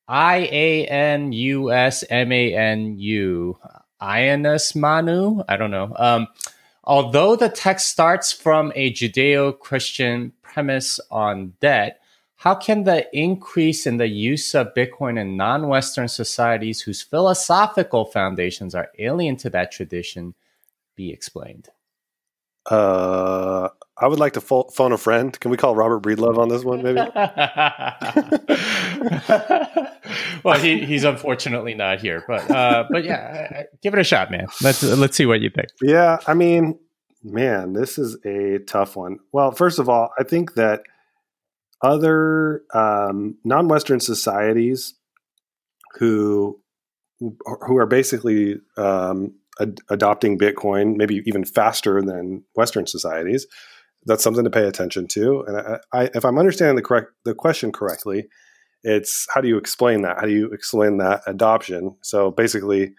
I 0.06 0.48
A 0.52 0.86
N 0.86 1.32
U 1.32 1.72
S 1.72 2.04
M 2.08 2.30
A 2.30 2.54
N 2.54 2.98
U. 2.98 3.58
Ionus 4.00 4.74
Manu? 4.74 5.42
I 5.48 5.56
don't 5.56 5.70
know. 5.70 5.94
Um, 5.96 6.28
although 6.84 7.36
the 7.36 7.48
text 7.48 7.88
starts 7.88 8.32
from 8.32 8.72
a 8.74 8.92
Judeo 8.92 9.58
Christian 9.58 10.32
premise 10.42 11.00
on 11.10 11.54
debt, 11.60 12.00
how 12.36 12.56
can 12.56 12.82
the 12.82 13.06
increase 13.16 13.86
in 13.86 13.98
the 13.98 14.08
use 14.08 14.54
of 14.54 14.74
Bitcoin 14.74 15.18
in 15.18 15.36
non 15.36 15.68
Western 15.68 16.08
societies 16.08 16.82
whose 16.82 17.02
philosophical 17.02 18.04
foundations 18.04 18.74
are 18.74 18.90
alien 18.98 19.36
to 19.36 19.50
that 19.50 19.70
tradition 19.70 20.34
be 21.02 21.12
explained? 21.12 21.68
Uh, 22.70 23.68
I 23.98 24.06
would 24.06 24.20
like 24.20 24.34
to 24.34 24.40
phone 24.40 24.92
a 24.92 24.98
friend. 24.98 25.38
Can 25.38 25.50
we 25.50 25.56
call 25.56 25.74
Robert 25.74 26.02
Breedlove 26.02 26.38
on 26.38 26.48
this 26.48 26.64
one, 26.64 26.82
maybe? 26.82 27.00
well, 30.44 30.60
he, 30.60 30.84
he's 30.84 31.04
unfortunately 31.04 31.74
not 31.74 32.00
here, 32.00 32.24
but 32.26 32.50
uh, 32.50 32.84
but 32.88 33.04
yeah, 33.04 33.64
give 33.82 33.94
it 33.94 34.00
a 34.00 34.04
shot, 34.04 34.30
man. 34.30 34.46
Let's 34.62 34.82
let's 34.82 35.16
see 35.16 35.26
what 35.26 35.40
you 35.40 35.50
think. 35.50 35.68
Yeah, 35.80 36.18
I 36.26 36.34
mean, 36.34 36.78
man, 37.24 37.72
this 37.72 37.98
is 37.98 38.16
a 38.24 38.60
tough 38.60 38.96
one. 38.96 39.18
Well, 39.32 39.50
first 39.50 39.80
of 39.80 39.88
all, 39.88 40.12
I 40.18 40.22
think 40.22 40.54
that 40.54 40.82
other 41.82 42.62
um, 42.72 43.36
non-Western 43.44 43.98
societies 43.98 44.94
who 45.98 46.60
who 47.18 47.76
are 47.76 47.86
basically 47.86 48.60
um, 48.76 49.34
ad- 49.60 49.80
adopting 49.90 50.38
Bitcoin, 50.38 50.96
maybe 50.96 51.22
even 51.26 51.44
faster 51.44 52.02
than 52.02 52.44
Western 52.54 52.86
societies. 52.86 53.46
That's 54.04 54.24
something 54.24 54.44
to 54.44 54.50
pay 54.50 54.66
attention 54.66 55.06
to. 55.08 55.44
And 55.46 55.56
I, 55.56 55.78
I, 55.92 56.10
if 56.14 56.24
I'm 56.24 56.38
understanding 56.38 56.76
the 56.76 56.82
correct 56.82 57.12
the 57.24 57.34
question 57.34 57.70
correctly, 57.72 58.28
it's 58.82 59.26
how 59.32 59.40
do 59.40 59.48
you 59.48 59.56
explain 59.56 60.02
that? 60.02 60.16
How 60.18 60.26
do 60.26 60.32
you 60.32 60.50
explain 60.50 60.98
that 60.98 61.22
adoption? 61.26 61.96
So 62.02 62.30
basically, 62.32 62.94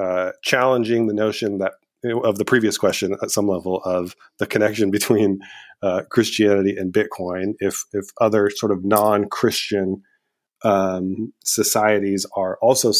uh, 0.00 0.32
challenging 0.42 1.06
the 1.06 1.14
notion 1.14 1.58
that 1.58 1.72
of 2.24 2.38
the 2.38 2.44
previous 2.46 2.78
question 2.78 3.14
at 3.22 3.30
some 3.30 3.46
level 3.46 3.82
of 3.84 4.16
the 4.38 4.46
connection 4.46 4.90
between 4.90 5.40
uh, 5.82 6.02
Christianity 6.10 6.74
and 6.76 6.92
Bitcoin. 6.92 7.54
If 7.58 7.84
if 7.92 8.06
other 8.20 8.50
sort 8.50 8.72
of 8.72 8.84
non 8.84 9.28
Christian 9.28 10.02
um, 10.62 11.32
societies 11.44 12.26
are 12.36 12.58
also 12.60 12.92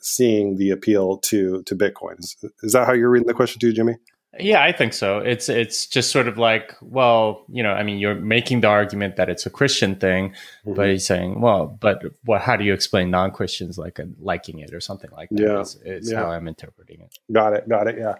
seeing 0.00 0.56
the 0.56 0.70
appeal 0.70 1.18
to 1.18 1.62
to 1.64 1.76
Bitcoin. 1.76 2.18
Is, 2.18 2.36
is, 2.62 2.72
that 2.72 2.86
how 2.86 2.92
you're 2.92 3.10
reading 3.10 3.26
the 3.26 3.34
question 3.34 3.60
too, 3.60 3.72
Jimmy? 3.72 3.96
Yeah, 4.38 4.62
I 4.62 4.72
think 4.72 4.92
so. 4.92 5.18
It's 5.18 5.48
it's 5.48 5.86
just 5.86 6.10
sort 6.10 6.28
of 6.28 6.36
like, 6.36 6.74
well, 6.82 7.46
you 7.48 7.62
know, 7.62 7.72
I 7.72 7.82
mean, 7.82 7.98
you're 7.98 8.14
making 8.14 8.60
the 8.60 8.68
argument 8.68 9.16
that 9.16 9.30
it's 9.30 9.46
a 9.46 9.50
Christian 9.50 9.96
thing, 9.96 10.30
mm-hmm. 10.30 10.74
but 10.74 10.90
he's 10.90 11.06
saying, 11.06 11.40
well, 11.40 11.66
but 11.80 12.02
what? 12.24 12.42
How 12.42 12.56
do 12.56 12.64
you 12.64 12.74
explain 12.74 13.10
non-Christians 13.10 13.78
like 13.78 13.98
liking 14.18 14.58
it 14.58 14.74
or 14.74 14.80
something 14.80 15.10
like 15.12 15.30
that? 15.30 15.42
Yeah, 15.42 15.60
is, 15.60 15.78
is 15.84 16.12
yeah. 16.12 16.18
how 16.18 16.30
I'm 16.30 16.48
interpreting 16.48 17.00
it. 17.00 17.18
Got 17.32 17.54
it. 17.54 17.68
Got 17.68 17.88
it. 17.88 17.96
Yeah. 17.98 18.16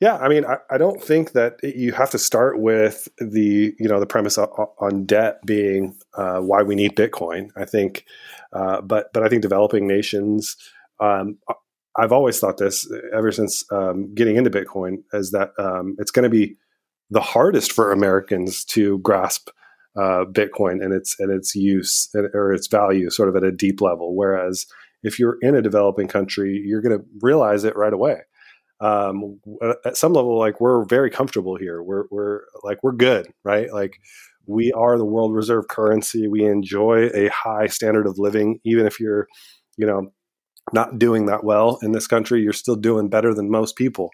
Yeah, 0.00 0.16
I 0.16 0.28
mean, 0.28 0.44
I, 0.44 0.58
I, 0.70 0.76
don't 0.76 1.02
think 1.02 1.32
that 1.32 1.58
you 1.62 1.92
have 1.92 2.10
to 2.10 2.18
start 2.18 2.60
with 2.60 3.08
the 3.18 3.74
you 3.78 3.88
know 3.88 3.98
the 3.98 4.06
premise 4.06 4.36
on 4.36 5.06
debt 5.06 5.38
being 5.46 5.96
uh, 6.14 6.40
why 6.40 6.62
we 6.62 6.74
need 6.74 6.96
Bitcoin. 6.96 7.48
I 7.56 7.64
think, 7.64 8.04
uh, 8.52 8.82
but 8.82 9.10
but 9.14 9.22
I 9.22 9.28
think 9.28 9.40
developing 9.40 9.86
nations. 9.86 10.56
Um, 11.00 11.38
I've 11.98 12.12
always 12.12 12.38
thought 12.38 12.58
this 12.58 12.86
ever 13.14 13.32
since 13.32 13.64
um, 13.72 14.14
getting 14.14 14.36
into 14.36 14.50
Bitcoin 14.50 14.98
is 15.14 15.30
that 15.30 15.52
um, 15.58 15.96
it's 15.98 16.10
going 16.10 16.24
to 16.24 16.30
be 16.30 16.56
the 17.08 17.22
hardest 17.22 17.72
for 17.72 17.90
Americans 17.90 18.66
to 18.66 18.98
grasp 18.98 19.48
uh, 19.96 20.26
Bitcoin 20.30 20.84
and 20.84 20.92
its 20.92 21.18
and 21.18 21.32
its 21.32 21.54
use 21.54 22.10
or 22.34 22.52
its 22.52 22.66
value, 22.66 23.08
sort 23.08 23.30
of 23.30 23.36
at 23.36 23.44
a 23.44 23.50
deep 23.50 23.80
level. 23.80 24.14
Whereas 24.14 24.66
if 25.02 25.18
you're 25.18 25.38
in 25.40 25.54
a 25.54 25.62
developing 25.62 26.06
country, 26.06 26.62
you're 26.66 26.82
going 26.82 26.98
to 26.98 27.04
realize 27.22 27.64
it 27.64 27.76
right 27.76 27.94
away 27.94 28.20
um, 28.80 29.40
at 29.84 29.96
some 29.96 30.12
level, 30.12 30.38
like 30.38 30.60
we're 30.60 30.84
very 30.84 31.10
comfortable 31.10 31.56
here. 31.56 31.82
We're 31.82 32.04
we're 32.10 32.42
like 32.62 32.78
we're 32.82 32.92
good, 32.92 33.28
right? 33.42 33.72
Like 33.72 33.98
we 34.46 34.72
are 34.72 34.98
the 34.98 35.04
world 35.04 35.34
reserve 35.34 35.68
currency. 35.68 36.28
We 36.28 36.44
enjoy 36.44 37.08
a 37.14 37.28
high 37.28 37.66
standard 37.68 38.06
of 38.06 38.18
living, 38.18 38.60
even 38.64 38.86
if 38.86 39.00
you're, 39.00 39.28
you 39.76 39.86
know, 39.86 40.12
not 40.72 40.98
doing 40.98 41.26
that 41.26 41.42
well 41.42 41.78
in 41.82 41.92
this 41.92 42.06
country. 42.06 42.42
You're 42.42 42.52
still 42.52 42.76
doing 42.76 43.08
better 43.08 43.32
than 43.32 43.50
most 43.50 43.76
people, 43.76 44.10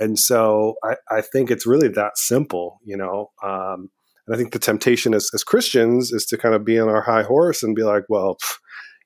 and 0.00 0.18
so 0.18 0.74
I, 0.82 0.96
I 1.10 1.20
think 1.20 1.50
it's 1.50 1.66
really 1.66 1.88
that 1.88 2.18
simple, 2.18 2.80
you 2.84 2.96
know. 2.96 3.30
Um, 3.42 3.90
and 4.26 4.34
I 4.34 4.38
think 4.38 4.52
the 4.52 4.58
temptation 4.58 5.14
as, 5.14 5.30
as 5.34 5.44
Christians 5.44 6.12
is 6.12 6.26
to 6.26 6.38
kind 6.38 6.54
of 6.54 6.64
be 6.64 6.78
on 6.78 6.88
our 6.88 7.02
high 7.02 7.22
horse 7.22 7.62
and 7.62 7.76
be 7.76 7.82
like, 7.82 8.04
well. 8.08 8.36
Pff, 8.42 8.56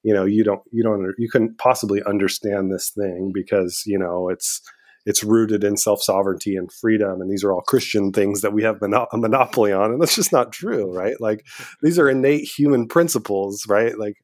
you 0.03 0.14
know 0.14 0.24
you 0.24 0.44
don't 0.44 0.61
you 0.70 0.84
don't 0.84 1.14
you 1.18 1.28
couldn't 1.28 1.59
possibly 1.59 2.01
understand 2.05 2.70
this 2.70 2.90
thing 2.90 3.32
because 3.34 3.82
you 3.86 3.99
know 3.99 4.28
it's 4.28 4.61
it's 5.07 5.23
rooted 5.23 5.63
in 5.65 5.77
self 5.77 6.03
sovereignty 6.03 6.57
and 6.57 6.71
freedom, 6.71 7.21
and 7.21 7.31
these 7.31 7.45
are 7.45 7.53
all 7.53 7.63
Christian 7.63 8.13
things 8.13 8.41
that 8.41 8.53
we 8.53 8.65
have 8.65 8.81
mono- 8.81 9.07
a 9.13 9.17
monopoly 9.17 9.73
on, 9.73 9.93
and 9.93 10.03
that's 10.03 10.17
just 10.17 10.33
not 10.33 10.53
true, 10.53 10.93
right? 10.93 11.15
Like 11.21 11.47
these 11.81 11.99
are 11.99 12.11
innate 12.11 12.45
human 12.45 12.89
principles, 12.89 13.65
right? 13.69 13.97
Like 13.97 14.17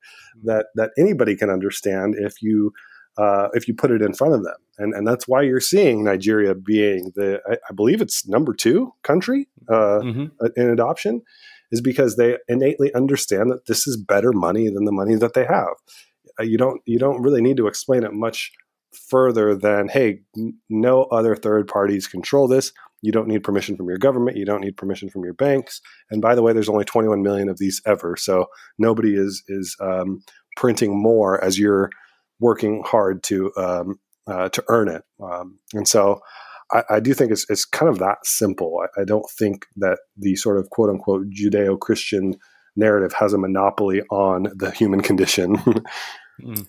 that 0.43 0.67
that 0.75 0.91
anybody 0.99 1.37
can 1.37 1.49
understand 1.49 2.17
if 2.19 2.43
you 2.43 2.73
uh, 3.17 3.49
if 3.55 3.69
you 3.69 3.75
put 3.75 3.93
it 3.93 4.03
in 4.03 4.13
front 4.13 4.35
of 4.35 4.43
them, 4.43 4.57
and 4.79 4.93
and 4.93 5.07
that's 5.07 5.29
why 5.29 5.43
you're 5.43 5.61
seeing 5.61 6.03
Nigeria 6.03 6.55
being 6.55 7.13
the 7.15 7.41
I, 7.49 7.55
I 7.55 7.73
believe 7.75 8.01
it's 8.01 8.27
number 8.27 8.53
two 8.53 8.93
country 9.05 9.49
uh, 9.69 10.01
mm-hmm. 10.03 10.47
in 10.57 10.69
adoption, 10.69 11.23
is 11.71 11.81
because 11.81 12.17
they 12.17 12.39
innately 12.49 12.93
understand 12.93 13.53
that 13.53 13.67
this 13.67 13.87
is 13.87 13.97
better 13.97 14.33
money 14.33 14.69
than 14.69 14.85
the 14.85 14.93
money 14.93 15.15
that 15.15 15.35
they 15.35 15.45
have. 15.45 15.75
Uh, 16.41 16.43
you 16.43 16.59
don't 16.59 16.81
you 16.87 16.99
don't 16.99 17.23
really 17.23 17.41
need 17.41 17.57
to 17.59 17.69
explain 17.69 18.03
it 18.03 18.13
much 18.13 18.51
further 18.95 19.55
than 19.55 19.89
hey 19.89 20.21
no 20.69 21.05
other 21.05 21.37
third 21.37 21.69
parties 21.69 22.07
control 22.07 22.49
this. 22.49 22.73
You 23.01 23.11
don't 23.11 23.27
need 23.27 23.43
permission 23.43 23.77
from 23.77 23.89
your 23.89 23.99
government. 23.99 24.37
You 24.37 24.45
don't 24.45 24.61
need 24.61 24.77
permission 24.77 25.11
from 25.11 25.25
your 25.25 25.35
banks. 25.35 25.81
And 26.11 26.23
by 26.23 26.35
the 26.35 26.43
way 26.43 26.53
there's 26.53 26.69
only 26.69 26.85
21 26.85 27.23
million 27.23 27.49
of 27.49 27.59
these 27.59 27.81
ever. 27.87 28.17
So 28.17 28.47
nobody 28.79 29.15
is 29.15 29.43
is 29.49 29.77
um, 29.81 30.23
printing 30.57 31.01
more 31.01 31.43
as 31.43 31.59
you're 31.59 31.91
working 32.39 32.83
hard 32.85 33.23
to 33.25 33.53
um, 33.57 33.99
uh, 34.27 34.49
to 34.51 34.65
earn 34.69 34.89
it. 34.89 35.03
Um, 35.21 35.59
and 35.75 35.87
so 35.87 36.21
I, 36.73 36.83
I, 36.91 37.01
do 37.01 37.13
think 37.13 37.33
it's, 37.33 37.45
it's 37.51 37.65
kind 37.65 37.91
of 37.91 37.99
that 37.99 38.19
simple. 38.25 38.81
I, 38.83 39.01
I 39.01 39.05
don't 39.05 39.29
think 39.31 39.67
that 39.77 39.99
the 40.17 40.37
sort 40.37 40.59
of 40.59 40.71
quote 40.71 40.91
unquote 40.91 41.27
judeo-christian 41.31 42.37
narrative 42.77 43.13
has 43.15 43.33
a 43.33 43.39
monopoly 43.39 44.03
on 44.11 44.47
the 44.55 44.71
human 44.71 45.01
condition. 45.01 45.57
Mm. 46.41 46.67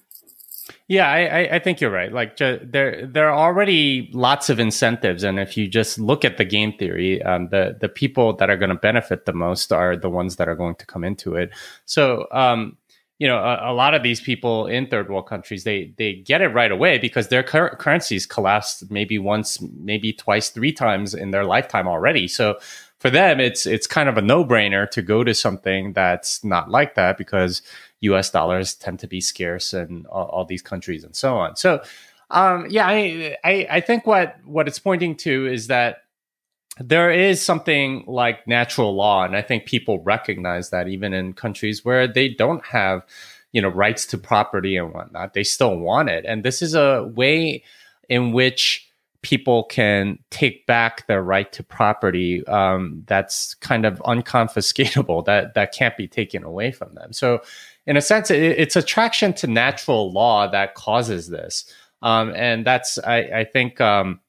Yeah, 0.89 1.09
I, 1.09 1.55
I 1.55 1.59
think 1.59 1.79
you're 1.79 1.91
right. 1.91 2.11
Like 2.11 2.35
there, 2.37 3.07
there 3.07 3.29
are 3.29 3.39
already 3.39 4.09
lots 4.13 4.49
of 4.49 4.59
incentives, 4.59 5.23
and 5.23 5.39
if 5.39 5.55
you 5.55 5.67
just 5.69 5.97
look 5.97 6.25
at 6.25 6.37
the 6.37 6.43
game 6.43 6.73
theory, 6.77 7.23
um, 7.23 7.47
the 7.49 7.77
the 7.79 7.87
people 7.87 8.35
that 8.35 8.49
are 8.49 8.57
going 8.57 8.69
to 8.69 8.75
benefit 8.75 9.25
the 9.25 9.31
most 9.31 9.71
are 9.71 9.95
the 9.95 10.09
ones 10.09 10.35
that 10.35 10.49
are 10.49 10.55
going 10.55 10.75
to 10.75 10.85
come 10.85 11.05
into 11.05 11.35
it. 11.35 11.51
So, 11.85 12.27
um, 12.33 12.77
you 13.17 13.29
know, 13.29 13.37
a, 13.37 13.71
a, 13.71 13.73
lot 13.73 13.93
of 13.93 14.03
these 14.03 14.19
people 14.19 14.67
in 14.67 14.87
third 14.87 15.09
world 15.09 15.25
countries, 15.25 15.63
they 15.63 15.93
they 15.97 16.15
get 16.15 16.41
it 16.41 16.49
right 16.49 16.71
away 16.71 16.97
because 16.97 17.29
their 17.29 17.43
cur- 17.43 17.77
currencies 17.77 18.25
collapsed 18.25 18.91
maybe 18.91 19.17
once, 19.17 19.61
maybe 19.61 20.11
twice, 20.11 20.49
three 20.49 20.73
times 20.73 21.13
in 21.13 21.31
their 21.31 21.45
lifetime 21.45 21.87
already. 21.87 22.27
So 22.27 22.59
for 22.99 23.09
them, 23.09 23.39
it's 23.39 23.65
it's 23.65 23.87
kind 23.87 24.09
of 24.09 24.17
a 24.17 24.21
no 24.21 24.43
brainer 24.43 24.89
to 24.91 25.01
go 25.01 25.23
to 25.23 25.33
something 25.33 25.93
that's 25.93 26.43
not 26.43 26.69
like 26.69 26.95
that 26.95 27.17
because 27.17 27.61
U.S. 28.03 28.29
dollars 28.29 28.75
tend 28.75 28.99
to 28.99 29.07
be 29.07 29.21
scarce 29.21 29.73
in 29.73 30.05
all, 30.09 30.25
all 30.25 30.45
these 30.45 30.61
countries 30.61 31.03
and 31.03 31.15
so 31.15 31.35
on. 31.35 31.55
So, 31.55 31.81
um, 32.29 32.67
yeah, 32.69 32.87
I, 32.87 33.37
I, 33.43 33.67
I 33.69 33.81
think 33.81 34.05
what 34.05 34.37
what 34.45 34.67
it's 34.67 34.79
pointing 34.79 35.15
to 35.17 35.47
is 35.47 35.67
that 35.67 35.97
there 36.79 37.11
is 37.11 37.41
something 37.41 38.03
like 38.07 38.47
natural 38.47 38.95
law, 38.95 39.23
and 39.23 39.35
I 39.35 39.41
think 39.41 39.65
people 39.65 39.99
recognize 39.99 40.69
that 40.71 40.87
even 40.87 41.13
in 41.13 41.33
countries 41.33 41.85
where 41.85 42.07
they 42.07 42.29
don't 42.29 42.65
have, 42.65 43.05
you 43.51 43.61
know, 43.61 43.69
rights 43.69 44.05
to 44.07 44.17
property 44.17 44.75
and 44.75 44.93
whatnot, 44.93 45.33
they 45.33 45.43
still 45.43 45.77
want 45.77 46.09
it, 46.09 46.25
and 46.25 46.43
this 46.43 46.61
is 46.61 46.73
a 46.73 47.03
way 47.15 47.63
in 48.09 48.31
which 48.33 48.89
people 49.21 49.63
can 49.63 50.19
take 50.31 50.65
back 50.67 51.07
their 51.07 51.23
right 51.23 51.51
to 51.53 51.63
property 51.63 52.45
um, 52.47 53.03
that's 53.07 53.53
kind 53.55 53.85
of 53.85 53.99
unconfiscatable 53.99 55.23
that 55.25 55.53
that 55.53 55.73
can't 55.73 55.95
be 55.95 56.07
taken 56.07 56.43
away 56.43 56.71
from 56.71 56.93
them 56.93 57.13
so 57.13 57.41
in 57.85 57.97
a 57.97 58.01
sense, 58.01 58.31
it, 58.31 58.41
it's 58.41 58.75
attraction 58.75 59.33
to 59.33 59.47
natural 59.47 60.11
law 60.11 60.47
that 60.47 60.75
causes 60.75 61.29
this. 61.29 61.65
Um, 62.01 62.33
and 62.35 62.65
that's, 62.65 62.97
I, 62.99 63.17
I 63.17 63.43
think, 63.45 63.79
um, 63.81 64.19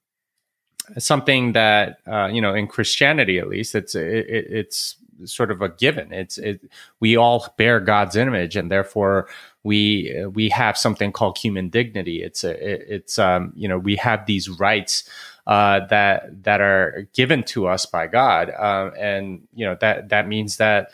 something 0.98 1.52
that, 1.52 1.98
uh, 2.07 2.26
you 2.26 2.40
know, 2.40 2.55
in 2.55 2.66
Christianity, 2.66 3.38
at 3.38 3.48
least, 3.48 3.74
it's, 3.74 3.94
it, 3.94 4.26
it's 4.28 4.96
sort 5.24 5.50
of 5.50 5.62
a 5.62 5.68
given. 5.68 6.12
It's, 6.12 6.38
it, 6.38 6.61
we 7.00 7.16
all 7.16 7.55
bear 7.57 7.80
God's 7.80 8.16
image 8.16 8.57
and 8.57 8.70
therefore 8.70 9.28
we, 9.62 10.24
we 10.32 10.50
have 10.50 10.76
something 10.76 11.11
called 11.12 11.38
human 11.38 11.68
dignity. 11.68 12.22
It's, 12.22 12.44
a, 12.44 12.50
it, 12.50 12.84
it's, 12.88 13.18
um, 13.18 13.52
you 13.57 13.68
know, 13.68 13.78
we 13.78 13.96
have 13.96 14.26
these 14.26 14.48
rights, 14.50 15.09
uh, 15.46 15.86
that, 15.86 16.42
that 16.44 16.61
are 16.61 17.09
given 17.14 17.42
to 17.44 17.66
us 17.66 17.86
by 17.86 18.07
God. 18.07 18.50
Um, 18.50 18.92
and, 18.98 19.48
you 19.55 19.64
know, 19.64 19.76
that, 19.80 20.11
that 20.11 20.28
means 20.28 20.59
that, 20.59 20.90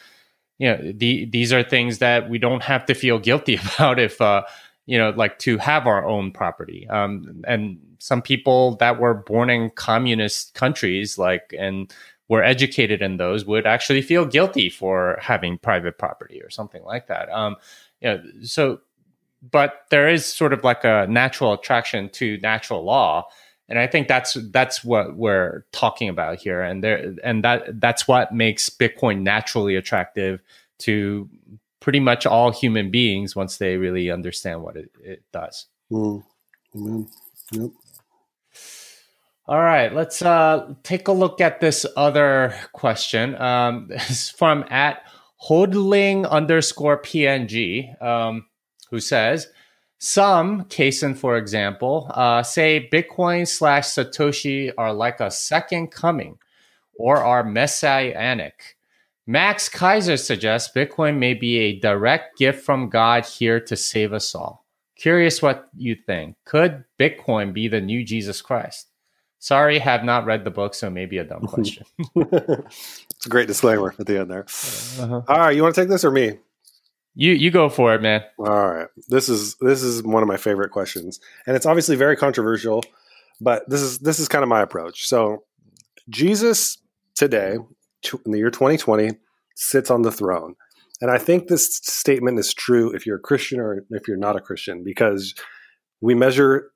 you 0.61 0.69
know 0.69 0.93
the, 0.95 1.25
these 1.25 1.53
are 1.55 1.63
things 1.63 1.99
that 1.99 2.29
we 2.29 2.39
don't 2.39 2.63
have 2.63 2.85
to 2.85 2.95
feel 2.95 3.19
guilty 3.19 3.59
about 3.75 3.99
if 3.99 4.21
uh, 4.21 4.43
you 4.87 4.99
know 4.99 5.11
like 5.11 5.39
to 5.41 5.57
have 5.59 5.87
our 5.87 6.07
own 6.07 6.31
property. 6.31 6.87
Um, 6.89 7.43
and 7.49 7.79
some 7.99 8.23
people 8.23 8.77
that 8.77 9.01
were 9.01 9.15
born 9.15 9.51
in 9.51 9.71
communist 9.71 10.55
countries 10.55 11.19
like 11.19 11.55
and 11.59 11.93
were 12.29 12.45
educated 12.45 13.03
in 13.03 13.17
those 13.17 13.45
would 13.45 13.67
actually 13.67 14.03
feel 14.03 14.25
guilty 14.25 14.69
for 14.69 15.19
having 15.21 15.59
private 15.59 15.99
property 15.99 16.41
or 16.43 16.51
something 16.51 16.85
like 16.85 17.09
that. 17.09 17.31
Um, 17.33 17.57
you 18.01 18.09
know, 18.09 18.23
so 18.43 18.81
but 19.51 19.87
there 19.89 20.11
is 20.11 20.27
sort 20.27 20.53
of 20.53 20.63
like 20.63 20.85
a 20.85 21.07
natural 21.09 21.55
attraction 21.55 22.11
to 22.11 22.37
natural 22.43 22.85
law 22.85 23.27
and 23.71 23.79
I 23.79 23.87
think 23.87 24.09
that's 24.09 24.37
that's 24.51 24.85
what 24.85 25.17
we're 25.17 25.65
talking 25.73 26.09
about 26.09 26.39
here, 26.39 26.61
and 26.61 26.83
there 26.83 27.15
and 27.23 27.45
that 27.45 27.81
that's 27.81 28.09
what 28.09 28.35
makes 28.35 28.69
Bitcoin 28.69 29.23
naturally 29.23 29.77
attractive 29.77 30.43
to 30.81 31.31
pretty 31.79 32.01
much 32.01 32.27
all 32.27 32.51
human 32.51 32.91
beings 32.91 33.37
once 33.37 33.57
they 33.59 33.77
really 33.77 34.11
understand 34.11 34.63
what 34.63 34.77
it, 34.77 34.91
it 35.03 35.23
does. 35.33 35.67
Mm. 35.91 36.25
Yep. 37.53 37.71
All 39.47 39.61
right, 39.61 39.93
let's 39.93 40.21
uh, 40.23 40.75
take 40.83 41.09
a 41.09 41.13
look 41.13 41.41
at 41.41 41.61
this 41.61 41.87
other 41.97 42.55
question. 42.73 43.35
Um, 43.41 43.87
this 43.89 44.11
is 44.11 44.31
from 44.31 44.65
at 44.69 45.03
hodling 45.49 46.29
underscore 46.29 47.01
png, 47.01 48.03
um, 48.03 48.47
who 48.91 49.01
says, 49.01 49.49
some, 50.03 50.65
Kaysen, 50.65 51.15
for 51.15 51.37
example, 51.37 52.11
uh, 52.15 52.43
say 52.43 52.89
Bitcoin 52.91 53.47
slash 53.47 53.87
Satoshi 53.87 54.73
are 54.79 54.95
like 54.95 55.21
a 55.21 55.31
second 55.31 55.89
coming 55.89 56.39
or 56.95 57.19
are 57.19 57.45
messianic. 57.45 58.79
Max 59.27 59.69
Keiser 59.69 60.19
suggests 60.19 60.75
Bitcoin 60.75 61.19
may 61.19 61.35
be 61.35 61.59
a 61.59 61.79
direct 61.79 62.39
gift 62.39 62.65
from 62.65 62.89
God 62.89 63.27
here 63.27 63.61
to 63.61 63.77
save 63.77 64.15
us 64.15 64.35
all. 64.35 64.65
Curious 64.97 65.43
what 65.43 65.69
you 65.77 65.95
think. 65.95 66.37
Could 66.47 66.85
Bitcoin 66.99 67.53
be 67.53 67.69
the 67.69 67.83
new 67.83 68.03
Jesus 68.03 68.41
Christ? 68.41 68.87
Sorry, 69.39 69.79
have 69.79 70.03
not 70.03 70.25
read 70.25 70.45
the 70.45 70.51
book, 70.51 70.73
so 70.73 70.89
maybe 70.89 71.19
a 71.19 71.25
dumb 71.25 71.43
question. 71.47 71.85
it's 72.17 73.27
a 73.27 73.29
great 73.29 73.49
disclaimer 73.49 73.95
at 73.99 74.07
the 74.07 74.19
end 74.19 74.31
there. 74.31 74.47
Uh-huh. 74.99 75.23
All 75.29 75.39
right, 75.39 75.55
you 75.55 75.63
want 75.63 75.75
to 75.75 75.81
take 75.81 75.91
this 75.91 76.05
or 76.05 76.11
me? 76.11 76.39
You 77.21 77.33
you 77.33 77.51
go 77.51 77.69
for 77.69 77.95
it, 77.95 78.01
man. 78.01 78.23
All 78.39 78.47
right. 78.47 78.89
This 79.09 79.29
is 79.29 79.55
this 79.61 79.83
is 79.83 80.03
one 80.03 80.23
of 80.23 80.27
my 80.27 80.39
favorite 80.39 80.71
questions. 80.71 81.21
And 81.47 81.55
it's 81.55 81.67
obviously 81.67 81.95
very 81.95 82.17
controversial, 82.17 82.83
but 83.43 83.69
this 83.69 83.83
is 83.83 83.99
this 83.99 84.19
is 84.19 84.27
kind 84.27 84.43
of 84.43 84.49
my 84.49 84.63
approach. 84.63 85.07
So 85.07 85.45
Jesus 86.09 86.79
today 87.15 87.59
in 88.25 88.33
the 88.33 88.39
year 88.39 88.49
2020 88.51 89.19
sits 89.55 89.91
on 89.91 90.01
the 90.01 90.11
throne. 90.11 90.55
And 91.03 91.11
I 91.11 91.19
think 91.19 91.49
this 91.49 91.77
statement 91.83 92.39
is 92.39 92.55
true 92.55 92.91
if 92.95 93.05
you're 93.05 93.19
a 93.19 93.21
Christian 93.21 93.61
or 93.61 93.85
if 93.91 94.09
you're 94.09 94.17
not 94.17 94.37
a 94.37 94.41
Christian 94.41 94.83
because 94.83 95.35
we 96.01 96.15
measure 96.15 96.71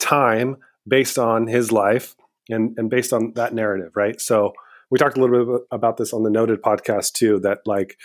time 0.00 0.56
based 0.88 1.18
on 1.18 1.46
his 1.46 1.72
life 1.72 2.16
and 2.48 2.74
and 2.78 2.88
based 2.88 3.12
on 3.12 3.34
that 3.34 3.52
narrative, 3.52 3.92
right? 3.94 4.18
So 4.18 4.54
we 4.90 4.98
talked 4.98 5.18
a 5.18 5.20
little 5.20 5.44
bit 5.44 5.66
about 5.70 5.98
this 5.98 6.14
on 6.14 6.22
the 6.22 6.30
noted 6.30 6.62
podcast 6.62 7.12
too 7.12 7.38
that 7.40 7.58
like 7.66 7.98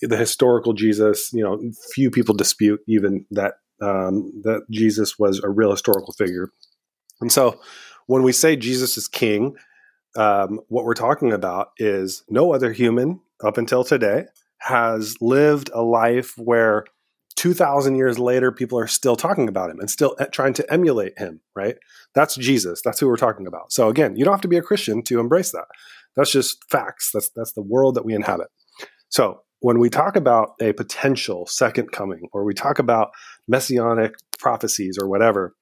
the 0.00 0.16
historical 0.16 0.72
Jesus, 0.72 1.30
you 1.32 1.42
know, 1.42 1.60
few 1.92 2.10
people 2.10 2.34
dispute 2.34 2.80
even 2.86 3.26
that 3.30 3.54
um, 3.82 4.32
that 4.44 4.62
Jesus 4.70 5.18
was 5.18 5.42
a 5.42 5.50
real 5.50 5.70
historical 5.70 6.14
figure. 6.14 6.50
And 7.20 7.30
so, 7.30 7.60
when 8.06 8.22
we 8.22 8.32
say 8.32 8.56
Jesus 8.56 8.96
is 8.96 9.08
king, 9.08 9.56
um, 10.16 10.60
what 10.68 10.84
we're 10.84 10.94
talking 10.94 11.32
about 11.32 11.68
is 11.78 12.22
no 12.28 12.52
other 12.52 12.72
human 12.72 13.20
up 13.44 13.58
until 13.58 13.84
today 13.84 14.26
has 14.58 15.16
lived 15.20 15.70
a 15.74 15.82
life 15.82 16.34
where 16.38 16.84
2000 17.36 17.96
years 17.96 18.18
later 18.18 18.52
people 18.52 18.78
are 18.78 18.86
still 18.86 19.16
talking 19.16 19.48
about 19.48 19.68
him 19.68 19.80
and 19.80 19.90
still 19.90 20.16
trying 20.32 20.54
to 20.54 20.72
emulate 20.72 21.18
him 21.18 21.40
right? 21.56 21.76
That's 22.14 22.36
jesus. 22.36 22.80
That's 22.82 23.00
who 23.00 23.08
we're 23.08 23.16
talking 23.16 23.46
about. 23.46 23.72
So 23.72 23.88
again 23.88 24.16
you 24.16 24.24
don't 24.24 24.32
have 24.32 24.40
to 24.42 24.48
be 24.48 24.56
a 24.56 24.62
christian 24.62 25.02
to 25.04 25.20
embrace 25.20 25.50
that. 25.50 25.66
That's 26.16 26.30
just 26.30 26.62
facts. 26.70 27.10
That's 27.12 27.30
that's 27.34 27.52
the 27.52 27.62
world 27.62 27.96
that 27.96 28.04
we 28.04 28.14
inhabit. 28.14 28.48
So 29.08 29.40
when 29.64 29.78
we 29.78 29.88
talk 29.88 30.14
about 30.14 30.50
a 30.60 30.74
potential 30.74 31.46
second 31.46 31.90
coming 31.90 32.28
or 32.34 32.44
we 32.44 32.52
talk 32.52 32.78
about 32.78 33.12
messianic 33.48 34.12
prophecies 34.38 34.98
or 35.00 35.08
whatever, 35.08 35.54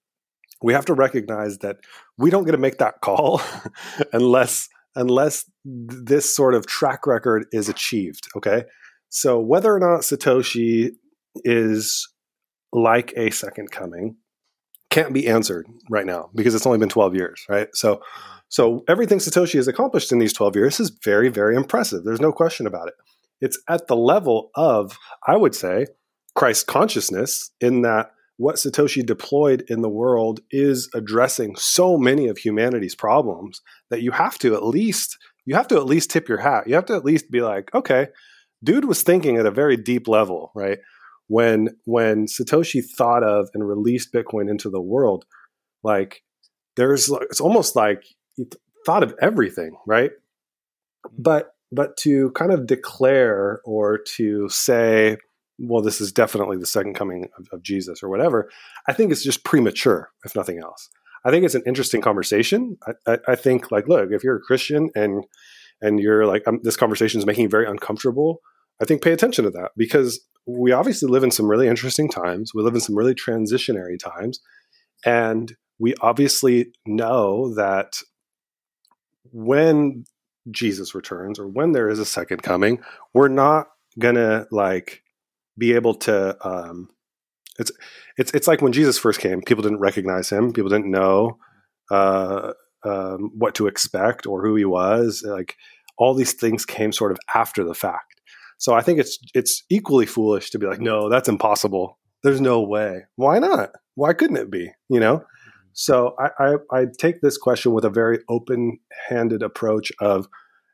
we 0.61 0.73
have 0.73 0.85
to 0.85 0.93
recognize 0.93 1.59
that 1.59 1.77
we 2.19 2.29
don't 2.29 2.43
get 2.43 2.51
to 2.51 2.59
make 2.59 2.79
that 2.79 3.01
call 3.01 3.41
unless 4.13 4.69
unless 4.97 5.49
this 5.65 6.35
sort 6.35 6.55
of 6.55 6.67
track 6.67 7.07
record 7.07 7.47
is 7.53 7.69
achieved, 7.69 8.27
okay? 8.37 8.65
So 9.09 9.39
whether 9.39 9.73
or 9.73 9.79
not 9.79 10.01
Satoshi 10.01 10.91
is 11.45 12.13
like 12.73 13.13
a 13.17 13.31
second 13.31 13.71
coming 13.71 14.17
can't 14.91 15.15
be 15.15 15.29
answered 15.29 15.69
right 15.89 16.07
now 16.07 16.29
because 16.35 16.57
it's 16.57 16.67
only 16.67 16.81
been 16.81 16.89
12 16.89 17.15
years, 17.15 17.45
right? 17.49 17.69
So 17.75 18.03
so 18.49 18.83
everything 18.89 19.19
Satoshi 19.19 19.55
has 19.55 19.69
accomplished 19.69 20.11
in 20.11 20.19
these 20.19 20.33
12 20.33 20.57
years 20.57 20.81
is 20.81 20.91
very 21.05 21.29
very 21.29 21.55
impressive. 21.55 22.03
There's 22.03 22.21
no 22.21 22.33
question 22.33 22.67
about 22.67 22.89
it 22.89 22.95
it's 23.43 23.61
at 23.69 23.89
the 23.89 23.97
level 23.97 24.51
of, 24.55 24.97
I 25.27 25.37
would 25.37 25.55
say, 25.55 25.87
Christ 26.35 26.67
consciousness, 26.67 27.51
in 27.61 27.83
that 27.83 28.13
what 28.39 28.57
Satoshi 28.57 29.05
deployed 29.05 29.65
in 29.69 29.83
the 29.83 29.91
world 29.91 30.41
is 30.51 30.89
addressing 30.95 31.57
so 31.57 31.99
many 31.99 32.29
of 32.29 32.39
humanity's 32.39 32.95
problems 32.95 33.61
that 33.91 34.01
you 34.01 34.13
have 34.13 34.39
to 34.39 34.55
at 34.55 34.65
least 34.65 35.19
you 35.45 35.57
have 35.57 35.69
to 35.69 35.77
at 35.77 35.87
least 35.87 36.11
tip 36.11 36.29
your 36.29 36.39
hat. 36.39 36.69
You 36.69 36.77
have 36.77 36.87
to 36.87 36.95
at 36.95 37.05
least 37.05 37.31
be 37.31 37.41
like, 37.41 37.75
okay, 37.75 38.09
dude 38.63 38.85
was 38.85 39.03
thinking 39.03 39.37
at 39.37 39.47
a 39.47 39.51
very 39.51 39.77
deep 39.77 40.07
level, 40.09 40.53
right? 40.55 40.79
When 41.27 41.77
when 41.85 42.27
Satoshi 42.27 42.83
thought 42.97 43.25
of 43.25 43.49
and 43.55 43.69
released 43.69 44.13
Bitcoin 44.13 44.51
into 44.51 44.71
the 44.71 44.81
world, 44.81 45.25
like 45.83 46.23
there's 46.77 47.11
it's 47.11 47.41
almost 47.41 47.77
like 47.77 48.05
he 48.37 48.45
thought 48.87 49.03
of 49.03 49.15
everything, 49.21 49.77
right? 49.87 50.11
Mm-hmm. 50.11 51.23
But 51.23 51.52
but 51.73 51.97
to 51.99 52.31
kind 52.33 52.53
of 52.53 52.67
declare 52.67 53.61
or 53.65 53.99
to 54.17 54.49
say, 54.49 55.17
well, 55.59 55.83
this 55.83 56.01
is 56.01 56.13
definitely 56.13 56.59
the 56.59 56.67
second 56.67 56.95
coming 56.95 57.29
of, 57.39 57.47
of, 57.53 57.63
Jesus 57.63 58.03
or 58.03 58.09
whatever, 58.09 58.51
I 58.89 58.93
think 58.93 59.13
it's 59.13 59.25
just 59.25 59.45
premature, 59.45 60.11
if 60.25 60.35
nothing 60.37 60.59
else. 60.59 60.89
I 61.25 61.31
think 61.31 61.45
it's 61.45 61.55
an 61.55 61.63
interesting 61.67 62.01
conversation. 62.01 62.77
I, 62.87 63.13
I, 63.13 63.19
I 63.29 63.35
think, 63.37 63.71
like, 63.71 63.89
look, 63.89 64.11
if 64.11 64.23
you're 64.23 64.37
a 64.37 64.41
Christian 64.41 64.91
and 64.95 65.25
and 65.81 65.99
you're 65.99 66.27
like, 66.27 66.47
um, 66.47 66.61
this 66.63 66.77
conversation 66.77 67.19
is 67.19 67.27
making 67.27 67.45
you 67.45 67.49
very 67.49 67.67
uncomfortable, 67.67 68.41
I 68.81 68.85
think 68.85 69.03
pay 69.03 69.13
attention 69.13 69.45
to 69.45 69.51
that 69.51 69.71
because 69.77 70.21
we 70.47 70.73
obviously 70.73 71.09
live 71.09 71.25
in 71.25 71.31
some 71.31 71.49
really 71.49 71.69
interesting 71.69 72.09
times. 72.09 72.53
We 72.55 72.63
live 72.63 72.75
in 72.75 72.81
some 72.81 72.97
really 72.97 73.15
transitionary 73.15 73.99
times. 73.99 74.41
And 75.05 75.55
we 75.79 75.95
obviously 76.01 76.73
know 76.87 77.55
that 77.55 77.95
when 79.33 80.05
Jesus 80.51 80.95
returns 80.95 81.39
or 81.39 81.47
when 81.47 81.73
there 81.73 81.89
is 81.89 81.99
a 81.99 82.07
second 82.07 82.43
coming, 82.43 82.83
we're 83.15 83.29
not 83.29 83.69
gonna 83.99 84.47
like 84.51 85.03
be 85.59 85.75
able 85.75 85.95
to 85.95 86.37
um 86.47 86.89
it's 87.59 87.71
it's 88.17 88.33
it's 88.33 88.49
like 88.49 88.63
when 88.63 88.73
Jesus 88.73 88.99
first 88.99 89.21
came, 89.21 89.43
people 89.43 89.63
didn't 89.63 89.81
recognize 89.81 90.31
him, 90.31 90.53
people 90.53 90.71
didn't 90.71 90.91
know 90.91 91.39
uh 91.91 92.53
um, 92.85 93.31
what 93.37 93.55
to 93.57 93.67
expect 93.67 94.27
or 94.27 94.43
who 94.43 94.57
he 94.57 94.65
was. 94.65 95.23
Like 95.27 95.57
all 95.99 96.15
these 96.15 96.33
things 96.33 96.65
came 96.65 96.93
sort 96.93 97.13
of 97.13 97.19
after 97.35 97.65
the 97.65 97.75
fact. 97.75 98.21
So 98.59 98.75
I 98.75 98.81
think 98.81 98.99
it's 98.99 99.19
it's 99.35 99.65
equally 99.71 100.07
foolish 100.07 100.51
to 100.51 100.59
be 100.59 100.67
like, 100.67 100.81
no, 100.81 101.09
that's 101.09 101.29
impossible. 101.29 101.99
There's 102.23 102.41
no 102.41 102.63
way. 102.63 103.05
Why 103.17 103.39
not? 103.39 103.71
Why 103.95 104.13
couldn't 104.13 104.37
it 104.37 104.51
be? 104.51 104.71
You 104.89 105.01
know? 105.01 105.25
So 105.73 106.15
I, 106.19 106.31
I, 106.39 106.81
I 106.81 106.87
take 106.99 107.21
this 107.21 107.39
question 107.39 107.73
with 107.73 107.85
a 107.85 107.91
very 107.91 108.21
open-handed 108.29 109.43
approach 109.43 109.93
of 110.01 110.29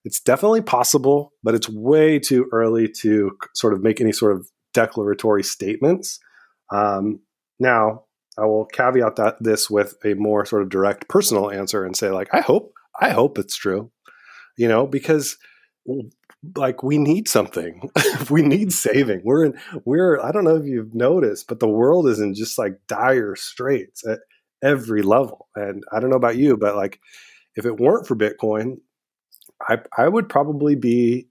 it's 0.05 0.21
definitely 0.21 0.63
possible, 0.63 1.33
but 1.43 1.55
it's 1.55 1.69
way 1.69 2.19
too 2.19 2.47
early 2.53 2.89
to 3.01 3.37
sort 3.55 3.75
of 3.75 3.83
make 3.83 4.01
any 4.01 4.13
sort 4.13 4.37
of 4.37 4.49
declaratory 4.73 5.43
statements. 5.43 6.21
Um, 6.73 7.21
now, 7.59 8.05
I 8.39 8.45
will 8.45 8.67
caveat 8.67 9.17
that 9.17 9.37
this 9.41 9.69
with 9.69 9.97
a 10.05 10.15
more 10.15 10.47
sort 10.47 10.63
of 10.63 10.69
direct 10.69 11.09
personal 11.09 11.51
answer 11.51 11.85
and 11.85 11.97
say, 11.97 12.11
like, 12.11 12.29
I 12.33 12.41
hope, 12.41 12.73
I 13.01 13.11
hope 13.11 13.39
it's 13.39 13.57
true, 13.57 13.91
you 14.57 14.69
know, 14.69 14.87
because 14.87 15.37
like 16.57 16.83
we 16.83 16.99
need 16.99 17.29
something. 17.29 17.91
We 18.31 18.43
need 18.43 18.73
saving. 18.73 19.23
We're 19.25 19.47
in 19.47 19.59
we're 19.85 20.21
i 20.21 20.31
don't 20.33 20.45
know 20.45 20.57
if 20.57 20.67
you've 20.67 20.95
noticed 20.95 21.47
but 21.49 21.61
the 21.61 21.69
world 21.69 22.07
is 22.09 22.21
in 22.21 22.35
just 22.35 22.59
like 22.59 22.79
dire 22.87 23.37
straits. 23.37 24.07
At 24.07 24.19
every 24.63 25.03
level. 25.03 25.49
And 25.55 25.85
I 25.93 26.01
don't 26.01 26.11
know 26.11 26.17
about 26.17 26.37
you, 26.37 26.57
but 26.57 26.77
like 26.77 27.01
if 27.57 27.67
it 27.67 27.79
weren't 27.81 28.07
for 28.07 28.17
Bitcoin, 28.17 28.79
I 29.69 29.79
I 29.97 30.09
would 30.09 30.29
probably 30.29 30.77
be 30.77 31.29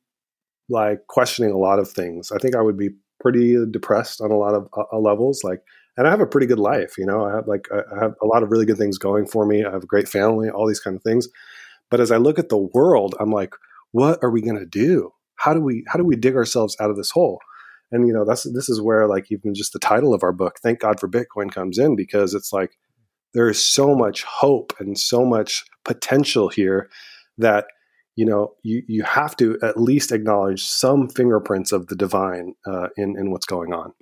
like 0.70 1.08
questioning 1.08 1.52
a 1.52 1.58
lot 1.58 1.80
of 1.80 1.90
things. 1.90 2.32
I 2.32 2.38
think 2.38 2.56
I 2.56 2.62
would 2.62 2.78
be 2.78 2.90
pretty 3.20 3.58
depressed 3.70 4.22
on 4.22 4.32
a 4.32 4.38
lot 4.38 4.54
of 4.54 4.68
uh, 4.78 4.84
uh, 4.92 5.00
levels. 5.00 5.44
Like, 5.44 5.62
and 5.96 6.08
I 6.08 6.12
have 6.12 6.22
a 6.22 6.28
pretty 6.28 6.48
good 6.48 6.60
life. 6.60 6.98
You 6.98 7.06
know, 7.06 7.26
I 7.26 7.36
have 7.36 7.48
like 7.48 7.68
I 7.72 8.04
have 8.04 8.16
a 8.22 8.26
lot 8.26 8.44
of 8.44 8.52
really 8.52 8.66
good 8.66 8.78
things 8.78 8.98
going 8.98 9.26
for 9.26 9.46
me. 9.46 9.64
I 9.64 9.72
have 9.72 9.84
a 9.84 9.88
great 9.88 10.10
family, 10.10 10.50
all 10.50 10.68
these 10.68 10.80
kind 10.80 10.96
of 10.96 11.04
things. 11.04 11.28
But 11.90 12.00
as 12.00 12.12
I 12.12 12.18
look 12.18 12.38
at 12.38 12.50
the 12.50 12.58
world, 12.58 13.16
I'm 13.20 13.32
like, 13.32 13.54
what 13.92 14.20
are 14.22 14.30
we 14.30 14.42
going 14.42 14.60
to 14.60 14.66
do? 14.66 15.12
How 15.38 15.54
do 15.54 15.62
we 15.62 15.86
how 15.88 15.98
do 15.98 16.04
we 16.04 16.16
dig 16.16 16.36
ourselves 16.36 16.76
out 16.80 16.90
of 16.90 16.98
this 16.98 17.12
hole? 17.12 17.40
And 17.92 18.08
you 18.08 18.14
know, 18.14 18.26
that's 18.26 18.44
this 18.52 18.70
is 18.70 18.82
where 18.82 19.08
like 19.08 19.32
even 19.32 19.54
just 19.54 19.74
the 19.74 19.80
title 19.80 20.14
of 20.14 20.24
our 20.24 20.34
book, 20.34 20.58
"Thank 20.62 20.80
God 20.80 21.00
for 21.00 21.08
Bitcoin," 21.08 21.54
comes 21.54 21.78
in 21.78 21.96
because 21.96 22.34
it's 22.34 22.52
like 22.52 22.78
there 23.34 23.50
is 23.50 23.64
so 23.64 23.96
much 23.96 24.24
hope 24.24 24.74
and 24.80 24.98
so 24.98 25.26
much 25.26 25.66
potential 25.84 26.50
here 26.50 26.90
that 27.38 27.66
you 28.16 28.26
know 28.26 28.54
you 28.64 28.84
you 28.88 29.04
have 29.04 29.36
to 29.38 29.58
at 29.62 29.80
least 29.80 30.12
acknowledge 30.12 30.64
some 30.64 31.08
fingerprints 31.08 31.72
of 31.72 31.88
the 31.88 31.96
divine 31.96 32.56
uh, 32.66 32.88
in 32.98 33.18
in 33.18 33.32
what's 33.32 33.46
going 33.46 33.74
on. 33.74 33.94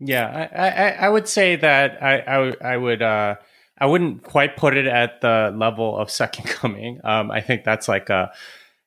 Yeah, 0.00 0.48
I, 0.54 0.68
I, 0.68 0.88
I 1.06 1.08
would 1.08 1.28
say 1.28 1.56
that 1.56 2.02
I 2.02 2.18
I, 2.18 2.72
I 2.72 2.76
would 2.76 3.02
uh, 3.02 3.36
I 3.78 3.86
wouldn't 3.86 4.24
quite 4.24 4.56
put 4.56 4.76
it 4.76 4.86
at 4.86 5.20
the 5.20 5.54
level 5.56 5.96
of 5.96 6.10
Second 6.10 6.46
Coming. 6.48 7.00
Um, 7.04 7.30
I 7.30 7.40
think 7.40 7.64
that's 7.64 7.88
like 7.88 8.10
a 8.10 8.32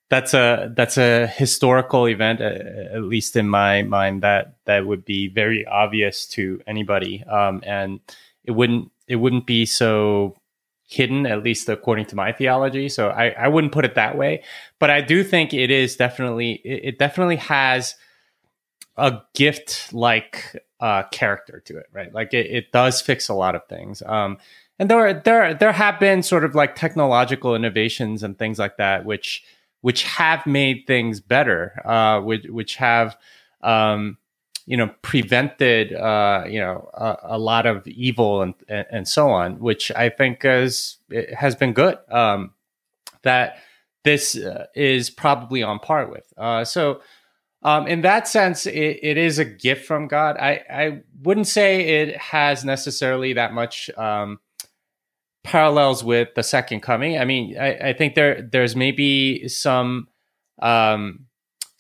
that's 0.10 0.34
a 0.34 0.72
that's 0.76 0.98
a 0.98 1.26
historical 1.26 2.08
event, 2.08 2.42
at 2.42 3.02
least 3.02 3.38
in 3.38 3.48
my 3.48 3.84
mind, 3.84 4.24
that 4.24 4.56
that 4.66 4.86
would 4.86 5.06
be 5.06 5.30
very 5.30 5.66
obvious 5.66 6.28
to 6.28 6.62
anybody, 6.68 7.24
um, 7.24 7.62
and 7.66 8.02
it 8.44 8.52
wouldn't 8.52 8.92
it 9.12 9.18
wouldn't 9.18 9.46
be 9.46 9.66
so 9.66 10.36
hidden, 10.88 11.26
at 11.26 11.44
least 11.44 11.70
according 11.70 12.06
to 12.06 12.16
my 12.16 12.32
theology. 12.32 12.90
So 12.90 13.10
I, 13.10 13.30
I 13.30 13.48
wouldn't 13.50 13.74
put 13.74 13.86
it 13.86 13.96
that 13.96 14.18
way, 14.18 14.44
but 14.80 14.90
I 14.90 15.02
do 15.02 15.24
think 15.24 15.54
it 15.54 15.70
is 15.70 15.96
definitely 15.98 16.62
it, 16.64 16.82
it 16.84 17.00
definitely 17.00 17.36
has 17.38 17.96
a 18.98 19.22
gift 19.34 19.94
like 19.94 20.64
uh, 20.80 21.04
character 21.12 21.62
to 21.66 21.78
it, 21.78 21.88
right? 21.92 22.14
Like 22.14 22.34
it, 22.34 22.48
it 22.48 22.72
does 22.72 23.02
fix 23.02 23.30
a 23.30 23.34
lot 23.34 23.56
of 23.56 23.66
things. 23.68 24.02
Um, 24.06 24.38
and 24.80 24.90
there 24.90 25.14
there 25.14 25.54
there 25.54 25.72
have 25.74 26.00
been 26.00 26.24
sort 26.24 26.46
of 26.46 26.56
like 26.56 26.76
technological 26.76 27.56
innovations 27.56 28.24
and 28.24 28.38
things 28.38 28.60
like 28.60 28.78
that, 28.78 29.06
which 29.06 29.44
which 29.82 30.04
have 30.04 30.46
made 30.48 30.86
things 30.88 31.20
better, 31.20 31.82
uh, 31.86 32.22
which 32.22 32.46
which 32.48 32.76
have 32.78 33.18
um, 33.62 34.18
you 34.72 34.78
know 34.78 34.90
prevented 35.02 35.94
uh, 35.94 36.46
you 36.48 36.58
know 36.58 36.90
a, 36.94 37.18
a, 37.36 37.38
lot 37.38 37.66
of 37.66 37.86
evil 37.88 38.42
and, 38.42 38.56
and, 38.70 39.06
so 39.06 39.30
on, 39.30 39.60
which 39.60 39.92
I 39.92 40.08
think 40.08 40.46
is 40.46 40.96
has 41.38 41.56
been 41.58 41.74
good. 41.74 41.98
Um, 42.10 42.52
that 43.24 43.58
this 44.06 44.38
uh, 44.38 44.68
is 44.74 45.10
probably 45.10 45.62
on 45.62 45.80
par 45.80 46.08
with. 46.08 46.34
Uh, 46.38 46.64
so. 46.64 47.02
Um, 47.64 47.86
in 47.86 48.02
that 48.02 48.28
sense, 48.28 48.66
it, 48.66 48.98
it 49.04 49.18
is 49.18 49.38
a 49.38 49.46
gift 49.46 49.86
from 49.86 50.08
God. 50.08 50.36
I, 50.36 50.64
I 50.68 51.02
wouldn't 51.22 51.46
say 51.46 52.02
it 52.02 52.18
has 52.18 52.66
necessarily 52.66 53.34
that 53.34 53.54
much 53.54 53.88
um, 53.96 54.40
parallels 55.44 56.04
with 56.04 56.30
the 56.34 56.42
second 56.42 56.80
coming. 56.80 57.20
I 57.20 57.26
mean, 57.26 57.60
I, 57.60 57.90
I 57.90 57.94
think 57.94 58.16
there 58.16 58.42
there's 58.42 58.76
maybe 58.76 59.48
some 59.48 60.08
um, 60.60 61.28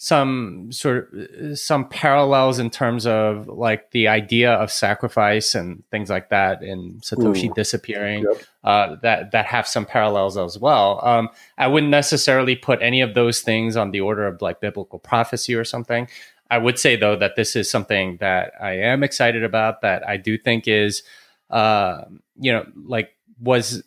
some 0.04 0.72
sort 0.72 1.14
of 1.14 1.60
some 1.60 1.88
parallels 1.88 2.58
in 2.58 2.72
terms 2.72 3.06
of 3.06 3.48
like 3.48 3.92
the 3.92 4.08
idea 4.08 4.52
of 4.52 4.72
sacrifice 4.72 5.54
and 5.54 5.84
things 5.92 6.10
like 6.10 6.30
that 6.30 6.64
and 6.64 7.00
Satoshi 7.04 7.52
Ooh. 7.52 7.54
disappearing 7.54 8.24
yep. 8.24 8.44
uh, 8.64 8.96
that 9.04 9.30
that 9.30 9.46
have 9.46 9.68
some 9.68 9.86
parallels 9.86 10.40
as 10.40 10.58
well. 10.58 11.00
Um, 11.06 11.30
I 11.56 11.68
wouldn't 11.68 11.92
necessarily 11.92 12.56
put 12.56 12.82
any 12.82 13.02
of 13.02 13.14
those 13.14 13.42
things 13.42 13.78
on 13.78 13.92
the 13.92 14.02
order 14.02 14.26
of 14.26 14.42
like 14.42 14.60
biblical 14.60 14.98
prophecy 14.98 15.54
or 15.54 15.64
something. 15.64 16.08
I 16.50 16.58
would 16.58 16.80
say 16.80 16.96
though 16.96 17.16
that 17.18 17.36
this 17.36 17.56
is 17.56 17.70
something 17.70 18.18
that 18.22 18.54
I 18.60 18.78
am 18.78 19.04
excited 19.04 19.44
about 19.44 19.82
that 19.82 20.02
I 20.10 20.18
do 20.18 20.36
think 20.36 20.68
is 20.68 21.04
uh, 21.52 22.06
you 22.40 22.52
know 22.52 22.66
like 22.88 23.12
was 23.40 23.84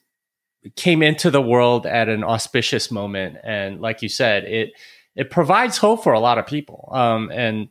came 0.76 1.02
into 1.02 1.32
the 1.32 1.42
world 1.42 1.86
at 1.86 2.08
an 2.08 2.22
auspicious 2.22 2.92
moment, 2.92 3.38
and 3.42 3.80
like 3.80 4.00
you 4.00 4.08
said, 4.08 4.44
it 4.44 4.74
it 5.16 5.30
provides 5.30 5.78
hope 5.78 6.02
for 6.02 6.12
a 6.12 6.20
lot 6.20 6.38
of 6.38 6.46
people. 6.46 6.88
Um, 6.92 7.30
and 7.32 7.68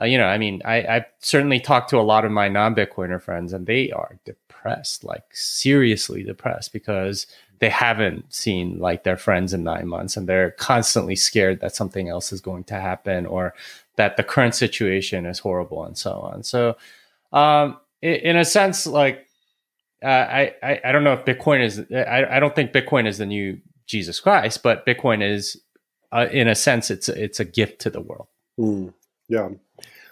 uh, 0.00 0.04
you 0.04 0.16
know, 0.16 0.26
I 0.26 0.38
mean, 0.38 0.62
I, 0.64 0.76
I 0.76 1.06
certainly 1.18 1.58
talked 1.58 1.90
to 1.90 1.98
a 1.98 2.02
lot 2.02 2.24
of 2.24 2.30
my 2.30 2.48
non-Bitcoiner 2.48 3.20
friends, 3.20 3.52
and 3.52 3.66
they 3.66 3.90
are 3.90 4.18
depressed, 4.24 5.02
like 5.02 5.24
seriously 5.32 6.22
depressed, 6.22 6.72
because 6.72 7.26
they 7.58 7.68
haven't 7.68 8.32
seen 8.32 8.78
like 8.78 9.02
their 9.02 9.16
friends 9.16 9.52
in 9.52 9.64
nine 9.64 9.88
months, 9.88 10.16
and 10.16 10.28
they're 10.28 10.52
constantly 10.52 11.16
scared 11.16 11.60
that 11.60 11.74
something 11.74 12.08
else 12.08 12.32
is 12.32 12.40
going 12.40 12.64
to 12.64 12.74
happen, 12.74 13.26
or 13.26 13.54
that 13.96 14.16
the 14.16 14.22
current 14.22 14.54
situation 14.54 15.26
is 15.26 15.40
horrible, 15.40 15.84
and 15.84 15.98
so 15.98 16.12
on. 16.12 16.44
So, 16.44 16.76
um, 17.32 17.78
in 18.00 18.36
a 18.36 18.44
sense, 18.44 18.86
like 18.86 19.26
uh, 20.04 20.06
I, 20.06 20.54
I, 20.62 20.80
I 20.84 20.92
don't 20.92 21.02
know 21.02 21.14
if 21.14 21.24
Bitcoin 21.24 21.64
is. 21.64 21.84
I, 21.92 22.36
I 22.36 22.40
don't 22.40 22.54
think 22.54 22.72
Bitcoin 22.72 23.08
is 23.08 23.18
the 23.18 23.26
new 23.26 23.60
Jesus 23.86 24.20
Christ, 24.20 24.62
but 24.62 24.86
Bitcoin 24.86 25.28
is, 25.28 25.60
uh, 26.12 26.26
in 26.30 26.48
a 26.48 26.54
sense, 26.54 26.90
it's 26.90 27.08
it's 27.08 27.40
a 27.40 27.44
gift 27.44 27.80
to 27.82 27.90
the 27.90 28.00
world. 28.00 28.28
Mm, 28.58 28.94
yeah. 29.28 29.48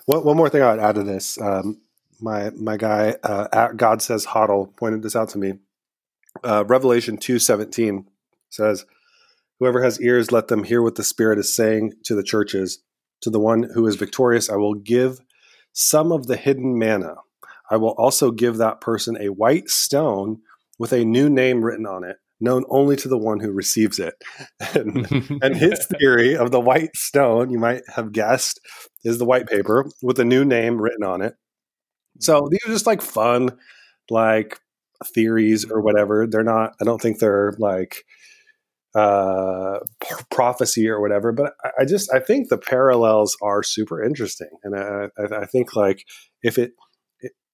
One, 0.07 0.25
one 0.25 0.37
more 0.37 0.49
thing 0.49 0.63
I'd 0.63 0.79
add 0.79 0.95
to 0.97 1.03
this. 1.03 1.41
Um, 1.41 1.81
my 2.21 2.51
my 2.51 2.77
guy 2.77 3.17
uh, 3.23 3.73
God 3.73 4.03
says 4.03 4.27
Hodl 4.27 4.75
pointed 4.77 5.03
this 5.03 5.17
out 5.17 5.31
to 5.31 5.39
me. 5.39 5.55
Uh, 6.45 6.65
Revelation 6.67 7.17
two 7.17 7.39
seventeen 7.39 8.09
says, 8.51 8.85
"Whoever 9.59 9.83
has 9.83 10.01
ears, 10.01 10.33
let 10.33 10.49
them 10.49 10.65
hear 10.65 10.83
what 10.83 10.95
the 10.97 11.05
Spirit 11.05 11.39
is 11.39 11.55
saying 11.55 11.95
to 12.05 12.15
the 12.15 12.23
churches. 12.25 12.81
To 13.23 13.31
the 13.31 13.41
one 13.41 13.71
who 13.75 13.87
is 13.87 13.97
victorious, 13.97 14.51
I 14.51 14.57
will 14.57 14.75
give 14.75 15.21
some 15.73 16.13
of 16.13 16.27
the 16.27 16.37
hidden 16.37 16.79
manna." 16.79 17.17
I 17.69 17.77
will 17.77 17.95
also 17.99 18.31
give 18.31 18.59
that 18.59 18.81
person 18.81 19.17
a 19.21 19.31
white 19.31 19.69
stone 19.69 20.41
with 20.79 20.93
a 20.93 21.05
new 21.05 21.29
name 21.29 21.65
written 21.65 21.87
on 21.87 22.05
it, 22.05 22.19
known 22.41 22.65
only 22.69 22.97
to 22.97 23.09
the 23.09 23.19
one 23.19 23.41
who 23.41 23.51
receives 23.51 23.99
it. 23.99 24.15
and, 24.75 25.07
and, 25.43 25.57
his 25.57 25.87
theory 25.87 26.37
of 26.37 26.51
the 26.51 26.61
white 26.61 26.95
stone, 26.97 27.51
you 27.51 27.59
might 27.59 27.83
have 27.95 28.13
guessed, 28.13 28.61
is 29.05 29.19
the 29.19 29.25
white 29.25 29.47
paper 29.47 29.87
with 30.03 30.19
a 30.19 30.25
new 30.25 30.45
name 30.45 30.81
written 30.81 31.05
on 31.05 31.23
it. 31.23 31.35
So 32.21 32.49
these 32.51 32.61
are 32.67 32.73
just 32.73 32.87
like 32.87 33.03
fun, 33.03 33.57
like 34.11 34.59
theories 35.05 35.71
or 35.71 35.81
whatever. 35.81 36.27
They're 36.27 36.43
not, 36.43 36.75
I 36.81 36.85
don't 36.85 37.01
think 37.01 37.19
they're 37.19 37.55
like 37.59 38.05
uh, 38.95 39.81
prophecy 40.31 40.89
or 40.89 41.01
whatever. 41.01 41.33
But 41.33 41.53
I, 41.63 41.71
I, 41.81 41.85
just, 41.85 42.13
I 42.13 42.21
think 42.21 42.49
the 42.49 42.59
parallels 42.59 43.37
are 43.43 43.63
super 43.63 44.03
interesting. 44.03 44.49
And 44.65 44.75
I, 44.75 45.09
I, 45.19 45.43
I 45.43 45.47
think 45.47 45.77
like 45.77 46.05
if 46.43 46.59
it, 46.59 46.73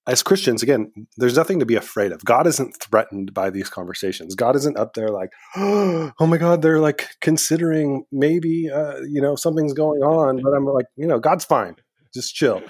as 0.06 0.22
Christians, 0.22 0.62
again, 0.62 0.92
there's 1.16 1.36
nothing 1.36 1.60
to 1.60 1.66
be 1.66 1.76
afraid 1.76 2.10
of. 2.12 2.24
God 2.24 2.46
isn't 2.46 2.76
threatened 2.82 3.32
by 3.32 3.50
these 3.50 3.68
conversations. 3.68 4.34
God 4.34 4.56
isn't 4.56 4.76
up 4.76 4.94
there 4.94 5.10
like, 5.10 5.30
oh 5.56 6.12
my 6.20 6.38
God, 6.38 6.62
they're 6.62 6.80
like 6.80 7.06
considering 7.20 8.04
maybe, 8.10 8.68
uh, 8.70 9.00
you 9.02 9.20
know, 9.20 9.36
something's 9.36 9.74
going 9.74 10.02
on. 10.02 10.40
But 10.42 10.54
I'm 10.54 10.66
like, 10.66 10.86
you 10.96 11.06
know, 11.06 11.20
God's 11.20 11.44
fine. 11.44 11.76
Just 12.12 12.34
chill. 12.34 12.62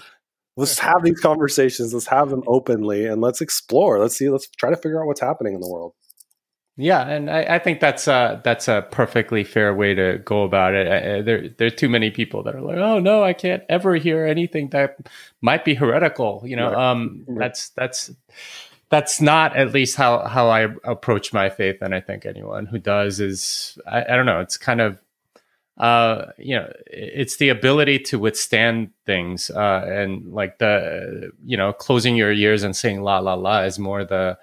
Let's 0.57 0.79
have 0.81 1.03
these 1.03 1.19
conversations. 1.21 1.95
Let's 1.95 2.07
have 2.09 2.29
them 2.29 2.43
openly 2.47 3.07
and 3.07 3.23
let's 3.23 3.41
explore. 3.41 3.99
Let's 3.99 4.17
see. 4.17 4.29
Let's 4.29 4.49
try 4.59 4.69
to 4.69 4.77
figure 4.77 5.01
out 5.01 5.07
what's 5.07 5.21
happening 5.21 5.55
in 5.55 5.61
the 5.61 5.69
world. 5.69 5.95
Yeah, 6.77 7.07
and 7.07 7.31
I, 7.31 7.43
I, 7.43 7.59
think 7.59 7.81
that's 7.81 8.09
a 8.09 8.41
that's 8.45 8.67
a 8.67 8.87
perfectly 8.91 9.45
fair 9.45 9.75
way 9.75 9.95
to 9.95 10.23
go 10.25 10.43
about 10.43 10.75
it. 10.75 10.87
I, 10.87 11.21
there 11.21 11.49
there 11.51 11.67
are 11.67 11.71
too 11.71 11.91
many 11.91 12.11
people 12.11 12.43
that 12.45 12.55
are 12.55 12.63
like, 12.63 12.79
oh 12.79 12.99
no, 12.99 13.23
I 13.23 13.35
can't 13.35 13.63
ever 13.69 13.97
hear 13.97 14.25
anything 14.25 14.71
that 14.71 14.97
might 15.43 15.67
be 15.67 15.75
heretical. 15.75 16.43
You 16.47 16.57
know, 16.57 16.73
right. 16.73 16.91
um, 16.91 17.25
right. 17.27 17.39
that's 17.41 17.69
that's 17.71 18.11
that's 18.89 19.21
not 19.21 19.55
at 19.55 19.75
least 19.75 19.97
how 19.97 20.27
how 20.27 20.49
I 20.49 20.69
approach 20.85 21.35
my 21.35 21.51
faith, 21.51 21.83
and 21.83 21.95
I 21.95 22.01
think 22.01 22.25
anyone 22.25 22.65
who 22.65 22.79
does 22.79 23.21
is 23.21 23.79
I, 23.87 24.05
I 24.05 24.17
don't 24.17 24.27
know. 24.27 24.41
It's 24.41 24.57
kind 24.57 24.81
of 24.81 24.99
uh, 25.79 26.27
you 26.39 26.55
know, 26.55 26.73
it's 26.87 27.37
the 27.37 27.49
ability 27.49 27.99
to 27.99 28.19
withstand 28.19 28.91
things, 29.07 29.51
uh, 29.51 29.85
and 29.87 30.33
like 30.33 30.59
the 30.59 31.33
you 31.45 31.57
know 31.57 31.73
closing 31.73 32.17
your 32.17 32.33
ears 32.33 32.63
and 32.63 32.77
saying 32.77 33.03
la 33.03 33.19
la 33.19 33.35
la 33.35 33.61
is 33.63 33.79
more 33.79 34.05
the 34.05 34.39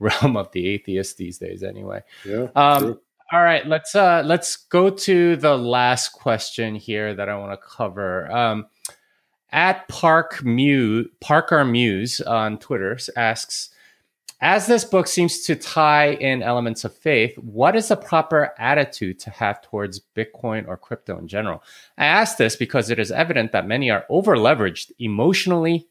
realm 0.00 0.36
of 0.36 0.50
the 0.52 0.68
atheist 0.68 1.16
these 1.16 1.38
days 1.38 1.62
anyway. 1.62 2.02
Yeah 2.24 2.48
um, 2.56 2.98
all 3.32 3.42
right 3.42 3.66
let's 3.66 3.94
uh 3.94 4.22
let's 4.24 4.56
go 4.56 4.90
to 4.90 5.36
the 5.36 5.56
last 5.56 6.08
question 6.08 6.74
here 6.74 7.14
that 7.14 7.28
i 7.28 7.36
want 7.36 7.52
to 7.52 7.66
cover. 7.66 8.30
Um 8.32 8.66
at 9.52 9.88
park 9.88 10.44
muse 10.44 11.08
parker 11.20 11.64
muse 11.64 12.20
on 12.20 12.58
twitter 12.58 12.98
asks 13.16 13.70
as 14.42 14.66
this 14.66 14.84
book 14.84 15.06
seems 15.06 15.42
to 15.42 15.54
tie 15.54 16.12
in 16.12 16.42
elements 16.42 16.84
of 16.84 16.94
faith, 16.94 17.36
what 17.36 17.76
is 17.76 17.88
the 17.88 17.96
proper 17.96 18.54
attitude 18.58 19.18
to 19.20 19.30
have 19.30 19.60
towards 19.60 20.00
Bitcoin 20.16 20.66
or 20.66 20.78
crypto 20.78 21.18
in 21.18 21.28
general? 21.28 21.62
I 21.98 22.06
ask 22.06 22.38
this 22.38 22.56
because 22.56 22.88
it 22.88 22.98
is 22.98 23.12
evident 23.12 23.52
that 23.52 23.66
many 23.66 23.90
are 23.90 24.06
over 24.08 24.36
leveraged 24.36 24.92
emotionally 24.98 25.88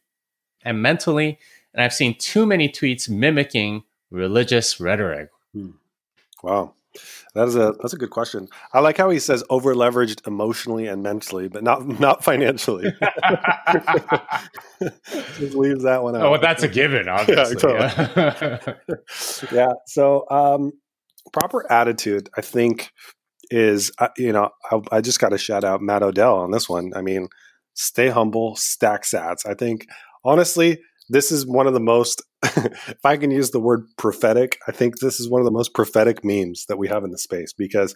and 0.64 0.82
mentally, 0.82 1.38
and 1.74 1.84
I've 1.84 1.94
seen 1.94 2.18
too 2.18 2.48
many 2.48 2.70
tweets 2.70 3.08
mimicking 3.08 3.84
religious 4.12 4.80
rhetoric? 4.80 5.30
Hmm. 5.54 5.72
Wow. 6.44 6.74
That 7.36 7.48
is 7.48 7.56
a 7.56 7.76
that's 7.80 7.94
a 7.94 7.98
good 7.98 8.10
question. 8.10 8.48
I 8.74 8.80
like 8.80 8.98
how 8.98 9.12
he 9.12 9.20
says 9.20 9.44
over 9.50 9.76
leveraged 9.76 10.26
emotionally 10.28 10.88
and 10.88 11.04
mentally, 11.04 11.48
but 11.48 11.64
not 11.64 11.88
not 12.00 12.24
financially. 12.24 12.86
Just 15.38 15.54
leaves 15.56 15.84
that 15.84 16.02
one 16.02 16.16
out. 16.16 16.24
Oh, 16.24 16.32
well, 16.32 16.42
that's 16.42 16.64
a 16.64 16.68
given, 16.68 17.08
obviously. 17.08 17.56
Yeah. 17.70 18.58
Totally. 18.58 18.78
yeah. 19.52 19.74
So, 19.86 20.26
um, 20.32 20.72
proper 21.32 21.72
attitude, 21.72 22.30
I 22.36 22.42
think, 22.42 22.92
is 23.52 23.92
uh, 24.00 24.10
you 24.18 24.34
know 24.34 24.50
I, 24.72 24.82
I 24.92 25.02
just 25.02 25.20
got 25.20 25.30
to 25.30 25.38
shout 25.38 25.64
out 25.64 25.82
Matt 25.82 26.02
Odell 26.04 26.38
on 26.38 26.52
this 26.52 26.68
one. 26.68 26.92
I 26.96 27.02
mean, 27.02 27.28
stay 27.76 28.10
humble, 28.10 28.56
stack 28.56 29.04
sats. 29.04 29.46
I 29.46 29.54
think 29.54 29.88
honestly, 30.24 30.82
this 31.10 31.32
is 31.32 31.46
one 31.46 31.68
of 31.68 31.74
the 31.74 31.80
most 31.80 32.22
if 32.44 33.06
i 33.06 33.18
can 33.18 33.32
use 33.32 33.52
the 33.52 33.60
word 33.60 33.86
prophetic 33.98 34.58
i 34.68 34.72
think 34.72 35.00
this 35.00 35.20
is 35.20 35.30
one 35.30 35.42
of 35.42 35.46
the 35.46 35.52
most 35.52 35.74
prophetic 35.74 36.24
memes 36.24 36.66
that 36.68 36.78
we 36.78 36.88
have 36.88 37.04
in 37.04 37.12
the 37.12 37.18
space 37.18 37.54
because 37.54 37.96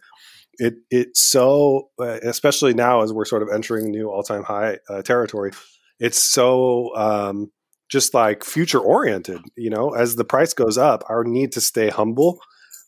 it 0.57 0.75
it's 0.89 1.21
so 1.21 1.89
uh, 1.99 2.19
especially 2.23 2.73
now 2.73 3.01
as 3.01 3.11
we're 3.13 3.25
sort 3.25 3.41
of 3.41 3.49
entering 3.53 3.89
new 3.89 4.09
all-time 4.09 4.43
high 4.43 4.77
uh, 4.89 5.01
territory 5.01 5.51
it's 5.99 6.21
so 6.21 6.93
um, 6.95 7.51
just 7.89 8.13
like 8.13 8.43
future 8.43 8.79
oriented. 8.79 9.39
You 9.55 9.69
know, 9.69 9.91
as 9.91 10.15
the 10.15 10.25
price 10.25 10.53
goes 10.53 10.77
up, 10.77 11.03
our 11.09 11.23
need 11.23 11.51
to 11.53 11.61
stay 11.61 11.89
humble 11.89 12.39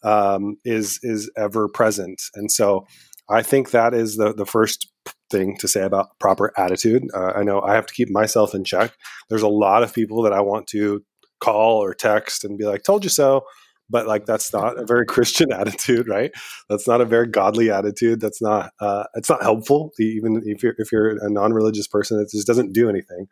um, 0.04 0.58
is 0.66 1.00
is 1.04 1.32
ever 1.38 1.68
present, 1.68 2.22
and 2.34 2.52
so 2.52 2.86
I 3.30 3.42
think 3.42 3.72
that 3.72 3.94
is 3.94 4.18
the 4.18 4.34
the 4.34 4.46
first 4.46 4.88
thing 5.30 5.58
to 5.58 5.68
say 5.68 5.82
about 5.82 6.18
proper 6.20 6.52
attitude. 6.58 7.04
Uh, 7.14 7.34
I 7.36 7.44
know 7.44 7.62
I 7.62 7.74
have 7.76 7.86
to 7.88 7.94
keep 7.94 8.10
myself 8.10 8.54
in 8.54 8.64
check. 8.64 8.94
There's 9.30 9.42
a 9.42 9.48
lot 9.48 9.84
of 9.84 9.94
people 9.94 10.22
that 10.24 10.34
I 10.34 10.42
want 10.42 10.68
to 10.68 11.04
call 11.40 11.84
or 11.84 11.94
text 11.94 12.44
and 12.44 12.58
be 12.58 12.66
like, 12.66 12.84
"Told 12.84 13.04
you 13.04 13.10
so." 13.10 13.46
But 13.90 14.08
like 14.08 14.26
that's 14.26 14.52
not 14.52 14.80
a 14.80 14.86
very 14.86 15.06
Christian 15.14 15.52
attitude, 15.52 16.08
right? 16.08 16.32
That's 16.70 16.88
not 16.88 17.02
a 17.02 17.06
very 17.06 17.28
godly 17.28 17.70
attitude. 17.70 18.20
That's 18.20 18.42
not 18.42 18.72
uh, 18.80 19.06
it's 19.16 19.30
not 19.30 19.42
helpful. 19.44 19.92
Even 20.00 20.42
if 20.46 20.64
you're 20.64 20.76
if 20.78 20.92
you're 20.92 21.18
a 21.24 21.30
non-religious 21.30 21.88
person, 21.88 22.20
it 22.20 22.30
just 22.32 22.48
doesn't 22.48 22.74
do 22.74 22.90
anything. 22.90 23.28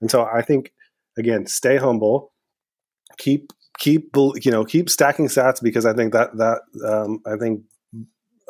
And 0.00 0.10
so 0.10 0.28
I 0.32 0.42
think 0.42 0.72
again, 1.18 1.46
stay 1.46 1.76
humble, 1.76 2.32
keep 3.18 3.52
keep 3.78 4.10
you 4.16 4.50
know 4.50 4.64
keep 4.64 4.90
stacking 4.90 5.28
sats 5.28 5.62
because 5.62 5.86
I 5.86 5.92
think 5.92 6.12
that 6.12 6.36
that 6.36 6.60
um, 6.86 7.20
I 7.26 7.36
think 7.36 7.62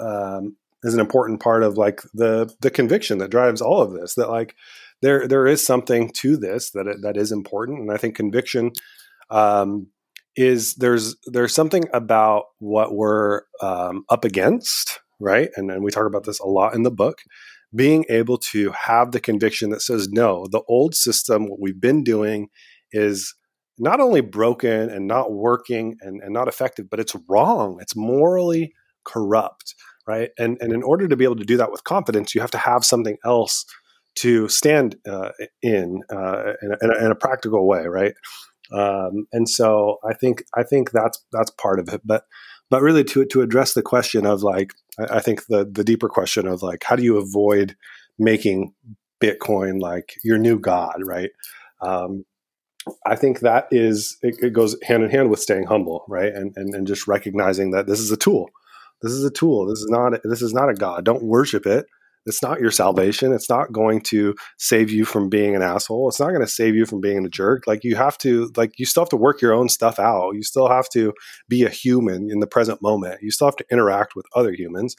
um, 0.01 0.57
is 0.85 0.95
an 0.95 1.01
important 1.01 1.41
part 1.41 1.63
of 1.63 1.77
like 1.77 2.01
the 2.15 2.53
the 2.61 2.71
conviction 2.71 3.19
that 3.19 3.31
drives 3.31 3.61
all 3.61 3.81
of 3.83 3.93
this. 3.93 4.15
That 4.15 4.31
like 4.31 4.55
there 5.03 5.27
there 5.27 5.47
is 5.47 5.65
something 5.65 6.11
to 6.17 6.37
this 6.37 6.71
that 6.71 6.99
that 7.03 7.17
is 7.17 7.33
important, 7.33 7.81
and 7.81 7.91
I 7.91 7.97
think 7.97 8.17
conviction 8.17 8.73
um, 9.31 9.89
is 10.37 10.75
there's 10.75 11.17
there's 11.27 11.55
something 11.55 11.85
about 11.93 12.45
what 12.59 12.95
we're 12.95 13.43
um, 13.61 14.05
up 14.09 14.25
against, 14.25 15.01
right? 15.21 15.51
And 15.57 15.71
and 15.71 15.83
we 15.83 15.91
talk 15.91 16.07
about 16.07 16.25
this 16.25 16.41
a 16.41 16.47
lot 16.47 16.75
in 16.75 16.83
the 16.83 16.91
book 16.91 17.19
being 17.75 18.05
able 18.09 18.39
to 18.39 18.73
have 18.73 19.13
the 19.13 19.21
conviction 19.21 19.71
that 19.71 19.83
says, 19.83 20.09
no, 20.11 20.47
the 20.51 20.63
old 20.69 20.95
system, 20.95 21.49
what 21.49 21.61
we've 21.61 21.81
been 21.81 22.03
doing 22.03 22.49
is 22.93 23.35
not 23.79 24.01
only 24.01 24.21
broken 24.21 24.89
and 24.91 25.07
not 25.07 25.33
working 25.33 25.97
and, 26.01 26.23
and 26.23 26.33
not 26.33 26.49
effective, 26.49 26.89
but 26.91 26.99
it's 26.99 27.15
wrong. 27.29 27.79
It's 27.81 27.95
morally 27.95 28.73
corrupt, 29.05 29.75
right? 30.09 30.31
And, 30.39 30.57
and 30.61 30.73
in 30.73 30.83
order 30.83 31.07
to 31.07 31.17
be 31.17 31.25
able 31.25 31.37
to 31.37 31.45
do 31.45 31.59
that 31.59 31.71
with 31.71 31.85
confidence, 31.85 32.35
you 32.35 32.41
have 32.41 32.51
to 32.53 32.59
have 32.59 32.85
something 32.85 33.19
else 33.25 33.67
to 34.17 34.49
stand 34.49 34.97
uh, 35.07 35.31
in, 35.63 36.01
uh, 36.11 36.55
in, 36.63 36.73
a, 36.73 36.77
in, 36.85 36.91
a, 36.91 37.05
in, 37.05 37.11
a, 37.11 37.15
practical 37.15 37.69
way, 37.69 37.87
right? 37.87 38.15
Um, 38.73 39.27
and 39.33 39.49
so 39.49 39.99
I 40.09 40.15
think 40.15 40.43
I 40.57 40.63
think 40.63 40.91
that's 40.91 41.25
that's 41.33 41.51
part 41.53 41.79
of 41.79 41.89
it. 41.89 42.03
But 42.05 42.25
but 42.69 42.83
really 42.83 43.05
to 43.05 43.25
to 43.27 43.43
address 43.43 43.75
the 43.75 43.83
question 43.83 44.27
of 44.27 44.43
like 44.43 44.73
I, 44.99 45.17
I 45.17 45.21
think 45.21 45.47
the 45.47 45.65
the 45.65 45.85
deeper 45.85 46.09
question 46.09 46.47
of 46.47 46.63
like 46.63 46.83
how 46.85 46.97
do 46.97 47.03
you 47.03 47.17
avoid 47.17 47.77
making 48.19 48.75
Bitcoin 49.23 49.81
like 49.81 50.15
your 50.25 50.39
new 50.39 50.59
god, 50.59 50.97
right? 51.05 51.31
Um, 51.81 52.25
I 53.07 53.17
think 53.17 53.41
that 53.41 53.69
is 53.71 54.19
it, 54.23 54.37
it, 54.43 54.53
goes 54.53 54.77
hand 54.83 55.03
in 55.03 55.11
hand 55.11 55.31
with 55.31 55.41
staying 55.41 55.67
humble, 55.67 56.05
right? 56.09 56.33
And, 56.35 56.53
and 56.57 56.75
and 56.75 56.87
just 56.87 57.07
recognizing 57.07 57.71
that 57.71 57.87
this 57.87 58.01
is 58.01 58.11
a 58.11 58.17
tool. 58.17 58.51
This 59.03 59.13
is 59.13 59.25
a 59.25 59.31
tool. 59.31 59.67
This 59.67 59.79
is 59.79 59.89
not 59.89 60.21
this 60.25 60.43
is 60.43 60.53
not 60.53 60.71
a 60.71 60.75
god. 60.75 61.05
Don't 61.05 61.23
worship 61.23 61.67
it. 61.67 61.87
It's 62.27 62.43
not 62.43 62.61
your 62.61 62.71
salvation. 62.71 63.33
It's 63.33 63.49
not 63.49 63.73
going 63.73 64.03
to 64.03 64.35
save 64.59 64.91
you 64.91 65.05
from 65.07 65.31
being 65.31 65.57
an 65.57 65.63
asshole. 65.63 66.09
It's 66.09 66.21
not 66.21 66.29
going 66.29 66.43
to 66.43 66.47
save 66.47 66.75
you 66.75 66.85
from 66.85 67.01
being 67.01 67.25
a 67.25 67.29
jerk. 67.29 67.67
Like 67.67 67.85
you 67.85 67.97
have 67.97 68.19
to, 68.19 68.53
like 68.55 68.79
you 68.79 68.85
still 68.85 69.03
have 69.03 69.09
to 69.11 69.17
work 69.17 69.41
your 69.41 69.55
own 69.55 69.71
stuff 69.71 69.99
out. 69.99 70.35
You 70.35 70.43
still 70.43 70.69
have 70.69 70.89
to 70.91 71.15
be 71.49 71.65
a 71.65 71.71
human 71.71 72.31
in 72.31 72.41
the 72.41 72.47
present 72.47 72.83
moment. 72.83 73.23
You 73.23 73.31
still 73.31 73.49
have 73.49 73.57
to 73.57 73.65
interact 73.73 74.15
with 74.15 74.27
other 74.35 74.53
humans. 74.53 74.95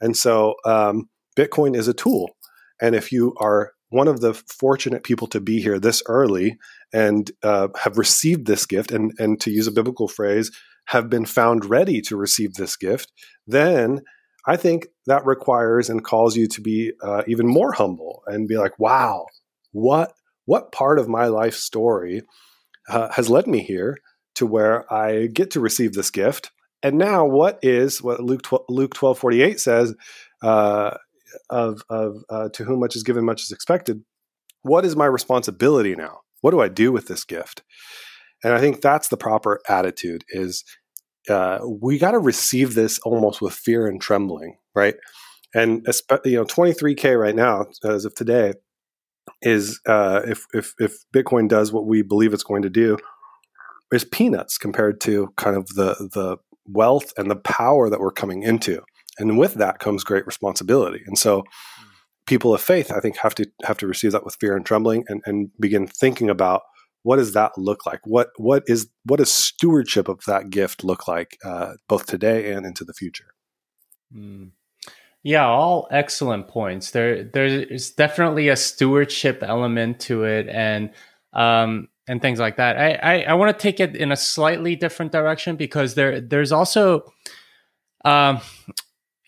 And 0.00 0.16
so, 0.16 0.56
um, 0.66 1.08
Bitcoin 1.36 1.74
is 1.74 1.88
a 1.88 1.94
tool. 1.94 2.36
And 2.82 2.94
if 2.94 3.12
you 3.12 3.34
are 3.38 3.72
one 3.90 4.08
of 4.08 4.20
the 4.20 4.34
fortunate 4.34 5.04
people 5.04 5.26
to 5.28 5.40
be 5.40 5.62
here 5.62 5.78
this 5.78 6.02
early 6.06 6.58
and 6.92 7.30
uh, 7.42 7.68
have 7.80 7.96
received 7.96 8.46
this 8.46 8.66
gift, 8.66 8.92
and, 8.92 9.12
and 9.18 9.40
to 9.40 9.50
use 9.50 9.66
a 9.66 9.72
biblical 9.72 10.08
phrase, 10.08 10.50
have 10.88 11.10
been 11.10 11.26
found 11.26 11.66
ready 11.66 12.00
to 12.00 12.16
receive 12.16 12.54
this 12.54 12.76
gift, 12.76 13.12
then 13.46 14.00
I 14.46 14.56
think 14.56 14.86
that 15.06 15.26
requires 15.26 15.90
and 15.90 16.02
calls 16.02 16.34
you 16.34 16.48
to 16.48 16.62
be 16.62 16.92
uh, 17.02 17.22
even 17.26 17.46
more 17.46 17.72
humble 17.72 18.22
and 18.26 18.48
be 18.48 18.56
like, 18.56 18.78
wow, 18.78 19.26
what 19.72 20.12
what 20.46 20.72
part 20.72 20.98
of 20.98 21.08
my 21.08 21.26
life 21.26 21.54
story 21.54 22.22
uh, 22.88 23.12
has 23.12 23.28
led 23.28 23.46
me 23.46 23.62
here 23.62 23.98
to 24.36 24.46
where 24.46 24.90
I 24.92 25.26
get 25.26 25.50
to 25.52 25.60
receive 25.60 25.92
this 25.92 26.10
gift? 26.10 26.50
And 26.82 26.96
now, 26.96 27.26
what 27.26 27.58
is 27.60 28.02
what 28.02 28.20
Luke 28.20 28.42
12, 28.42 28.64
Luke 28.70 28.94
twelve 28.94 29.18
forty 29.18 29.42
eight 29.42 29.60
says 29.60 29.94
uh, 30.42 30.96
of 31.50 31.82
of 31.90 32.22
uh, 32.30 32.48
to 32.54 32.64
whom 32.64 32.80
much 32.80 32.96
is 32.96 33.02
given, 33.02 33.26
much 33.26 33.42
is 33.42 33.52
expected. 33.52 34.02
What 34.62 34.86
is 34.86 34.96
my 34.96 35.06
responsibility 35.06 35.94
now? 35.94 36.20
What 36.40 36.52
do 36.52 36.60
I 36.60 36.68
do 36.68 36.92
with 36.92 37.08
this 37.08 37.24
gift? 37.24 37.62
And 38.44 38.52
I 38.52 38.60
think 38.60 38.80
that's 38.80 39.08
the 39.08 39.16
proper 39.16 39.60
attitude: 39.68 40.24
is 40.30 40.64
uh, 41.28 41.58
we 41.64 41.98
got 41.98 42.12
to 42.12 42.18
receive 42.18 42.74
this 42.74 42.98
almost 43.00 43.40
with 43.40 43.54
fear 43.54 43.86
and 43.86 44.00
trembling, 44.00 44.56
right? 44.74 44.94
And 45.54 45.86
you 46.24 46.36
know, 46.36 46.44
23k 46.44 47.18
right 47.18 47.34
now, 47.34 47.66
as 47.84 48.04
of 48.04 48.14
today, 48.14 48.52
is 49.42 49.80
uh, 49.86 50.22
if 50.26 50.46
if 50.52 50.74
if 50.78 50.98
Bitcoin 51.14 51.48
does 51.48 51.72
what 51.72 51.86
we 51.86 52.02
believe 52.02 52.32
it's 52.32 52.42
going 52.42 52.62
to 52.62 52.70
do, 52.70 52.98
is 53.92 54.04
peanuts 54.04 54.58
compared 54.58 55.00
to 55.02 55.32
kind 55.36 55.56
of 55.56 55.66
the 55.68 55.94
the 56.12 56.36
wealth 56.66 57.12
and 57.16 57.30
the 57.30 57.36
power 57.36 57.88
that 57.88 58.00
we're 58.00 58.12
coming 58.12 58.42
into. 58.42 58.82
And 59.18 59.38
with 59.38 59.54
that 59.54 59.78
comes 59.78 60.04
great 60.04 60.26
responsibility. 60.26 61.02
And 61.06 61.18
so 61.18 61.44
people 62.26 62.54
of 62.54 62.60
faith, 62.60 62.92
I 62.92 63.00
think, 63.00 63.16
have 63.16 63.34
to 63.36 63.46
have 63.64 63.78
to 63.78 63.86
receive 63.86 64.12
that 64.12 64.24
with 64.24 64.36
fear 64.38 64.54
and 64.54 64.64
trembling 64.64 65.04
and, 65.08 65.22
and 65.24 65.50
begin 65.58 65.86
thinking 65.86 66.30
about 66.30 66.62
what 67.02 67.16
does 67.16 67.32
that 67.32 67.56
look 67.56 67.86
like? 67.86 68.00
What 68.04 68.30
what 68.36 68.64
is 68.66 68.88
what 69.04 69.18
does 69.18 69.30
stewardship 69.30 70.08
of 70.08 70.24
that 70.26 70.50
gift 70.50 70.84
look 70.84 71.08
like, 71.08 71.38
uh, 71.44 71.74
both 71.88 72.06
today 72.06 72.52
and 72.52 72.66
into 72.66 72.84
the 72.84 72.92
future? 72.92 73.34
Mm. 74.14 74.50
Yeah, 75.22 75.46
all 75.46 75.88
excellent 75.90 76.48
points. 76.48 76.90
There 76.92 77.24
there's 77.24 77.90
definitely 77.90 78.48
a 78.48 78.56
stewardship 78.56 79.42
element 79.42 80.00
to 80.00 80.24
it, 80.24 80.48
and 80.48 80.90
um, 81.32 81.88
and 82.06 82.22
things 82.22 82.38
like 82.38 82.56
that. 82.56 82.78
I 82.78 82.92
I, 82.94 83.22
I 83.22 83.34
want 83.34 83.56
to 83.56 83.62
take 83.62 83.80
it 83.80 83.96
in 83.96 84.12
a 84.12 84.16
slightly 84.16 84.76
different 84.76 85.12
direction 85.12 85.56
because 85.56 85.94
there 85.94 86.20
there's 86.20 86.52
also 86.52 87.12
um, 88.04 88.40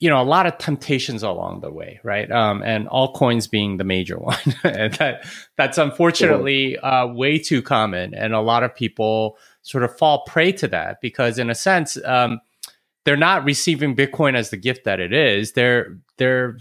you 0.01 0.09
know 0.09 0.21
a 0.21 0.25
lot 0.25 0.47
of 0.47 0.59
temptations 0.59 1.23
along 1.23 1.61
the 1.61 1.71
way 1.71 2.01
right? 2.03 2.31
Um, 2.31 2.63
and 2.63 2.89
altcoins 2.89 3.49
being 3.49 3.77
the 3.77 3.85
major 3.85 4.19
one 4.19 4.39
and 4.65 4.95
that 4.95 5.25
that's 5.57 5.79
unfortunately 5.79 6.79
uh, 6.79 7.07
way 7.07 7.39
too 7.39 7.63
common. 7.63 8.15
And 8.15 8.35
a 8.35 8.41
lot 8.41 8.63
of 8.63 8.75
people 8.75 9.39
sort 9.63 9.85
of 9.85 9.97
fall 9.97 10.25
prey 10.25 10.53
to 10.53 10.69
that 10.69 11.01
because 11.01 11.39
in 11.39 11.51
a 11.51 11.55
sense 11.55 11.99
um, 12.05 12.41
they're 13.05 13.17
not 13.17 13.45
receiving 13.45 13.95
bitcoin 13.95 14.35
as 14.35 14.51
the 14.51 14.57
gift 14.57 14.85
that 14.85 15.01
it 15.01 15.13
is. 15.13 15.53
They're 15.53 15.99
they're 16.17 16.57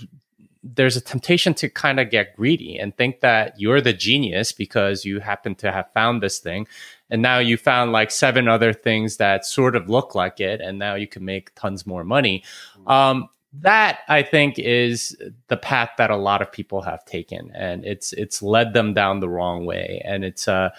there's 0.62 0.98
a 0.98 1.02
temptation 1.02 1.54
to 1.54 1.70
kind 1.70 2.00
of 2.00 2.10
get 2.10 2.36
greedy 2.36 2.78
and 2.78 2.96
think 2.96 3.22
that 3.22 3.54
you're 3.58 3.80
the 3.80 3.94
genius 3.94 4.52
because 4.52 5.06
you 5.06 5.22
happen 5.22 5.56
to 5.56 5.72
have 5.72 5.92
found 5.94 6.22
this 6.22 6.40
thing 6.40 6.68
and 7.10 7.22
now 7.22 7.40
you 7.40 7.58
found 7.58 7.92
like 7.92 8.12
seven 8.12 8.48
other 8.48 8.74
things 8.74 9.18
that 9.18 9.46
sort 9.46 9.76
of 9.76 9.90
look 9.90 10.16
like 10.16 10.40
it 10.40 10.62
and 10.62 10.80
now 10.80 10.96
you 10.96 11.08
can 11.08 11.26
make 11.26 11.54
tons 11.56 11.86
more 11.86 12.04
money 12.04 12.44
mm-hmm. 12.78 12.88
um, 12.90 13.30
that 13.52 14.00
i 14.08 14.22
think 14.22 14.60
is 14.60 15.18
the 15.48 15.58
path 15.58 15.90
that 15.98 16.12
a 16.12 16.16
lot 16.16 16.42
of 16.42 16.52
people 16.52 16.82
have 16.82 17.04
taken 17.06 17.52
and 17.56 17.84
it's 17.86 18.14
it's 18.14 18.42
led 18.42 18.74
them 18.74 18.94
down 18.94 19.20
the 19.20 19.30
wrong 19.30 19.66
way 19.66 20.02
and 20.06 20.24
it's 20.24 20.48
uh 20.48 20.70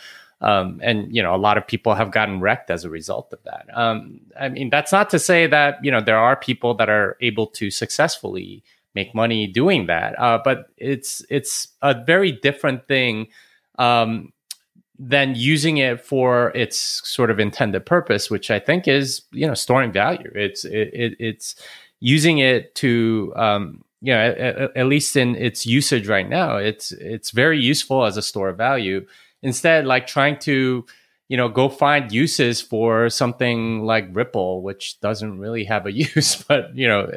um, 0.43 0.81
and 0.83 1.15
you 1.15 1.23
know 1.23 1.35
a 1.35 1.37
lot 1.37 1.59
of 1.59 1.67
people 1.67 1.95
have 1.95 2.13
gotten 2.13 2.41
wrecked 2.41 2.71
as 2.71 2.85
a 2.85 2.91
result 2.91 3.33
of 3.33 3.43
that 3.45 3.67
um, 3.75 4.21
i 4.39 4.49
mean 4.49 4.71
that's 4.71 4.93
not 4.93 5.11
to 5.11 5.19
say 5.19 5.47
that 5.47 5.79
you 5.83 5.91
know 5.91 6.01
there 6.01 6.19
are 6.19 6.37
people 6.37 6.75
that 6.75 6.89
are 6.89 7.17
able 7.21 7.47
to 7.47 7.71
successfully 7.71 8.63
make 8.95 9.15
money 9.15 9.47
doing 9.47 9.87
that 9.87 10.19
uh, 10.19 10.39
but 10.43 10.67
it's 10.77 11.23
it's 11.29 11.69
a 11.83 11.95
very 12.05 12.33
different 12.33 12.87
thing 12.89 13.27
um, 13.79 14.33
than 15.03 15.35
using 15.35 15.79
it 15.79 15.99
for 16.05 16.51
its 16.55 16.79
sort 17.09 17.31
of 17.31 17.41
intended 17.41 17.87
purpose, 17.87 18.31
which 18.31 18.51
I 18.51 18.59
think 18.59 18.87
is 18.87 19.23
you 19.33 19.47
know 19.47 19.55
storing 19.55 19.93
value. 19.93 20.31
It's 20.35 20.65
it, 20.67 20.91
it 20.93 21.17
it's 21.19 21.57
using 22.01 22.39
it 22.39 22.75
to 22.77 23.33
um, 23.35 23.83
you 24.03 24.13
know 24.13 24.21
at, 24.21 24.77
at, 24.77 24.87
least 24.87 25.17
in 25.17 25.37
its 25.37 25.65
usage 25.65 26.07
right 26.07 26.29
now, 26.29 26.59
it's 26.59 26.93
it's 26.93 27.31
very 27.31 27.59
useful 27.59 28.05
as 28.05 28.19
a 28.19 28.23
store 28.23 28.51
of 28.51 28.59
value. 28.59 29.07
Instead, 29.43 29.87
like 29.87 30.07
trying 30.07 30.39
to 30.41 30.85
you 31.29 31.37
know 31.37 31.49
go 31.49 31.71
find 31.71 32.13
uses 32.13 32.61
for 32.61 33.09
something 33.09 33.81
like 33.81 34.07
Ripple, 34.13 34.61
which 34.61 35.01
doesn't 35.01 35.39
really 35.39 35.65
have 35.65 35.87
a 35.87 35.93
use, 36.15 36.45
but 36.45 36.77
you 36.77 36.87
know, 36.87 37.11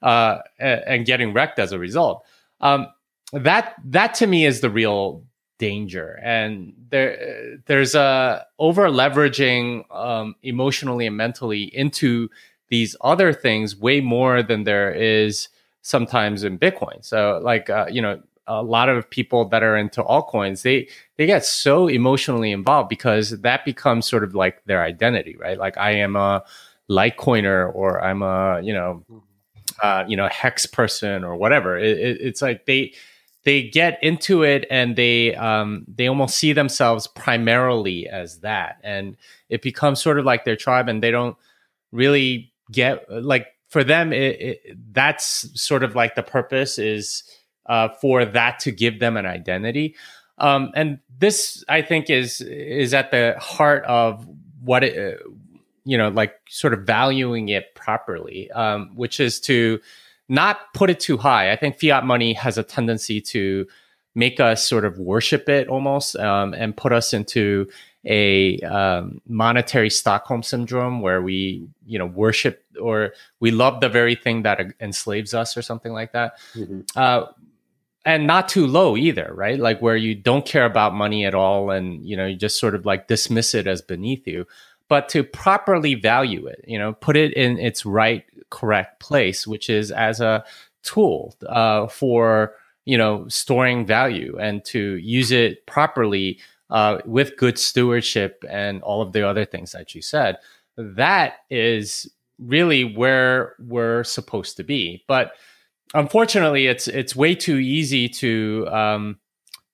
uh, 0.00 0.38
and 0.58 1.04
getting 1.04 1.34
wrecked 1.34 1.58
as 1.58 1.72
a 1.72 1.78
result. 1.78 2.24
Um, 2.62 2.86
that 3.34 3.74
that 3.84 4.14
to 4.14 4.26
me 4.26 4.46
is 4.46 4.62
the 4.62 4.70
real 4.70 5.24
danger 5.58 6.18
and 6.22 6.72
there 6.90 7.58
there's 7.66 7.94
a 7.94 8.46
over 8.58 8.88
leveraging 8.88 9.84
um, 9.94 10.34
emotionally 10.42 11.06
and 11.06 11.16
mentally 11.16 11.64
into 11.76 12.28
these 12.68 12.94
other 13.00 13.32
things 13.32 13.76
way 13.76 14.00
more 14.00 14.42
than 14.42 14.64
there 14.64 14.92
is 14.92 15.48
sometimes 15.82 16.44
in 16.44 16.58
bitcoin 16.58 17.04
so 17.04 17.40
like 17.42 17.68
uh, 17.68 17.86
you 17.90 18.00
know 18.00 18.20
a 18.48 18.62
lot 18.62 18.88
of 18.88 19.08
people 19.10 19.48
that 19.50 19.62
are 19.62 19.76
into 19.76 20.02
altcoins, 20.02 20.62
they 20.62 20.88
they 21.16 21.26
get 21.26 21.44
so 21.44 21.86
emotionally 21.86 22.50
involved 22.50 22.88
because 22.88 23.30
that 23.42 23.64
becomes 23.64 24.08
sort 24.08 24.24
of 24.24 24.34
like 24.34 24.64
their 24.64 24.82
identity, 24.82 25.36
right? 25.38 25.58
Like 25.58 25.76
I 25.76 25.92
am 25.92 26.16
a 26.16 26.42
Litecoiner 26.90 27.72
or 27.74 28.02
I'm 28.02 28.22
a 28.22 28.60
you 28.62 28.72
know 28.72 29.04
mm-hmm. 29.10 29.18
uh, 29.82 30.04
you 30.08 30.16
know 30.16 30.28
hex 30.28 30.66
person 30.66 31.22
or 31.22 31.36
whatever. 31.36 31.78
It, 31.78 31.98
it, 31.98 32.20
it's 32.20 32.42
like 32.42 32.64
they 32.64 32.94
they 33.48 33.62
get 33.62 33.98
into 34.02 34.42
it 34.42 34.66
and 34.70 34.94
they 34.94 35.34
um, 35.34 35.86
they 35.88 36.06
almost 36.06 36.36
see 36.36 36.52
themselves 36.52 37.06
primarily 37.06 38.06
as 38.06 38.40
that, 38.40 38.76
and 38.84 39.16
it 39.48 39.62
becomes 39.62 40.02
sort 40.02 40.18
of 40.18 40.26
like 40.26 40.44
their 40.44 40.54
tribe, 40.54 40.86
and 40.86 41.02
they 41.02 41.10
don't 41.10 41.34
really 41.90 42.52
get 42.70 43.10
like 43.10 43.46
for 43.70 43.82
them 43.82 44.12
it, 44.12 44.38
it, 44.38 44.76
that's 44.92 45.48
sort 45.58 45.82
of 45.82 45.94
like 45.94 46.14
the 46.14 46.22
purpose 46.22 46.78
is 46.78 47.22
uh, 47.64 47.88
for 47.88 48.26
that 48.26 48.58
to 48.58 48.70
give 48.70 49.00
them 49.00 49.16
an 49.16 49.24
identity. 49.24 49.96
Um, 50.36 50.70
and 50.74 50.98
this 51.18 51.64
i 51.68 51.82
think 51.82 52.10
is 52.10 52.40
is 52.42 52.94
at 52.94 53.10
the 53.10 53.34
heart 53.40 53.82
of 53.86 54.28
what 54.62 54.84
it 54.84 55.20
you 55.84 55.98
know 55.98 56.10
like 56.10 56.34
sort 56.48 56.74
of 56.74 56.82
valuing 56.82 57.48
it 57.48 57.74
properly 57.74 58.48
um, 58.52 58.92
which 58.94 59.18
is 59.18 59.40
to 59.40 59.80
not 60.28 60.72
put 60.74 60.90
it 60.90 61.00
too 61.00 61.16
high 61.16 61.52
i 61.52 61.56
think 61.56 61.78
fiat 61.78 62.04
money 62.04 62.32
has 62.32 62.58
a 62.58 62.62
tendency 62.62 63.20
to 63.20 63.66
make 64.14 64.40
us 64.40 64.66
sort 64.66 64.84
of 64.84 64.98
worship 64.98 65.48
it 65.48 65.68
almost 65.68 66.16
um, 66.16 66.52
and 66.54 66.76
put 66.76 66.92
us 66.92 67.12
into 67.12 67.68
a 68.04 68.58
um, 68.60 69.20
monetary 69.26 69.90
Stockholm 69.90 70.42
syndrome 70.42 71.00
where 71.00 71.20
we, 71.20 71.68
you 71.86 71.98
know, 71.98 72.06
worship 72.06 72.64
or 72.80 73.12
we 73.40 73.50
love 73.50 73.80
the 73.80 73.88
very 73.88 74.14
thing 74.14 74.42
that 74.42 74.60
enslaves 74.80 75.34
us 75.34 75.56
or 75.56 75.62
something 75.62 75.92
like 75.92 76.12
that. 76.12 76.38
Mm-hmm. 76.54 76.80
Uh, 76.96 77.26
and 78.04 78.26
not 78.26 78.48
too 78.48 78.66
low 78.66 78.96
either, 78.96 79.30
right? 79.34 79.58
Like 79.58 79.82
where 79.82 79.96
you 79.96 80.14
don't 80.14 80.46
care 80.46 80.64
about 80.64 80.94
money 80.94 81.26
at 81.26 81.34
all 81.34 81.70
and, 81.70 82.04
you 82.06 82.16
know, 82.16 82.26
you 82.26 82.36
just 82.36 82.58
sort 82.58 82.74
of 82.74 82.86
like 82.86 83.08
dismiss 83.08 83.54
it 83.54 83.66
as 83.66 83.82
beneath 83.82 84.26
you. 84.26 84.46
But 84.88 85.08
to 85.10 85.22
properly 85.22 85.94
value 85.94 86.46
it, 86.46 86.64
you 86.66 86.78
know, 86.78 86.94
put 86.94 87.16
it 87.16 87.34
in 87.34 87.58
its 87.58 87.84
right, 87.84 88.24
correct 88.50 89.00
place, 89.00 89.46
which 89.46 89.68
is 89.68 89.90
as 89.90 90.20
a 90.20 90.44
tool 90.82 91.34
uh, 91.46 91.88
for, 91.88 92.54
you 92.86 92.96
know, 92.96 93.28
storing 93.28 93.86
value 93.86 94.38
and 94.40 94.64
to 94.66 94.96
use 94.96 95.30
it 95.30 95.66
properly 95.66 96.38
uh, 96.70 96.98
with 97.04 97.36
good 97.36 97.58
stewardship 97.58 98.44
and 98.48 98.82
all 98.82 99.02
of 99.02 99.12
the 99.12 99.26
other 99.26 99.44
things 99.44 99.72
that 99.72 99.94
you 99.94 100.02
said. 100.02 100.38
That 100.76 101.34
is 101.50 102.10
really 102.38 102.84
where 102.84 103.54
we're 103.58 104.04
supposed 104.04 104.56
to 104.56 104.64
be. 104.64 105.04
But 105.06 105.32
unfortunately, 105.94 106.66
it's 106.66 106.88
it's 106.88 107.16
way 107.16 107.34
too 107.34 107.56
easy 107.56 108.08
to 108.08 108.66
um, 108.70 109.18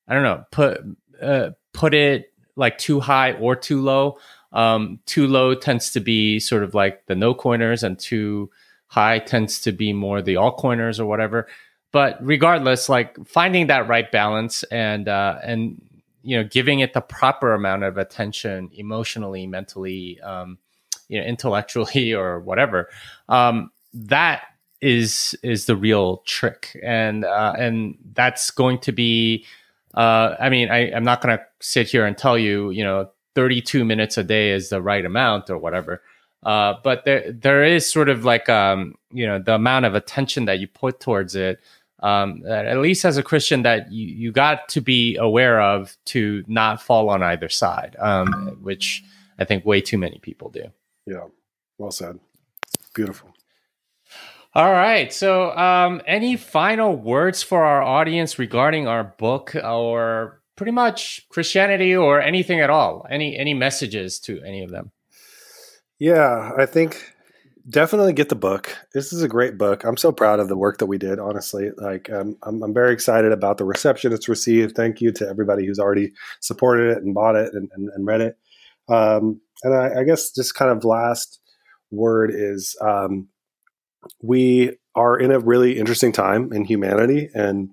I 0.09 0.15
don't 0.15 0.23
know 0.23 0.45
put 0.51 0.81
uh, 1.21 1.51
put 1.73 1.95
it 1.95 2.33
like 2.57 2.79
too 2.79 3.01
high 3.01 3.33
or 3.33 3.57
too 3.57 3.83
low. 3.83 4.19
Um, 4.55 5.01
too 5.05 5.27
low 5.27 5.55
tends 5.55 5.91
to 5.93 6.01
be 6.01 6.41
sort 6.41 6.63
of 6.63 6.75
like 6.75 7.07
the 7.07 7.15
no 7.15 7.35
coiners, 7.35 7.83
and 7.83 7.99
too 7.99 8.51
high 8.87 9.19
tends 9.19 9.61
to 9.63 9.73
be 9.73 9.93
more 9.93 10.23
the 10.23 10.35
altcoiners 10.35 10.99
or 10.99 11.07
whatever. 11.07 11.49
But 11.93 12.17
regardless, 12.25 12.89
like 12.89 13.17
finding 13.27 13.67
that 13.67 13.89
right 13.89 14.11
balance 14.11 14.63
and 14.65 15.09
uh, 15.09 15.39
and 15.43 15.81
you 16.25 16.37
know 16.37 16.45
giving 16.45 16.81
it 16.81 16.95
the 16.95 17.01
proper 17.01 17.53
amount 17.53 17.85
of 17.85 17.99
attention 17.99 18.71
emotionally 18.73 19.47
mentally 19.47 20.21
um, 20.23 20.59
you 21.09 21.21
know 21.21 21.27
intellectually 21.27 22.13
or 22.15 22.41
whatever 22.41 22.89
um, 23.29 23.71
that 23.93 24.43
is 24.81 25.37
is 25.43 25.67
the 25.67 25.77
real 25.77 26.19
trick 26.27 26.77
and 26.83 27.25
uh, 27.25 27.55
and 27.57 27.97
that's 28.15 28.51
going 28.51 28.79
to 28.79 28.91
be 28.91 29.45
uh, 29.95 30.35
i 30.41 30.49
mean 30.49 30.71
I, 30.71 30.91
i'm 30.93 31.05
not 31.05 31.21
going 31.21 31.39
to 31.39 31.45
sit 31.61 31.89
here 31.89 32.05
and 32.05 32.19
tell 32.19 32.37
you 32.37 32.71
you 32.71 32.83
know 32.83 33.11
32 33.35 33.85
minutes 33.85 34.17
a 34.17 34.25
day 34.25 34.51
is 34.51 34.69
the 34.69 34.83
right 34.83 35.05
amount 35.05 35.51
or 35.51 35.59
whatever 35.59 36.03
uh, 36.45 36.75
but 36.83 37.05
there 37.05 37.33
there 37.33 37.65
is 37.65 37.91
sort 37.91 38.09
of 38.09 38.25
like 38.25 38.49
um, 38.49 38.95
you 39.13 39.27
know 39.27 39.39
the 39.39 39.55
amount 39.55 39.85
of 39.85 39.95
attention 39.95 40.45
that 40.45 40.59
you 40.59 40.69
put 40.69 41.01
towards 41.01 41.35
it 41.35 41.61
um, 42.05 42.45
at 42.47 42.79
least 42.79 43.07
as 43.07 43.17
a 43.17 43.23
Christian, 43.23 43.63
that 43.63 43.91
you, 43.91 44.07
you 44.07 44.31
got 44.31 44.69
to 44.69 44.83
be 44.83 45.17
aware 45.17 45.61
of 45.61 45.97
to 46.07 46.45
not 46.47 46.83
fall 46.83 47.09
on 47.09 47.23
either 47.23 47.49
side, 47.49 47.97
um, 47.99 48.59
which 48.61 49.03
I 49.39 49.45
think 49.45 49.65
way 49.65 49.81
too 49.81 49.97
many 49.97 50.19
people 50.19 50.51
do. 50.51 50.65
Yeah, 51.07 51.29
well 51.79 51.91
said. 51.91 52.21
Beautiful. 52.95 53.31
All 54.55 54.71
right. 54.71 55.13
So, 55.15 55.57
um, 55.57 56.03
any 56.07 56.37
final 56.37 56.95
words 56.95 57.43
for 57.43 57.65
our 57.65 57.83
audience 57.83 58.39
regarding 58.39 58.87
our 58.87 59.03
book, 59.03 59.55
or 59.57 60.43
pretty 60.57 60.73
much 60.73 61.27
Christianity, 61.31 61.95
or 61.95 62.21
anything 62.21 62.61
at 62.61 62.71
all? 62.71 63.07
Any 63.11 63.37
any 63.37 63.55
messages 63.55 64.19
to 64.21 64.43
any 64.43 64.63
of 64.63 64.71
them? 64.71 64.93
Yeah, 65.99 66.53
I 66.57 66.67
think 66.67 67.15
definitely 67.69 68.13
get 68.13 68.29
the 68.29 68.35
book. 68.35 68.77
This 68.93 69.13
is 69.13 69.23
a 69.23 69.29
great 69.29 69.57
book. 69.57 69.85
I'm 69.85 69.97
so 69.97 70.13
proud 70.13 70.41
of 70.41 70.49
the 70.49 70.57
work 70.57 70.79
that 70.79 70.87
we 70.87 70.99
did. 70.99 71.19
Honestly, 71.19 71.71
like 71.77 72.11
um, 72.11 72.37
I'm, 72.43 72.63
I'm 72.63 72.75
very 72.75 72.93
excited 72.93 73.33
about 73.33 73.59
the 73.59 73.65
reception 73.65 74.13
it's 74.13 74.29
received. 74.29 74.77
Thank 74.77 75.01
you 75.01 75.13
to 75.13 75.29
everybody 75.29 75.67
who's 75.67 75.79
already 75.79 76.13
supported 76.41 76.97
it 76.97 77.03
and 77.03 77.15
bought 77.15 77.37
it 77.37 77.55
and, 77.55 77.71
and, 77.75 77.89
and 77.95 78.07
read 78.07 78.21
it. 78.21 78.37
Um, 78.89 79.41
and 79.63 79.75
I, 79.75 80.01
I, 80.01 80.05
guess 80.05 80.31
just 80.31 80.55
kind 80.55 80.71
of 80.71 80.85
last 80.85 81.41
word 81.91 82.31
is 82.35 82.77
um, 82.83 83.29
we 84.23 84.77
are 84.95 85.19
in 85.19 85.31
a 85.31 85.39
really 85.39 85.79
interesting 85.79 86.13
time 86.13 86.53
in 86.53 86.65
humanity, 86.65 87.31
and 87.35 87.71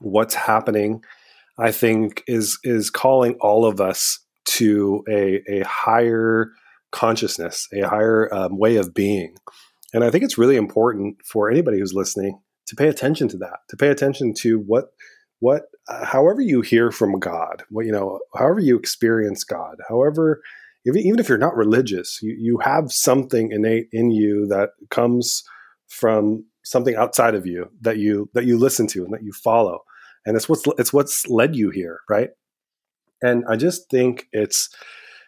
what's 0.00 0.34
happening, 0.34 1.04
I 1.60 1.72
think, 1.72 2.22
is 2.26 2.58
is 2.64 2.90
calling 2.90 3.34
all 3.40 3.64
of 3.64 3.80
us 3.80 4.18
to 4.46 5.04
a 5.08 5.42
a 5.48 5.64
higher 5.64 6.52
consciousness, 6.90 7.68
a 7.72 7.82
higher 7.82 8.32
um, 8.34 8.58
way 8.58 8.76
of 8.76 8.94
being. 8.94 9.36
And 9.92 10.04
I 10.04 10.10
think 10.10 10.24
it's 10.24 10.38
really 10.38 10.56
important 10.56 11.16
for 11.24 11.50
anybody 11.50 11.78
who's 11.78 11.94
listening 11.94 12.40
to 12.66 12.76
pay 12.76 12.88
attention 12.88 13.28
to 13.28 13.36
that, 13.38 13.58
to 13.68 13.76
pay 13.76 13.88
attention 13.88 14.32
to 14.38 14.58
what, 14.60 14.86
what, 15.40 15.62
uh, 15.88 16.04
however 16.04 16.40
you 16.40 16.60
hear 16.60 16.92
from 16.92 17.18
God, 17.18 17.64
what 17.68 17.86
you 17.86 17.92
know, 17.92 18.20
however 18.36 18.60
you 18.60 18.78
experience 18.78 19.42
God, 19.44 19.76
however, 19.88 20.40
if, 20.84 20.96
even 20.96 21.18
if 21.18 21.28
you're 21.28 21.38
not 21.38 21.56
religious, 21.56 22.20
you 22.22 22.36
you 22.38 22.58
have 22.58 22.92
something 22.92 23.50
innate 23.52 23.88
in 23.92 24.10
you 24.10 24.46
that 24.48 24.70
comes 24.90 25.42
from 25.88 26.44
something 26.62 26.94
outside 26.94 27.34
of 27.34 27.46
you 27.46 27.68
that 27.80 27.98
you 27.98 28.30
that 28.34 28.44
you 28.44 28.56
listen 28.56 28.86
to 28.88 29.04
and 29.04 29.12
that 29.12 29.24
you 29.24 29.32
follow, 29.32 29.80
and 30.26 30.36
it's 30.36 30.48
what's 30.48 30.64
it's 30.78 30.92
what's 30.92 31.26
led 31.28 31.56
you 31.56 31.70
here, 31.70 32.00
right? 32.08 32.30
And 33.22 33.44
I 33.48 33.56
just 33.56 33.90
think 33.90 34.26
it's 34.32 34.68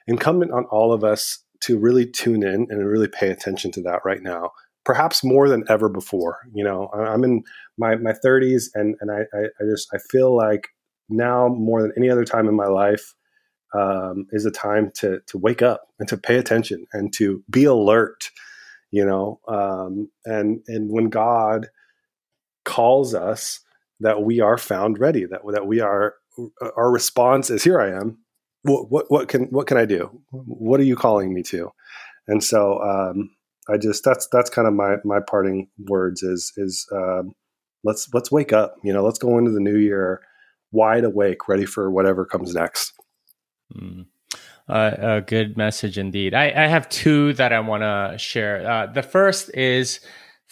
incumbent 0.06 0.52
on 0.52 0.64
all 0.66 0.92
of 0.92 1.04
us 1.04 1.38
to 1.62 1.78
really 1.78 2.06
tune 2.06 2.42
in 2.42 2.66
and 2.70 2.86
really 2.86 3.08
pay 3.08 3.30
attention 3.30 3.70
to 3.72 3.82
that 3.82 4.00
right 4.04 4.22
now, 4.22 4.50
perhaps 4.84 5.22
more 5.22 5.48
than 5.48 5.64
ever 5.68 5.88
before. 5.88 6.38
You 6.52 6.64
know, 6.64 6.88
I'm 6.92 7.22
in 7.22 7.42
my, 7.78 7.94
my 7.96 8.12
30s 8.12 8.64
and, 8.74 8.96
and 9.00 9.10
I, 9.10 9.20
I, 9.36 9.64
just 9.70 9.88
I 9.94 9.98
feel 10.10 10.34
like 10.34 10.68
now 11.08 11.48
more 11.48 11.82
than 11.82 11.92
any 11.96 12.10
other 12.10 12.24
time 12.24 12.48
in 12.48 12.56
my 12.56 12.66
life 12.66 13.14
um, 13.74 14.26
is 14.32 14.44
a 14.44 14.50
time 14.50 14.90
to 14.96 15.20
to 15.28 15.38
wake 15.38 15.62
up 15.62 15.82
and 15.98 16.08
to 16.08 16.16
pay 16.16 16.36
attention 16.36 16.86
and 16.92 17.12
to 17.14 17.42
be 17.48 17.64
alert. 17.64 18.30
You 18.90 19.06
know, 19.06 19.40
um, 19.48 20.10
and 20.26 20.60
and 20.68 20.90
when 20.90 21.08
God 21.08 21.68
calls 22.64 23.14
us, 23.14 23.60
that 24.02 24.22
we 24.22 24.40
are 24.40 24.58
found 24.58 24.98
ready, 24.98 25.24
that 25.26 25.40
that 25.52 25.66
we 25.66 25.80
are 25.80 26.14
our 26.76 26.90
response 26.90 27.50
is 27.50 27.62
here 27.62 27.80
I 27.80 27.90
am 27.90 28.18
what, 28.62 28.90
what, 28.90 29.10
what 29.10 29.28
can 29.28 29.44
what 29.46 29.66
can 29.66 29.76
I 29.76 29.84
do? 29.84 30.22
What 30.30 30.80
are 30.80 30.84
you 30.84 30.96
calling 30.96 31.34
me 31.34 31.42
to? 31.44 31.70
And 32.28 32.42
so 32.42 32.80
um, 32.80 33.30
I 33.68 33.76
just 33.76 34.04
that's 34.04 34.28
that's 34.28 34.50
kind 34.50 34.68
of 34.68 34.74
my 34.74 34.96
my 35.04 35.20
parting 35.20 35.68
words 35.86 36.22
is 36.22 36.52
is 36.56 36.86
um, 36.92 37.32
let's 37.84 38.08
let's 38.14 38.30
wake 38.30 38.52
up. 38.52 38.76
You 38.84 38.92
know, 38.92 39.04
let's 39.04 39.18
go 39.18 39.38
into 39.38 39.50
the 39.50 39.60
new 39.60 39.76
year 39.76 40.20
wide 40.70 41.04
awake, 41.04 41.48
ready 41.48 41.66
for 41.66 41.90
whatever 41.90 42.24
comes 42.24 42.54
next. 42.54 42.92
Mm. 43.76 44.06
Uh, 44.68 44.92
a 44.98 45.20
good 45.20 45.56
message 45.56 45.98
indeed. 45.98 46.34
I, 46.34 46.46
I 46.46 46.66
have 46.68 46.88
two 46.88 47.32
that 47.34 47.52
I 47.52 47.58
want 47.60 47.82
to 47.82 48.16
share. 48.16 48.66
Uh, 48.70 48.86
the 48.86 49.02
first 49.02 49.50
is 49.54 50.00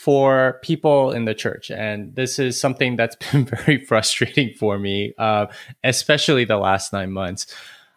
for 0.01 0.59
people 0.63 1.13
in 1.13 1.27
the 1.27 1.35
church. 1.35 1.71
And 1.71 2.15
this 2.15 2.39
is 2.39 2.59
something 2.59 2.97
that's 2.97 3.17
been 3.33 3.45
very 3.45 3.85
frustrating 3.85 4.55
for 4.59 4.79
me, 4.79 5.13
uh, 5.19 5.49
especially 5.85 6.47
the 6.47 6.57
last 6.57 6.95
nine 6.95 7.13
months. 7.13 7.55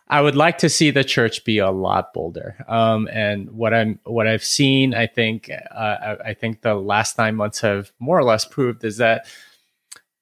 I 0.10 0.20
would 0.20 0.36
like 0.36 0.58
to 0.58 0.70
see 0.70 0.92
the 0.92 1.06
church 1.06 1.46
be 1.46 1.60
a 1.60 1.72
lot 1.72 2.14
bolder. 2.14 2.58
Um, 2.68 3.08
and 3.08 3.52
what 3.52 3.74
I'm 3.74 4.02
what 4.04 4.28
I've 4.28 4.44
seen, 4.44 4.94
I 4.94 5.08
think, 5.08 5.50
uh, 5.50 5.80
I, 5.80 6.18
I, 6.26 6.34
think 6.34 6.60
the 6.60 6.76
last 6.76 7.18
nine 7.18 7.36
months 7.36 7.62
have 7.62 7.94
more 8.00 8.20
or 8.20 8.26
less 8.26 8.44
proved 8.44 8.84
is 8.84 8.98
that, 8.98 9.26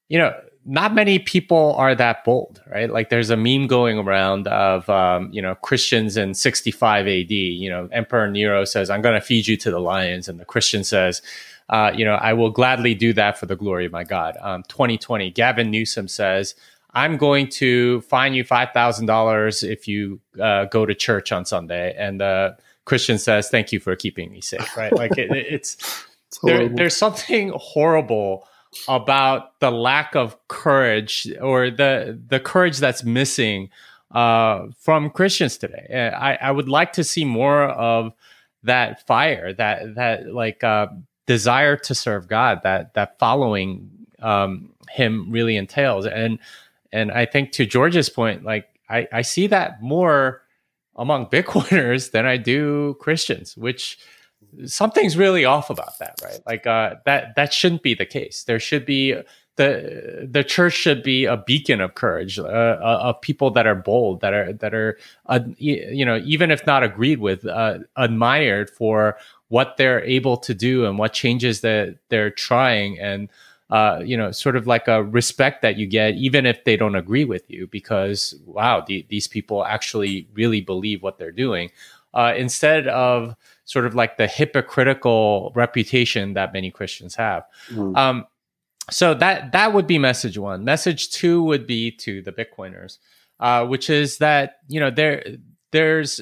you 0.08 0.20
know, 0.20 0.40
not 0.66 0.93
many 0.93 1.18
people 1.18 1.74
are 1.78 1.95
that 1.95 2.24
bold, 2.24 2.62
right? 2.70 2.89
Like 2.89 3.09
there's 3.09 3.30
a 3.30 3.38
meme 3.38 3.68
going 3.68 3.97
around 3.97 4.47
of 4.47 4.88
um, 4.89 5.32
you 5.32 5.41
know 5.41 5.55
Christians 5.55 6.18
in 6.18 6.34
65 6.34 7.07
AD. 7.07 7.32
You 7.32 7.70
know, 7.70 7.89
Emperor 7.91 8.30
Nero 8.30 8.66
says, 8.66 8.89
"I'm 8.89 9.01
going 9.01 9.16
to 9.16 9.26
feed 9.26 9.47
you 9.47 9.57
to 9.57 9.72
the 9.72 9.80
lions," 9.80 10.28
and 10.28 10.39
the 10.39 10.45
Christian 10.45 10.84
says, 10.84 11.22
uh, 11.70 11.91
"You 11.95 12.05
know, 12.05 12.14
I 12.14 12.34
will 12.34 12.51
gladly 12.51 12.93
do 12.93 13.14
that 13.14 13.39
for 13.39 13.47
the 13.47 13.55
glory 13.55 13.86
of 13.86 13.91
my 13.91 14.03
God." 14.03 14.38
Um, 14.39 14.64
2020, 14.68 15.32
Gavin 15.32 15.72
Newsom 15.72 16.07
says, 16.07 16.53
"I'm 16.93 17.18
going 17.18 17.47
to 17.49 18.01
fine 18.01 18.34
you 18.34 18.43
five 18.43 18.70
thousand 18.72 19.07
dollars 19.07 19.64
if 19.64 19.88
you 19.88 20.20
uh, 20.39 20.66
go 20.66 20.86
to 20.86 20.93
church 20.93 21.32
on 21.32 21.45
Sunday," 21.45 21.95
and 21.97 22.22
the 22.22 22.55
Christian 22.86 23.18
says, 23.18 23.49
"Thank 23.49 23.72
you 23.72 23.80
for 23.80 23.95
keeping 23.95 24.32
me 24.32 24.41
safe." 24.41 24.78
Right? 24.78 24.93
Like 24.93 25.18
it, 25.18 25.32
it's, 25.32 25.76
it's 26.28 26.39
there, 26.43 26.70
there's 26.70 26.95
something 26.95 27.51
horrible 27.55 28.47
about 28.88 29.59
the 29.59 29.72
lack 29.72 30.15
of 30.15 30.36
courage 30.47 31.28
or 31.41 31.69
the 31.69 32.19
the 32.28 32.39
courage 32.39 32.78
that's 32.78 33.03
missing 33.03 33.69
uh, 34.11 34.67
from 34.78 35.09
Christians 35.09 35.57
today. 35.57 36.11
I, 36.15 36.36
I 36.36 36.51
would 36.51 36.69
like 36.69 36.93
to 36.93 37.03
see 37.03 37.26
more 37.26 37.63
of 37.63 38.13
that 38.63 39.05
fire, 39.07 39.53
that 39.53 39.95
that 39.95 40.34
like 40.34 40.63
uh, 40.63 40.88
desire 41.26 41.78
to 41.78 41.95
serve 41.95 42.28
God, 42.28 42.61
that 42.63 42.93
that 42.93 43.19
following 43.19 43.89
um, 44.19 44.74
Him 44.89 45.32
really 45.32 45.55
entails. 45.55 46.05
And 46.05 46.39
and 46.91 47.11
I 47.11 47.26
think 47.26 47.51
to 47.53 47.65
George's 47.65 48.09
point, 48.09 48.43
like 48.43 48.67
I, 48.89 49.07
I 49.11 49.22
see 49.22 49.47
that 49.47 49.82
more 49.82 50.43
among 50.95 51.28
Bitcoiners 51.28 52.11
than 52.11 52.26
I 52.26 52.38
do 52.38 52.95
Christians, 52.99 53.55
which 53.55 53.97
something's 54.66 55.18
really 55.18 55.45
off 55.45 55.70
about 55.70 55.97
that, 55.99 56.20
right? 56.24 56.39
Like 56.45 56.68
uh, 56.68 56.95
that 57.06 57.36
that 57.36 57.54
shouldn't 57.54 57.84
be 57.84 57.93
the 57.93 58.06
case. 58.06 58.43
There 58.43 58.60
should 58.60 58.86
be 58.86 59.16
the 59.56 60.28
the 60.30 60.43
church 60.43 60.74
should 60.74 61.04
be 61.04 61.26
a 61.26 61.38
beacon 61.38 61.82
of 61.82 61.95
courage, 61.95 62.39
uh, 62.39 62.43
uh 62.43 62.99
of 63.02 63.22
people 63.22 63.52
that 63.52 63.68
are 63.68 63.76
bold, 63.76 64.22
that 64.22 64.34
are 64.34 64.54
that 64.54 64.74
are 64.74 64.97
uh, 65.28 65.39
you 65.58 66.06
know 66.06 66.22
even 66.24 66.52
if 66.52 66.66
not 66.66 66.84
agreed 66.84 67.20
with, 67.20 67.45
uh, 67.45 67.80
admired 67.95 68.70
for 68.70 69.18
what 69.49 69.76
they're 69.78 70.04
able 70.04 70.38
to 70.38 70.54
do 70.54 70.86
and 70.86 70.97
what 70.97 71.14
changes 71.14 71.62
that 71.62 71.97
they're 72.10 72.32
trying 72.32 72.99
and. 72.99 73.30
Uh, 73.70 74.02
you 74.06 74.18
know, 74.18 74.34
sort 74.34 74.58
of 74.58 74.68
like 74.68 74.89
a 74.89 75.02
respect 75.02 75.62
that 75.62 75.78
you 75.78 75.88
get, 75.88 76.16
even 76.16 76.45
if 76.45 76.62
they 76.66 76.76
don't 76.76 76.97
agree 76.97 77.24
with 77.24 77.49
you, 77.49 77.68
because 77.68 78.36
wow, 78.45 78.84
the, 78.86 79.06
these 79.08 79.30
people 79.30 79.64
actually 79.64 80.28
really 80.34 80.60
believe 80.60 81.02
what 81.02 81.18
they're 81.18 81.32
doing. 81.32 81.72
Uh, 82.14 82.34
instead 82.36 82.89
of 82.89 83.34
sort 83.66 83.86
of 83.86 83.95
like 83.95 84.18
the 84.18 84.28
hypocritical 84.28 85.51
reputation 85.55 86.34
that 86.34 86.53
many 86.53 86.72
Christians 86.72 87.16
have. 87.16 87.43
Mm. 87.70 87.97
Um, 87.97 88.26
so 88.89 89.14
that 89.14 89.51
that 89.51 89.74
would 89.74 89.88
be 89.88 89.97
message 89.97 90.38
one. 90.38 90.64
Message 90.66 91.12
two 91.12 91.43
would 91.43 91.68
be 91.68 91.91
to 91.91 92.22
the 92.22 92.32
Bitcoiners, 92.32 92.97
uh, 93.39 93.66
which 93.66 93.89
is 93.89 94.18
that 94.18 94.57
you 94.68 94.80
know 94.80 94.89
there 94.89 95.24
there's 95.72 96.20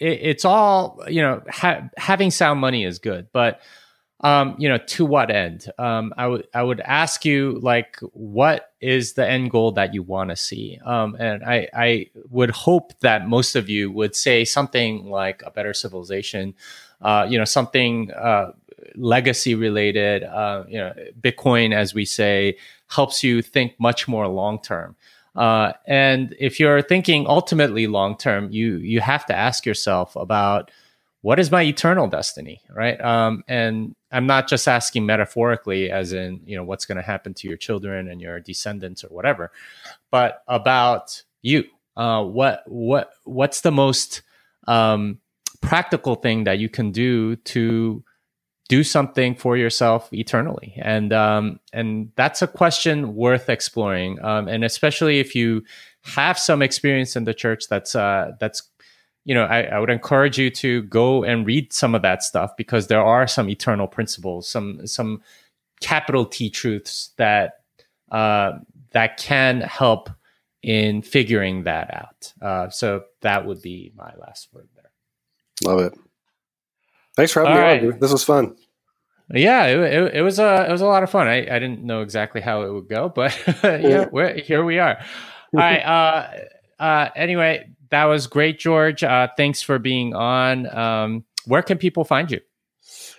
it, 0.00 0.20
it's 0.22 0.44
all 0.44 1.02
you 1.08 1.22
know 1.22 1.42
ha- 1.48 1.88
having 1.96 2.30
sound 2.30 2.60
money 2.60 2.84
is 2.84 2.98
good, 2.98 3.28
but 3.32 3.60
um, 4.20 4.56
you 4.58 4.68
know, 4.68 4.78
to 4.78 5.04
what 5.04 5.30
end? 5.30 5.70
Um, 5.78 6.12
I 6.16 6.26
would 6.26 6.48
I 6.52 6.62
would 6.62 6.80
ask 6.80 7.24
you 7.24 7.58
like, 7.62 7.98
what 8.12 8.72
is 8.80 9.14
the 9.14 9.28
end 9.28 9.50
goal 9.50 9.72
that 9.72 9.94
you 9.94 10.02
want 10.02 10.30
to 10.30 10.36
see? 10.36 10.78
Um, 10.84 11.16
and 11.20 11.44
I 11.44 11.68
I 11.72 12.06
would 12.30 12.50
hope 12.50 12.98
that 13.00 13.28
most 13.28 13.54
of 13.54 13.68
you 13.68 13.92
would 13.92 14.16
say 14.16 14.44
something 14.44 15.06
like 15.06 15.42
a 15.46 15.50
better 15.52 15.72
civilization, 15.72 16.54
uh, 17.00 17.26
you 17.28 17.38
know, 17.38 17.44
something 17.44 18.10
uh, 18.12 18.52
legacy 18.96 19.54
related. 19.54 20.24
Uh, 20.24 20.64
you 20.68 20.78
know, 20.78 20.92
Bitcoin, 21.20 21.72
as 21.72 21.94
we 21.94 22.04
say, 22.04 22.56
helps 22.88 23.22
you 23.22 23.40
think 23.40 23.74
much 23.78 24.08
more 24.08 24.26
long 24.26 24.60
term. 24.60 24.96
Uh, 25.36 25.72
and 25.86 26.34
if 26.40 26.58
you're 26.58 26.82
thinking 26.82 27.24
ultimately 27.28 27.86
long 27.86 28.16
term, 28.16 28.50
you 28.50 28.78
you 28.78 29.00
have 29.00 29.24
to 29.26 29.36
ask 29.36 29.64
yourself 29.64 30.16
about 30.16 30.72
what 31.22 31.40
is 31.40 31.50
my 31.50 31.62
eternal 31.62 32.06
destiny, 32.06 32.60
right? 32.70 33.00
Um, 33.00 33.42
and 33.48 33.94
I'm 34.12 34.26
not 34.26 34.48
just 34.48 34.68
asking 34.68 35.04
metaphorically, 35.04 35.90
as 35.90 36.12
in, 36.12 36.40
you 36.46 36.56
know, 36.56 36.64
what's 36.64 36.86
going 36.86 36.96
to 36.96 37.02
happen 37.02 37.34
to 37.34 37.48
your 37.48 37.56
children 37.56 38.08
and 38.08 38.20
your 38.20 38.38
descendants 38.40 39.02
or 39.02 39.08
whatever, 39.08 39.50
but 40.10 40.42
about 40.46 41.22
you. 41.42 41.64
Uh, 41.96 42.22
what 42.22 42.62
what 42.66 43.10
what's 43.24 43.62
the 43.62 43.72
most 43.72 44.22
um, 44.68 45.18
practical 45.60 46.14
thing 46.14 46.44
that 46.44 46.60
you 46.60 46.68
can 46.68 46.92
do 46.92 47.34
to 47.36 48.04
do 48.68 48.84
something 48.84 49.34
for 49.34 49.56
yourself 49.56 50.12
eternally? 50.12 50.74
And 50.80 51.12
um, 51.12 51.58
and 51.72 52.12
that's 52.14 52.40
a 52.42 52.46
question 52.46 53.16
worth 53.16 53.48
exploring, 53.48 54.22
um, 54.22 54.46
and 54.46 54.62
especially 54.62 55.18
if 55.18 55.34
you 55.34 55.64
have 56.02 56.38
some 56.38 56.62
experience 56.62 57.16
in 57.16 57.24
the 57.24 57.34
church 57.34 57.64
that's 57.68 57.96
uh, 57.96 58.32
that's 58.38 58.67
you 59.28 59.34
know, 59.34 59.44
I, 59.44 59.64
I, 59.64 59.78
would 59.78 59.90
encourage 59.90 60.38
you 60.38 60.48
to 60.52 60.84
go 60.84 61.22
and 61.22 61.46
read 61.46 61.70
some 61.70 61.94
of 61.94 62.00
that 62.00 62.22
stuff 62.22 62.56
because 62.56 62.86
there 62.86 63.04
are 63.04 63.26
some 63.26 63.50
eternal 63.50 63.86
principles, 63.86 64.48
some 64.48 64.86
some 64.86 65.20
capital 65.82 66.24
T 66.24 66.48
truths 66.48 67.10
that 67.18 67.60
uh, 68.10 68.52
that 68.92 69.18
can 69.18 69.60
help 69.60 70.08
in 70.62 71.02
figuring 71.02 71.64
that 71.64 71.92
out. 71.92 72.32
Uh, 72.40 72.70
so 72.70 73.02
that 73.20 73.44
would 73.44 73.60
be 73.60 73.92
my 73.94 74.10
last 74.18 74.48
word 74.54 74.70
there. 74.74 74.90
Love 75.62 75.80
it. 75.80 75.98
Thanks 77.14 77.30
for 77.30 77.40
having 77.40 77.52
All 77.52 77.58
me 77.58 77.64
right. 77.66 77.92
on. 77.92 77.98
This 77.98 78.12
was 78.12 78.24
fun. 78.24 78.56
Yeah, 79.30 79.66
it, 79.66 79.78
it, 79.78 80.14
it, 80.14 80.22
was 80.22 80.38
a 80.38 80.66
it 80.66 80.72
was 80.72 80.80
a 80.80 80.86
lot 80.86 81.02
of 81.02 81.10
fun. 81.10 81.28
I, 81.28 81.40
I 81.40 81.58
didn't 81.58 81.84
know 81.84 82.00
exactly 82.00 82.40
how 82.40 82.62
it 82.62 82.72
would 82.72 82.88
go, 82.88 83.10
but 83.10 83.38
yeah, 83.62 84.32
here 84.38 84.64
we 84.64 84.78
are. 84.78 84.98
All 85.52 85.60
right. 85.60 85.80
Uh, 85.80 86.82
uh, 86.82 87.10
anyway, 87.14 87.68
that 87.90 88.04
was 88.04 88.26
great, 88.26 88.58
George. 88.58 89.02
Uh, 89.02 89.28
thanks 89.36 89.62
for 89.62 89.78
being 89.78 90.14
on. 90.14 90.66
Um, 90.76 91.24
where 91.46 91.62
can 91.62 91.78
people 91.78 92.04
find 92.04 92.30
you? 92.30 92.40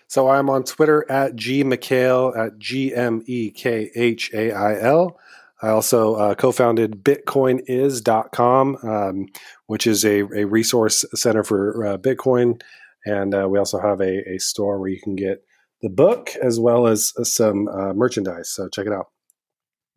So 0.08 0.30
I'm 0.30 0.50
on 0.50 0.64
Twitter 0.64 1.06
at 1.10 1.36
G 1.36 1.64
Mekhail 1.64 2.36
at 2.36 2.58
G 2.58 2.94
M 2.94 3.24
E 3.28 3.52
K 3.52 3.92
H 3.96 4.32
A 4.34 4.52
I 4.52 4.80
L. 4.82 5.20
I 5.62 5.70
also 5.70 6.16
uh, 6.16 6.36
co-founded 6.36 7.04
BitcoinIs.com, 7.04 8.78
um, 8.82 9.26
which 9.68 9.88
is 9.88 10.06
a, 10.06 10.22
a, 10.22 10.46
resource 10.46 11.04
center 11.14 11.44
for 11.44 11.86
uh, 11.86 11.98
Bitcoin, 11.98 12.62
and 13.06 13.36
uh, 13.36 13.48
we 13.50 13.60
also 13.60 13.78
have 13.80 14.00
a, 14.00 14.36
a, 14.36 14.40
store 14.40 14.80
where 14.80 14.90
you 14.90 15.02
can 15.02 15.18
get 15.18 15.44
the 15.82 15.90
book 15.90 16.30
as 16.42 16.62
well 16.62 16.88
as 16.88 17.12
uh, 17.20 17.26
some 17.26 17.68
uh, 17.68 17.94
merchandise. 17.94 18.50
So 18.50 18.70
check 18.70 18.86
it 18.86 18.94
out. 18.94 19.08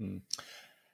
Hmm. 0.00 0.18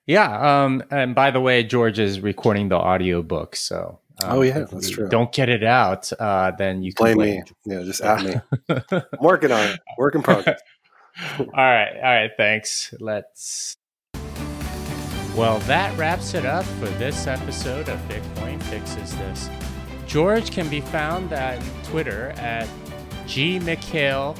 Yeah. 0.08 0.64
Um, 0.64 0.82
and 0.90 1.14
by 1.14 1.30
the 1.30 1.40
way, 1.40 1.62
George 1.62 1.98
is 1.98 2.20
recording 2.20 2.70
the 2.70 2.76
audio 2.76 3.22
book. 3.22 3.54
So, 3.54 4.00
um, 4.24 4.38
oh, 4.38 4.40
yeah, 4.40 4.60
that's 4.60 4.88
true. 4.88 5.06
Don't 5.08 5.30
get 5.30 5.50
it 5.50 5.62
out, 5.62 6.10
uh, 6.18 6.50
then 6.58 6.82
you 6.82 6.94
can 6.94 7.04
blame, 7.04 7.16
blame 7.18 7.40
me. 7.40 7.76
Yeah, 7.76 7.82
just 7.84 8.00
at 8.04 8.24
me. 8.24 8.34
I'm 8.90 9.02
working 9.20 9.52
on 9.52 9.68
it. 9.68 9.80
Work 9.98 10.14
in 10.14 10.22
progress. 10.22 10.60
all 11.38 11.46
right. 11.54 11.94
All 11.94 12.02
right. 12.02 12.30
Thanks. 12.36 12.94
Let's. 12.98 13.76
Well, 15.36 15.58
that 15.60 15.96
wraps 15.98 16.34
it 16.34 16.46
up 16.46 16.64
for 16.64 16.88
this 16.96 17.26
episode 17.26 17.88
of 17.88 18.00
Bitcoin 18.08 18.60
Fixes 18.64 19.14
This. 19.18 19.50
George 20.06 20.50
can 20.50 20.68
be 20.70 20.80
found 20.80 21.34
at 21.34 21.62
Twitter 21.84 22.30
at 22.38 22.66
gmekhail, 23.26 24.36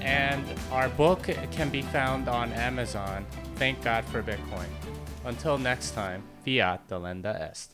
and 0.00 0.42
our 0.72 0.88
book 0.88 1.28
can 1.52 1.68
be 1.68 1.82
found 1.82 2.26
on 2.26 2.52
Amazon. 2.54 3.26
Thank 3.56 3.82
God 3.82 4.04
for 4.06 4.22
Bitcoin. 4.22 4.66
Until 5.26 5.56
next 5.56 5.94
time, 5.94 6.22
fiat 6.44 6.88
delenda 6.88 7.32
est. 7.50 7.73